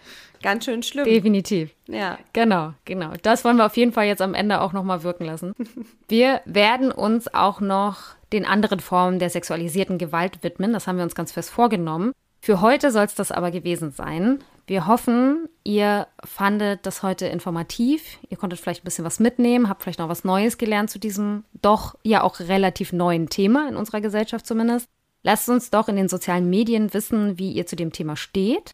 [0.43, 1.05] Ganz schön schlimm.
[1.05, 1.71] Definitiv.
[1.87, 2.19] Ja.
[2.33, 3.13] Genau, genau.
[3.23, 5.55] Das wollen wir auf jeden Fall jetzt am Ende auch nochmal wirken lassen.
[6.09, 10.73] Wir werden uns auch noch den anderen Formen der sexualisierten Gewalt widmen.
[10.73, 12.13] Das haben wir uns ganz fest vorgenommen.
[12.41, 14.43] Für heute soll es das aber gewesen sein.
[14.71, 18.21] Wir hoffen, ihr fandet das heute informativ.
[18.29, 21.43] Ihr konntet vielleicht ein bisschen was mitnehmen, habt vielleicht noch was Neues gelernt zu diesem
[21.61, 24.87] doch ja auch relativ neuen Thema in unserer Gesellschaft zumindest.
[25.25, 28.71] Lasst uns doch in den sozialen Medien wissen, wie ihr zu dem Thema steht.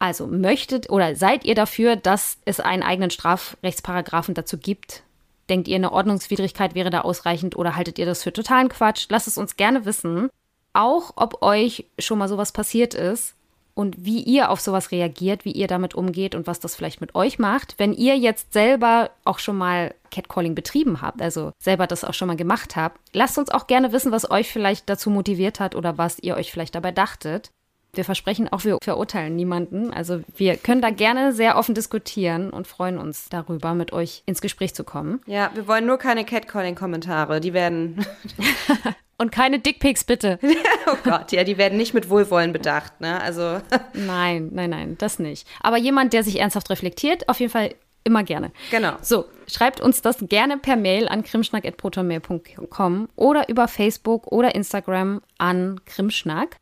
[0.00, 5.04] Also möchtet oder seid ihr dafür, dass es einen eigenen Strafrechtsparagraphen dazu gibt?
[5.48, 9.06] Denkt ihr, eine Ordnungswidrigkeit wäre da ausreichend oder haltet ihr das für totalen Quatsch?
[9.10, 10.28] Lasst es uns gerne wissen.
[10.72, 13.35] Auch ob euch schon mal sowas passiert ist
[13.76, 17.14] und wie ihr auf sowas reagiert, wie ihr damit umgeht und was das vielleicht mit
[17.14, 17.74] euch macht.
[17.76, 22.28] Wenn ihr jetzt selber auch schon mal Catcalling betrieben habt, also selber das auch schon
[22.28, 25.98] mal gemacht habt, lasst uns auch gerne wissen, was euch vielleicht dazu motiviert hat oder
[25.98, 27.50] was ihr euch vielleicht dabei dachtet.
[27.92, 29.92] Wir versprechen auch, wir verurteilen niemanden.
[29.92, 34.40] Also wir können da gerne sehr offen diskutieren und freuen uns darüber, mit euch ins
[34.40, 35.20] Gespräch zu kommen.
[35.26, 37.40] Ja, wir wollen nur keine Catcalling-Kommentare.
[37.40, 38.06] Die werden.
[39.18, 40.38] und keine Dickpics, bitte.
[40.86, 43.20] oh Gott, ja, die werden nicht mit Wohlwollen bedacht, ne?
[43.20, 43.60] Also.
[43.94, 45.46] nein, nein, nein, das nicht.
[45.60, 47.74] Aber jemand, der sich ernsthaft reflektiert, auf jeden Fall
[48.04, 48.52] immer gerne.
[48.70, 48.94] Genau.
[49.02, 55.80] So, schreibt uns das gerne per Mail an krimschnack.protonmail.com oder über Facebook oder Instagram an
[55.84, 56.56] krimschnack.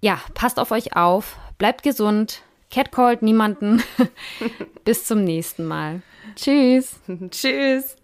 [0.00, 3.82] Ja, passt auf euch auf, bleibt gesund, catcallt niemanden.
[4.84, 6.02] Bis zum nächsten Mal.
[6.36, 7.00] Tschüss.
[7.30, 7.96] Tschüss.